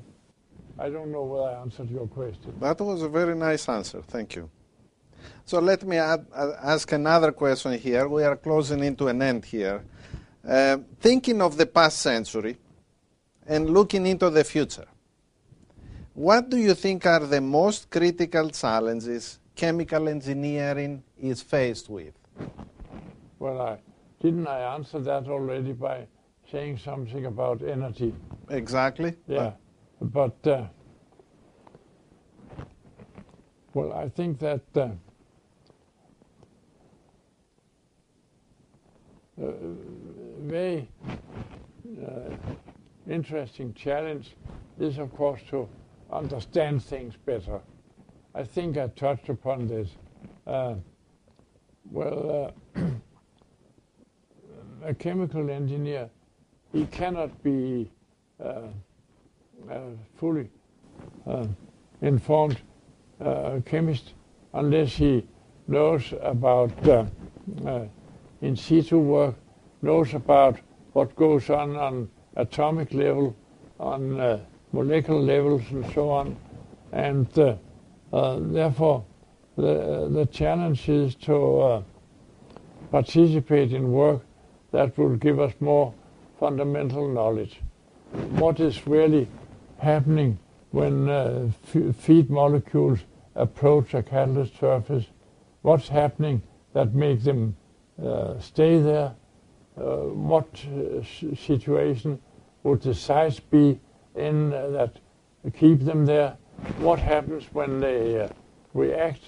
I 0.79 0.89
don't 0.89 1.11
know 1.11 1.23
whether 1.23 1.49
I 1.55 1.61
answered 1.61 1.91
your 1.91 2.07
question. 2.07 2.53
That 2.59 2.79
was 2.79 3.03
a 3.03 3.09
very 3.09 3.35
nice 3.35 3.69
answer. 3.69 4.01
Thank 4.01 4.35
you. 4.37 4.49
So 5.45 5.59
let 5.59 5.83
me 5.83 5.97
add, 5.97 6.25
uh, 6.33 6.53
ask 6.63 6.91
another 6.93 7.31
question 7.33 7.77
here. 7.77 8.07
We 8.07 8.23
are 8.23 8.37
closing 8.37 8.83
into 8.83 9.09
an 9.09 9.21
end 9.21 9.45
here. 9.45 9.83
Uh, 10.47 10.77
thinking 10.99 11.41
of 11.41 11.57
the 11.57 11.67
past 11.67 11.99
century 11.99 12.57
and 13.45 13.69
looking 13.69 14.07
into 14.07 14.29
the 14.31 14.43
future, 14.43 14.87
What 16.13 16.49
do 16.49 16.57
you 16.57 16.73
think 16.73 17.05
are 17.05 17.25
the 17.25 17.39
most 17.39 17.89
critical 17.89 18.49
challenges 18.49 19.39
chemical 19.55 20.09
engineering 20.09 21.03
is 21.17 21.41
faced 21.41 21.89
with? 21.89 22.13
Well, 23.39 23.61
I, 23.61 23.77
didn't 24.21 24.47
I 24.47 24.75
answer 24.75 24.99
that 24.99 25.27
already 25.27 25.71
by 25.71 26.07
saying 26.51 26.77
something 26.77 27.25
about 27.25 27.61
energy? 27.63 28.13
Exactly. 28.49 29.15
Yeah, 29.27 29.51
but 30.01 30.45
uh, 30.45 30.65
well, 33.73 33.93
I 33.93 34.09
think 34.09 34.39
that 34.39 34.61
uh, 34.75 34.89
a 39.41 39.53
very 40.41 40.89
uh, 42.05 42.35
interesting 43.09 43.73
challenge 43.73 44.35
is, 44.79 44.97
of 44.97 45.13
course, 45.15 45.41
to 45.49 45.69
understand 46.11 46.83
things 46.83 47.15
better. 47.25 47.61
I 48.35 48.43
think 48.43 48.77
I 48.77 48.87
touched 48.87 49.29
upon 49.29 49.67
this. 49.67 49.89
Uh, 50.45 50.75
well, 51.89 52.53
uh, 52.75 52.81
a 54.83 54.93
chemical 54.93 55.49
engineer, 55.49 56.09
he 56.71 56.85
cannot 56.85 57.43
be 57.43 57.89
uh, 58.43 58.61
uh 59.69 59.79
fully 60.15 60.49
uh, 61.27 61.45
informed 62.01 62.59
uh, 63.23 63.59
chemist 63.65 64.13
unless 64.53 64.93
he 64.93 65.25
knows 65.67 66.13
about 66.21 66.71
in 68.41 68.55
situ 68.55 68.97
work, 68.97 69.35
knows 69.81 70.13
about 70.13 70.59
what 70.93 71.15
goes 71.15 71.49
on 71.49 71.75
on 71.75 72.09
atomic 72.35 72.93
level, 72.93 73.35
on 73.79 74.41
molecular 74.71 75.19
levels, 75.19 75.61
and 75.71 75.85
so 75.93 76.09
on. 76.09 76.35
And 76.91 77.27
uh, 78.11 78.39
therefore, 78.39 79.05
the, 79.55 80.09
the 80.11 80.25
challenge 80.25 80.89
is 80.89 81.15
to 81.15 81.59
uh, 81.59 81.83
participate 82.89 83.73
in 83.73 83.91
work 83.91 84.21
that 84.71 84.97
will 84.97 85.15
give 85.15 85.39
us 85.39 85.53
more 85.59 85.93
fundamental 86.41 87.07
knowledge. 87.07 87.61
What 88.41 88.59
is 88.59 88.87
really 88.87 89.27
happening 89.77 90.39
when 90.71 91.07
uh, 91.07 91.51
feed 91.99 92.31
molecules 92.31 92.99
approach 93.35 93.93
a 93.93 94.01
catalyst 94.01 94.59
surface? 94.59 95.05
What's 95.61 95.87
happening 95.87 96.41
that 96.73 96.95
makes 96.95 97.25
them 97.25 97.55
uh, 98.03 98.39
stay 98.39 98.81
there? 98.81 99.13
Uh, 99.77 99.83
what 100.31 100.49
uh, 100.65 101.03
situation 101.35 102.19
would 102.63 102.81
the 102.81 102.95
size 102.95 103.39
be 103.39 103.79
in 104.15 104.49
that 104.49 104.93
keep 105.53 105.85
them 105.85 106.07
there? 106.07 106.37
what 106.77 106.99
happens 106.99 107.43
when 107.53 107.79
they 107.79 108.21
uh, 108.21 108.29
react 108.73 109.21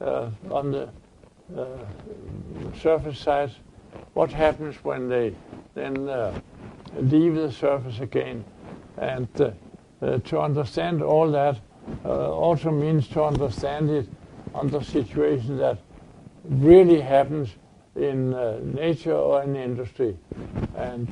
uh, 0.00 0.30
on 0.50 0.72
the 0.72 0.88
uh, 1.56 1.64
surface 2.80 3.18
side, 3.18 3.50
what 4.14 4.32
happens 4.32 4.76
when 4.84 5.08
they 5.08 5.34
then 5.74 6.08
uh, 6.08 6.38
leave 6.98 7.34
the 7.34 7.52
surface 7.52 8.00
again. 8.00 8.44
And 8.96 9.28
uh, 9.40 9.50
uh, 10.02 10.18
to 10.18 10.40
understand 10.40 11.02
all 11.02 11.30
that 11.32 11.58
also 12.04 12.70
means 12.70 13.08
to 13.08 13.22
understand 13.22 13.90
it 13.90 14.08
under 14.54 14.82
situations 14.82 15.58
that 15.60 15.78
really 16.44 17.00
happens 17.00 17.50
in 17.94 18.30
nature 18.74 19.14
or 19.14 19.42
in 19.42 19.54
industry. 19.54 20.16
And 20.76 21.08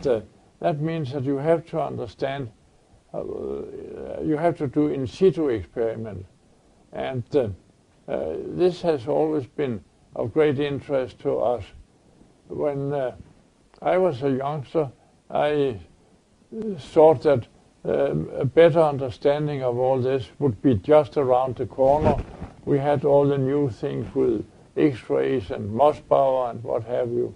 that 0.60 0.80
means 0.80 1.12
that 1.12 1.24
you 1.24 1.36
have 1.36 1.64
to 1.66 1.80
understand 1.80 2.50
uh, 3.14 4.20
you 4.24 4.36
have 4.36 4.56
to 4.58 4.66
do 4.66 4.88
in 4.88 5.06
situ 5.06 5.48
experiment. 5.48 6.26
And 6.92 7.22
uh, 7.36 7.48
uh, 8.08 8.36
this 8.48 8.82
has 8.82 9.06
always 9.06 9.46
been 9.46 9.80
of 10.16 10.32
great 10.32 10.58
interest 10.58 11.20
to 11.20 11.38
us. 11.38 11.64
When 12.48 13.12
I 13.82 13.98
was 13.98 14.22
a 14.22 14.30
youngster, 14.30 14.90
I 15.30 15.80
thought 16.78 17.22
that 17.22 17.46
um, 17.84 18.30
a 18.34 18.44
better 18.44 18.80
understanding 18.80 19.62
of 19.62 19.78
all 19.78 20.00
this 20.00 20.30
would 20.38 20.60
be 20.62 20.76
just 20.76 21.16
around 21.16 21.56
the 21.56 21.66
corner. 21.66 22.16
We 22.64 22.78
had 22.78 23.04
all 23.04 23.26
the 23.26 23.38
new 23.38 23.68
things 23.70 24.14
with 24.14 24.44
X-rays 24.76 25.50
and 25.50 25.70
Mossbauer 25.70 26.50
and 26.50 26.62
what 26.62 26.84
have 26.84 27.10
you. 27.10 27.34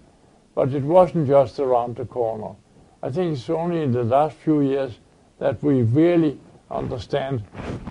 But 0.54 0.74
it 0.74 0.82
wasn't 0.82 1.28
just 1.28 1.58
around 1.58 1.96
the 1.96 2.04
corner. 2.04 2.54
I 3.02 3.10
think 3.10 3.36
it's 3.36 3.50
only 3.50 3.82
in 3.82 3.92
the 3.92 4.04
last 4.04 4.36
few 4.36 4.60
years 4.60 4.98
that 5.38 5.62
we 5.62 5.82
really 5.82 6.38
understand 6.70 7.40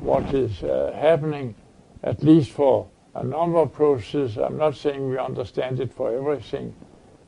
what 0.02 0.34
is 0.34 0.64
uh, 0.64 0.92
happening, 1.00 1.56
at 2.04 2.24
least 2.24 2.52
for 2.52 2.88
a 3.16 3.24
number 3.24 3.60
of 3.60 3.74
processes. 3.74 4.38
I'm 4.38 4.58
not 4.58 4.76
saying 4.76 5.10
we 5.10 5.18
understand 5.18 5.80
it 5.80 5.94
for 5.94 6.14
everything, 6.14 6.74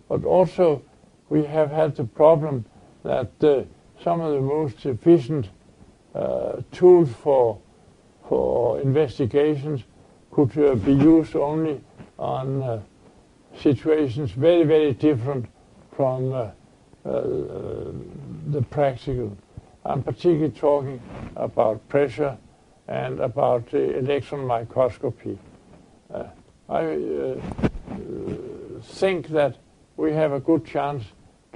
but 0.09 0.25
also 0.25 0.81
we 1.29 1.45
have 1.45 1.71
had 1.71 1.95
the 1.95 2.03
problem 2.03 2.65
that 3.03 3.31
uh, 3.41 3.63
some 4.03 4.19
of 4.19 4.33
the 4.33 4.41
most 4.41 4.85
efficient 4.85 5.47
uh, 6.15 6.57
tools 6.71 7.09
for 7.23 7.59
for 8.27 8.79
investigations 8.81 9.83
could 10.31 10.55
uh, 10.57 10.75
be 10.75 10.93
used 10.93 11.35
only 11.35 11.81
on 12.17 12.61
uh, 12.61 12.81
situations 13.55 14.31
very 14.31 14.63
very 14.63 14.93
different 14.93 15.45
from 15.95 16.33
uh, 16.33 16.49
the 17.05 18.61
practical. 18.69 19.37
I'm 19.85 20.03
particularly 20.03 20.51
talking 20.51 21.01
about 21.35 21.87
pressure 21.87 22.37
and 22.87 23.19
about 23.19 23.73
electron 23.73 24.45
microscopy. 24.45 25.37
Uh, 26.13 26.23
I 26.67 26.85
uh, 26.85 27.35
think 28.81 29.27
that 29.29 29.57
we 29.99 30.13
have 30.13 30.31
a 30.31 30.39
good 30.39 30.65
chance 30.65 31.03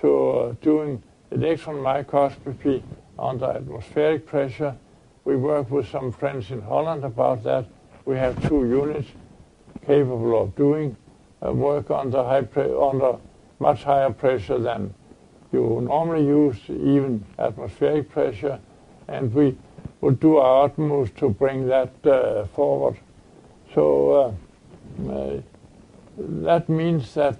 to 0.02 0.30
uh, 0.30 0.56
doing 0.62 1.02
electron 1.32 1.80
microscopy 1.80 2.84
under 3.18 3.46
atmospheric 3.46 4.26
pressure. 4.26 4.76
We 5.24 5.38
work 5.38 5.72
with 5.72 5.88
some 5.88 6.12
friends 6.12 6.52
in 6.52 6.62
Holland 6.62 7.06
about 7.06 7.42
that. 7.46 7.66
We 8.04 8.18
have 8.18 8.36
two 8.50 8.68
units 8.68 9.08
capable 9.86 10.42
of 10.42 10.54
doing 10.58 10.98
uh, 11.42 11.54
work 11.54 11.90
under, 11.90 12.22
high 12.22 12.46
under 12.58 13.16
much 13.60 13.86
higher 13.86 14.12
pressure 14.12 14.60
than 14.60 14.94
you 15.54 15.80
normally 15.82 16.26
use 16.26 16.58
even 16.68 17.24
atmospheric 17.40 18.10
pressure, 18.10 18.60
and 19.08 19.34
we 19.34 19.58
will 20.02 20.16
do 20.16 20.36
our 20.36 20.66
utmost 20.66 21.16
to 21.16 21.30
bring 21.30 21.66
that 21.68 21.94
uh, 22.06 22.46
forward. 22.48 22.98
So 23.74 24.36
uh, 25.00 25.14
uh, 25.14 25.42
that 26.18 26.68
means 26.68 27.14
that 27.14 27.38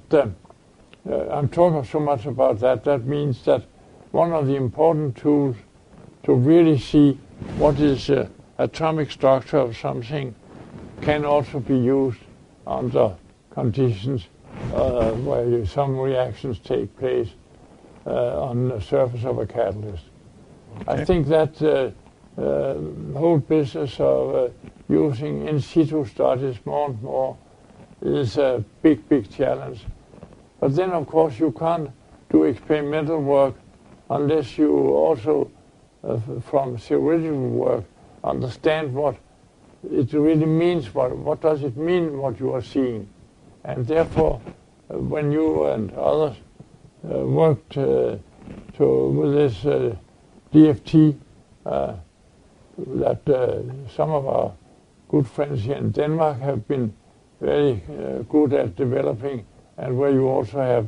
uh, 1.10 1.14
uh, 1.14 1.28
I'm 1.32 1.50
talking 1.50 1.84
so 1.84 2.00
much 2.00 2.26
about 2.26 2.60
that. 2.60 2.84
That 2.84 3.06
means 3.06 3.44
that 3.46 3.66
one 4.12 4.32
of 4.32 4.48
the 4.48 4.56
important 4.56 5.18
tools 5.18 5.56
to 6.24 6.34
really 6.34 6.78
see 6.78 7.20
what 7.58 7.80
is 7.80 8.08
the 8.08 8.30
atomic 8.58 9.12
structure 9.12 9.58
of 9.58 9.76
something 9.76 10.34
can 11.02 11.26
also 11.26 11.60
be 11.60 11.78
used 11.78 12.20
under 12.66 13.16
conditions 13.52 14.28
uh, 14.74 15.12
where 15.12 15.66
some 15.66 15.98
reactions 15.98 16.60
take 16.60 16.96
place 16.98 17.30
uh, 18.06 18.42
on 18.42 18.70
the 18.70 18.80
surface 18.80 19.26
of 19.26 19.38
a 19.40 19.46
catalyst. 19.46 20.04
Okay. 20.82 21.02
I 21.02 21.06
think 21.06 21.28
that 21.28 21.62
uh, 21.62 21.92
uh, 22.42 22.74
whole 23.18 23.40
business 23.40 24.00
of 24.00 24.54
using 24.90 25.48
in 25.48 25.60
situ 25.60 26.06
studies 26.06 26.58
more 26.66 26.90
and 26.90 27.02
more 27.02 27.38
is 28.02 28.38
a 28.38 28.64
big, 28.82 29.08
big 29.10 29.30
challenge. 29.30 29.86
But 30.64 30.78
then, 30.78 30.92
of 30.92 31.08
course, 31.08 31.40
you 31.40 31.52
can't 31.52 31.90
do 32.30 32.46
experimental 32.46 33.22
work 33.22 33.56
unless 34.10 34.58
you 34.58 34.74
also, 34.96 35.52
uh, 36.06 36.18
from 36.40 36.78
theoretical 36.78 37.50
work, 37.50 37.84
understand 38.24 38.94
what 38.94 39.18
it 39.92 40.14
really 40.14 40.46
means. 40.46 40.96
What, 40.96 41.18
what 41.18 41.42
does 41.42 41.64
it 41.64 41.76
mean, 41.76 42.18
what 42.18 42.40
you 42.40 42.54
are 42.54 42.62
seeing? 42.62 43.10
And 43.66 43.86
therefore, 43.86 44.40
uh, 44.90 45.00
when 45.00 45.34
you 45.34 45.66
and 45.66 45.92
others 45.96 46.38
uh, 47.12 47.18
worked 47.28 47.76
uh, 47.76 48.16
to, 48.78 49.10
with 49.10 49.34
this 49.34 49.66
uh, 49.66 49.98
DFT 50.54 51.18
that 51.66 53.20
some 53.94 54.12
of 54.12 54.28
our 54.28 54.54
good 55.10 55.28
friends 55.28 55.64
here 55.64 55.76
in 55.76 55.92
Denmark 55.92 56.40
have 56.40 56.66
been 56.70 56.94
very 57.42 57.84
good 58.30 58.54
at 58.54 58.78
developing 58.78 59.46
and 59.78 59.98
where 59.98 60.12
you 60.12 60.28
also 60.28 60.60
have 60.60 60.88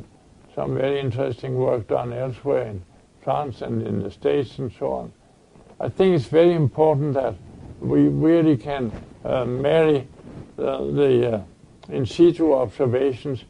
some 0.54 0.76
very 0.76 1.00
interesting 1.00 1.54
work 1.56 1.86
done 1.88 2.12
elsewhere 2.12 2.66
in 2.66 2.82
France 3.22 3.62
and 3.62 3.86
in 3.86 4.02
the 4.02 4.10
States 4.10 4.58
and 4.58 4.72
so 4.78 4.92
on. 4.92 5.12
I 5.80 5.88
think 5.88 6.14
it's 6.14 6.26
very 6.26 6.54
important 6.54 7.14
that 7.14 7.34
we 7.80 8.08
really 8.08 8.56
can 8.56 8.90
uh, 9.24 9.44
marry 9.44 10.08
uh, 10.58 10.84
the 10.84 11.34
uh, 11.34 11.42
in 11.88 12.06
situ 12.06 12.54
observations 12.54 13.44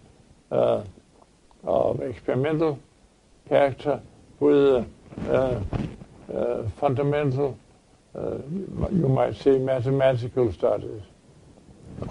of 0.51 2.01
experimental 2.01 2.78
character 3.49 4.01
with 4.41 4.87
uh, 5.28 5.61
uh, 6.32 6.62
fundamental 6.78 7.59
uh, 8.16 8.39
you 8.91 9.09
might 9.09 9.37
say, 9.37 9.59
mathematical 9.59 10.51
studies 10.53 11.03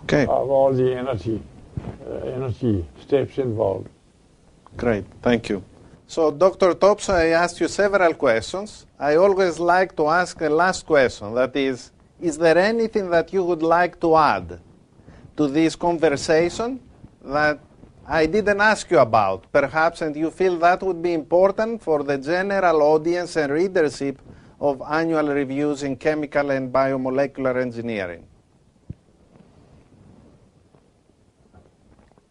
Okay, 0.04 0.24
of 0.24 0.50
all 0.50 0.72
the 0.74 0.96
energy, 0.96 1.36
uh, 1.38 1.55
Uh, 1.86 2.36
energy 2.38 2.86
steps 3.02 3.38
involved. 3.38 3.90
great. 4.78 5.06
Thank 5.22 5.50
you. 5.50 5.64
So, 6.08 6.32
Dr. 6.32 6.76
Topsoe, 6.76 7.14
I 7.14 7.28
asked 7.30 7.60
you 7.60 7.68
several 7.68 8.14
questions. 8.14 8.86
I 9.00 9.16
always 9.16 9.60
like 9.60 9.96
to 9.98 10.08
ask 10.08 10.40
a 10.42 10.50
last 10.50 10.86
question. 10.86 11.34
That 11.34 11.56
is, 11.56 11.92
is 12.22 12.38
there 12.38 12.58
anything 12.58 13.10
that 13.10 13.34
you 13.34 13.44
would 13.44 13.64
like 13.64 14.00
to 14.02 14.16
add 14.16 14.60
to 15.38 15.48
this 15.48 15.76
conversation 15.76 16.80
that 17.24 17.60
I 18.08 18.28
didn't 18.28 18.62
ask 18.62 18.92
you 18.92 19.00
about, 19.00 19.52
perhaps, 19.52 20.02
and 20.02 20.16
you 20.16 20.30
feel 20.30 20.58
that 20.60 20.84
would 20.84 21.02
be 21.02 21.14
important 21.14 21.82
for 21.82 22.04
the 22.04 22.18
general 22.20 22.84
audience 22.84 23.36
and 23.36 23.52
readership 23.52 24.22
of 24.60 24.82
annual 24.88 25.28
reviews 25.28 25.82
in 25.82 25.96
chemical 25.96 26.52
and 26.52 26.72
biomolecular 26.72 27.60
engineering? 27.60 28.24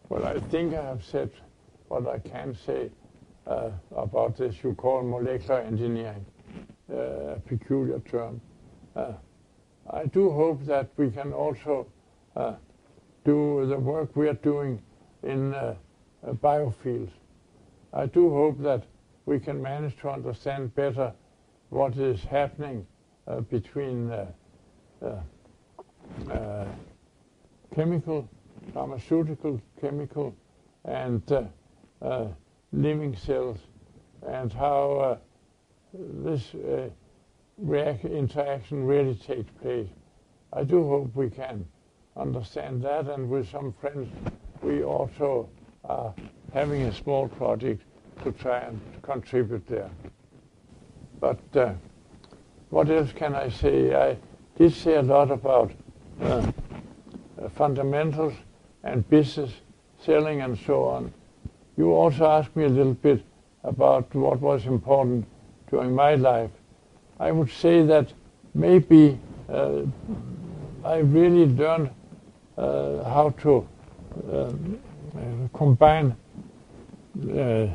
Well, 0.07 0.23
I 0.23 0.39
think 0.39 0.75
I 0.75 0.83
have 0.83 1.03
said 1.03 1.31
what 1.87 2.07
I 2.07 2.19
can 2.19 2.55
say 2.65 2.91
uh, 3.47 3.71
about 3.95 4.37
this 4.37 4.55
you 4.63 4.75
call 4.75 5.01
molecular 5.01 5.61
engineering, 5.61 6.23
uh, 6.93 6.95
a 6.95 7.39
peculiar 7.47 7.99
term. 8.01 8.39
Uh, 8.95 9.13
I 9.91 10.05
do 10.05 10.29
hope 10.29 10.63
that 10.65 10.89
we 10.97 11.09
can 11.09 11.33
also 11.33 11.87
uh, 12.35 12.53
do 13.23 13.65
the 13.65 13.79
work 13.79 14.15
we 14.15 14.27
are 14.27 14.33
doing 14.33 14.79
in 15.23 15.55
uh, 15.55 15.75
uh, 16.25 16.33
biofields. 16.33 17.11
I 17.91 18.05
do 18.05 18.29
hope 18.29 18.61
that 18.61 18.83
we 19.25 19.39
can 19.39 19.59
manage 19.59 19.97
to 20.01 20.09
understand 20.09 20.75
better 20.75 21.13
what 21.69 21.97
is 21.97 22.23
happening 22.23 22.85
between 23.49 24.11
chemical, 27.73 28.29
pharmaceutical, 28.75 29.59
chemical, 29.79 30.35
and 30.83 31.23
uh, 31.31 31.43
uh, 32.01 32.27
living 32.73 33.15
cells, 33.15 33.57
and 34.27 34.51
how 34.51 34.97
uh, 34.97 35.17
this 35.93 36.53
uh, 36.55 36.89
reac- 37.63 38.03
interaction 38.03 38.85
really 38.85 39.15
takes 39.15 39.49
place. 39.61 39.87
I 40.51 40.65
do 40.65 40.83
hope 40.89 41.15
we 41.15 41.29
can 41.29 41.65
understand 42.17 42.81
that, 42.83 43.07
and 43.07 43.29
with 43.29 43.49
some 43.49 43.71
friends, 43.79 44.09
we 44.61 44.83
also 44.83 45.47
are 45.85 46.13
having 46.53 46.81
a 46.81 46.93
small 46.93 47.29
project 47.29 47.81
to 48.25 48.33
try 48.33 48.59
and 48.59 48.81
contribute 49.01 49.65
there. 49.67 49.89
But 51.21 51.39
uh, 51.55 51.73
what 52.71 52.89
else 52.89 53.13
can 53.13 53.35
I 53.35 53.47
say? 53.47 53.95
I 53.95 54.17
did 54.57 54.73
say 54.73 54.95
a 54.95 55.01
lot 55.01 55.31
about 55.31 55.71
uh, 56.21 56.51
fundamentals 57.55 58.33
and 58.85 59.07
business, 59.09 59.51
selling, 59.99 60.41
and 60.41 60.57
so 60.57 60.85
on. 60.85 61.11
You 61.75 61.91
also 61.91 62.25
asked 62.25 62.55
me 62.55 62.63
a 62.63 62.69
little 62.69 62.93
bit 62.93 63.23
about 63.63 64.13
what 64.15 64.39
was 64.39 64.65
important 64.65 65.25
during 65.69 65.93
my 65.93 66.15
life. 66.15 66.51
I 67.19 67.31
would 67.31 67.49
say 67.49 67.81
that 67.83 68.13
maybe 68.53 69.19
uh, 69.49 69.81
I 70.83 70.97
really 70.97 71.47
learned 71.47 71.89
uh, 72.57 73.03
how 73.03 73.31
to 73.41 73.67
uh, 74.31 74.53
combine 75.53 76.15
uh, 77.33 77.67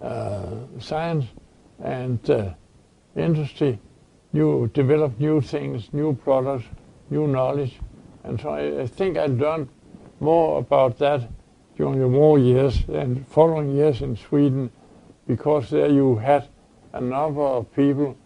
uh, 0.00 0.46
science 0.80 1.26
and 1.82 2.30
uh, 2.30 2.54
industry, 3.14 3.78
new 4.32 4.68
develop 4.68 5.18
new 5.20 5.40
things, 5.40 5.92
new 5.92 6.14
products, 6.14 6.64
new 7.10 7.26
knowledge, 7.26 7.78
and 8.24 8.40
so 8.40 8.50
I, 8.50 8.82
I 8.82 8.86
think 8.86 9.16
I 9.16 9.26
learned 9.26 9.68
more 10.20 10.58
about 10.58 10.98
that 10.98 11.28
during 11.76 11.98
the 11.98 12.08
war 12.08 12.38
years 12.38 12.84
and 12.88 13.26
following 13.28 13.74
years 13.74 14.00
in 14.00 14.16
Sweden, 14.16 14.70
because 15.26 15.70
there 15.70 15.90
you 15.90 16.16
had 16.16 16.48
a 16.92 17.00
number 17.00 17.42
of 17.42 17.72
people 17.74 18.16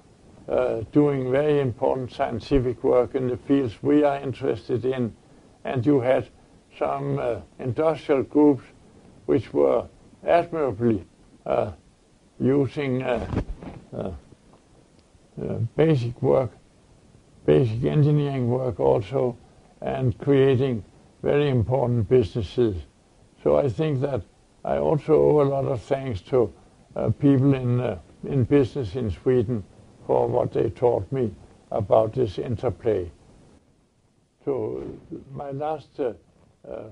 uh, 0.48 0.82
doing 0.92 1.30
very 1.30 1.60
important 1.60 2.12
scientific 2.12 2.82
work 2.82 3.14
in 3.14 3.28
the 3.28 3.36
fields 3.36 3.82
we 3.82 4.04
are 4.04 4.18
interested 4.18 4.84
in, 4.84 5.14
and 5.64 5.84
you 5.84 6.00
had 6.00 6.28
some 6.78 7.18
uh, 7.18 7.40
industrial 7.58 8.22
groups 8.22 8.64
which 9.26 9.52
were 9.52 9.86
admirably 10.26 11.04
uh, 11.46 11.72
using 12.38 13.02
uh, 13.02 13.42
uh, 13.96 14.10
uh, 15.42 15.54
basic 15.76 16.20
work, 16.22 16.50
basic 17.46 17.84
engineering 17.84 18.48
work 18.48 18.78
also, 18.78 19.36
and 19.80 20.16
creating 20.18 20.84
very 21.22 21.48
important 21.48 22.08
businesses. 22.08 22.76
So 23.42 23.56
I 23.56 23.68
think 23.68 24.00
that 24.00 24.22
I 24.64 24.78
also 24.78 25.14
owe 25.14 25.42
a 25.42 25.48
lot 25.48 25.64
of 25.64 25.80
thanks 25.82 26.20
to 26.22 26.52
uh, 26.96 27.10
people 27.10 27.54
in, 27.54 27.80
uh, 27.80 27.98
in 28.24 28.44
business 28.44 28.96
in 28.96 29.10
Sweden 29.10 29.64
for 30.06 30.26
what 30.26 30.52
they 30.52 30.70
taught 30.70 31.10
me 31.12 31.34
about 31.70 32.14
this 32.14 32.38
interplay. 32.38 33.10
So 34.44 34.82
my 35.32 35.50
last 35.50 36.00
uh, 36.00 36.14
uh, 36.66 36.84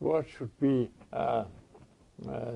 word 0.00 0.26
should 0.36 0.58
be 0.60 0.88
uh, 1.12 1.44
uh, 2.26 2.52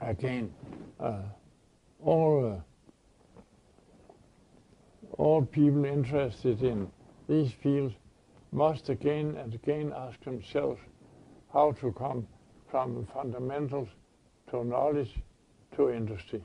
again, 0.00 0.52
all, 2.02 2.62
all 5.18 5.42
people 5.42 5.84
interested 5.84 6.62
in 6.62 6.90
these 7.28 7.52
fields 7.52 7.94
must 8.52 8.88
again 8.88 9.36
and 9.36 9.54
again 9.54 9.92
ask 9.96 10.22
themselves 10.24 10.80
how 11.52 11.72
to 11.72 11.92
come 11.92 12.26
from 12.70 13.06
fundamentals 13.12 13.88
to 14.50 14.64
knowledge 14.64 15.14
to 15.74 15.90
industry. 15.90 16.42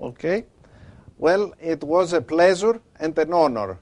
Okay. 0.00 0.44
Well, 1.18 1.54
it 1.60 1.82
was 1.82 2.12
a 2.12 2.20
pleasure 2.20 2.80
and 3.00 3.18
an 3.18 3.32
honor 3.32 3.78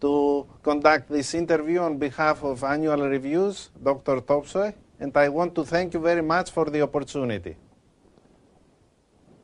to 0.00 0.46
conduct 0.62 1.10
this 1.10 1.34
interview 1.34 1.80
on 1.80 1.98
behalf 1.98 2.42
of 2.42 2.64
Annual 2.64 3.08
Reviews, 3.08 3.68
Dr. 3.82 4.22
Topsoe, 4.22 4.72
and 4.98 5.14
I 5.14 5.28
want 5.28 5.54
to 5.56 5.64
thank 5.64 5.92
you 5.92 6.00
very 6.00 6.22
much 6.22 6.50
for 6.50 6.70
the 6.70 6.80
opportunity. 6.80 7.56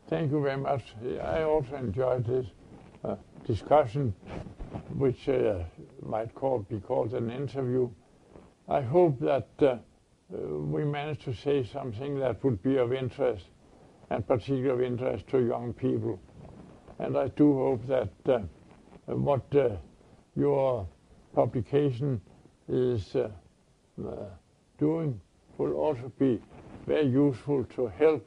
Thank 0.08 0.30
you 0.30 0.40
very 0.40 0.56
much. 0.56 0.94
I 1.22 1.42
also 1.42 1.76
enjoyed 1.76 2.24
this 2.26 2.46
discussion, 3.46 4.12
which 4.94 5.28
uh, 5.28 5.60
might 6.02 6.34
call, 6.34 6.58
be 6.58 6.80
called 6.80 7.14
an 7.14 7.30
interview. 7.30 7.88
I 8.68 8.80
hope 8.80 9.20
that 9.20 9.48
uh, 9.60 9.76
we 10.30 10.84
managed 10.84 11.22
to 11.22 11.34
say 11.34 11.64
something 11.64 12.18
that 12.18 12.42
would 12.42 12.62
be 12.62 12.76
of 12.76 12.92
interest, 12.92 13.46
and 14.10 14.26
particularly 14.26 14.70
of 14.70 14.82
interest 14.82 15.28
to 15.28 15.38
young 15.38 15.72
people. 15.72 16.20
And 16.98 17.16
I 17.16 17.28
do 17.28 17.54
hope 17.54 17.86
that 17.86 18.10
uh, 18.28 18.40
what 19.14 19.44
uh, 19.54 19.76
your 20.34 20.88
publication 21.34 22.20
is 22.68 23.14
uh, 23.14 23.28
uh, 24.04 24.10
doing 24.78 25.20
will 25.58 25.74
also 25.74 26.10
be 26.18 26.40
very 26.86 27.06
useful 27.06 27.64
to 27.76 27.86
help 27.86 28.26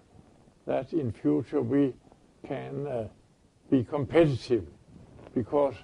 that 0.65 0.93
in 0.93 1.11
future 1.11 1.61
we 1.61 1.93
can 2.47 3.09
be 3.69 3.83
competitive 3.83 4.65
because 5.39 5.75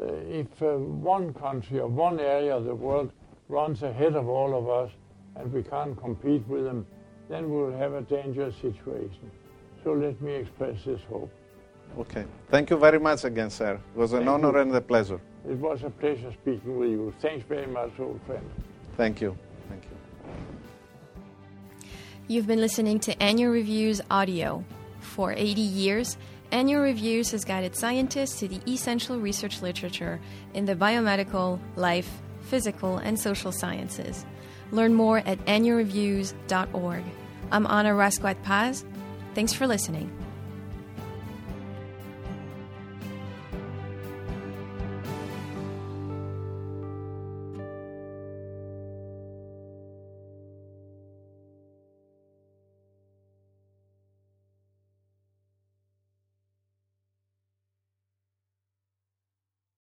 uh, 0.00 0.04
if 0.40 0.50
uh, 0.62 0.66
one 1.12 1.34
country 1.34 1.78
or 1.78 1.88
one 1.88 2.18
area 2.18 2.56
of 2.56 2.64
the 2.64 2.74
world 2.74 3.12
runs 3.48 3.82
ahead 3.82 4.14
of 4.14 4.26
all 4.28 4.52
of 4.60 4.64
us 4.80 4.90
and 5.36 5.52
we 5.52 5.62
can't 5.62 5.94
compete 6.06 6.44
with 6.48 6.64
them, 6.64 6.86
then 7.28 7.50
we'll 7.50 7.76
have 7.84 7.92
a 7.92 8.00
dangerous 8.00 8.54
situation. 8.66 9.30
So 9.84 9.92
let 9.92 10.16
me 10.22 10.32
express 10.42 10.76
this 10.86 11.02
hope. 11.10 11.30
Okay. 11.98 12.24
Thank 12.50 12.70
you 12.70 12.78
very 12.78 12.98
much 12.98 13.24
again, 13.24 13.50
sir. 13.50 13.74
It 13.74 13.98
was 13.98 14.12
an 14.12 14.20
Thank 14.20 14.30
honor 14.30 14.52
you. 14.52 14.62
and 14.62 14.74
a 14.74 14.80
pleasure. 14.80 15.20
It 15.46 15.58
was 15.58 15.82
a 15.82 15.90
pleasure 15.90 16.32
speaking 16.42 16.78
with 16.78 16.90
you. 16.90 17.14
Thanks 17.20 17.44
very 17.46 17.66
much, 17.66 17.92
old 17.98 18.20
friend. 18.26 18.46
Thank 18.96 19.20
you. 19.20 19.36
Thank 19.68 19.82
you. 19.84 19.96
You've 22.26 22.46
been 22.46 22.60
listening 22.60 23.00
to 23.00 23.22
Annual 23.22 23.52
Reviews 23.52 24.00
Audio. 24.10 24.64
For 25.00 25.32
80 25.32 25.60
years, 25.60 26.16
Annual 26.50 26.80
Reviews 26.82 27.30
has 27.32 27.44
guided 27.44 27.76
scientists 27.76 28.38
to 28.40 28.48
the 28.48 28.60
essential 28.66 29.20
research 29.20 29.60
literature 29.60 30.18
in 30.54 30.64
the 30.64 30.74
biomedical, 30.74 31.60
life, 31.76 32.10
physical, 32.40 32.96
and 32.96 33.20
social 33.20 33.52
sciences. 33.52 34.24
Learn 34.70 34.94
more 34.94 35.18
at 35.18 35.44
annualreviews.org. 35.44 37.04
I'm 37.50 37.66
Anna 37.66 37.90
Rasquat 37.90 38.42
Paz. 38.42 38.84
Thanks 39.34 39.52
for 39.52 39.66
listening. 39.66 40.10